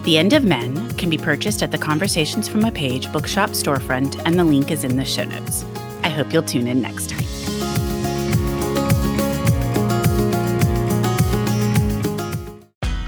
The 0.04 0.16
End 0.16 0.32
of 0.32 0.44
Men 0.44 0.90
can 0.96 1.10
be 1.10 1.18
purchased 1.18 1.62
at 1.62 1.70
the 1.70 1.76
Conversations 1.76 2.48
from 2.48 2.64
a 2.64 2.72
Page 2.72 3.12
bookshop 3.12 3.50
storefront, 3.50 4.22
and 4.24 4.38
the 4.38 4.44
link 4.44 4.70
is 4.70 4.84
in 4.84 4.96
the 4.96 5.04
show 5.04 5.24
notes. 5.24 5.64
I 6.02 6.08
hope 6.08 6.32
you'll 6.32 6.42
tune 6.44 6.66
in 6.66 6.80
next 6.80 7.10
time. 7.10 7.24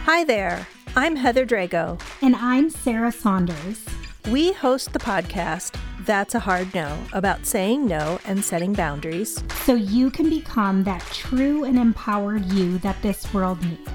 Hi 0.05 0.25
there. 0.25 0.67
I'm 0.97 1.17
Heather 1.17 1.47
Drago. 1.47 1.99
And 2.21 2.37
I'm 2.37 2.69
Sarah 2.69 3.13
Saunders. 3.13 3.83
We 4.31 4.53
host 4.53 4.93
the 4.93 4.99
podcast 4.99 5.81
That's 6.05 6.35
a 6.35 6.41
Hard 6.41 6.75
No 6.75 6.99
about 7.15 7.47
saying 7.47 7.87
no 7.87 8.19
and 8.27 8.45
setting 8.45 8.75
boundaries. 8.75 9.43
So 9.65 9.75
you 9.75 10.11
can 10.11 10.29
become 10.29 10.85
that 10.85 11.01
true 11.13 11.65
and 11.65 11.79
empowered 11.79 12.45
you 12.47 12.77
that 12.79 13.01
this 13.01 13.33
world 13.33 13.63
needs. 13.63 13.91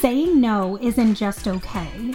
Saying 0.00 0.40
no 0.40 0.78
isn't 0.80 1.14
just 1.14 1.46
okay, 1.46 2.14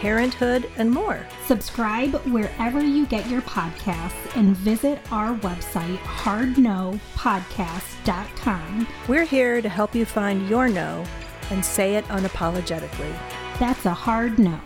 parenthood, 0.00 0.68
and 0.76 0.90
more. 0.90 1.24
Subscribe 1.46 2.14
wherever 2.26 2.82
you 2.82 3.06
get 3.06 3.28
your 3.28 3.42
podcasts 3.42 4.36
and 4.36 4.56
visit 4.56 4.98
our 5.12 5.34
website, 5.36 5.98
hardnopodcast.com. 5.98 8.88
We're 9.08 9.24
here 9.24 9.60
to 9.60 9.68
help 9.68 9.94
you 9.94 10.04
find 10.04 10.48
your 10.48 10.68
no 10.68 11.04
and 11.50 11.64
say 11.64 11.96
it 11.96 12.04
unapologetically. 12.06 13.16
That's 13.58 13.86
a 13.86 13.94
hard 13.94 14.38
no. 14.38 14.60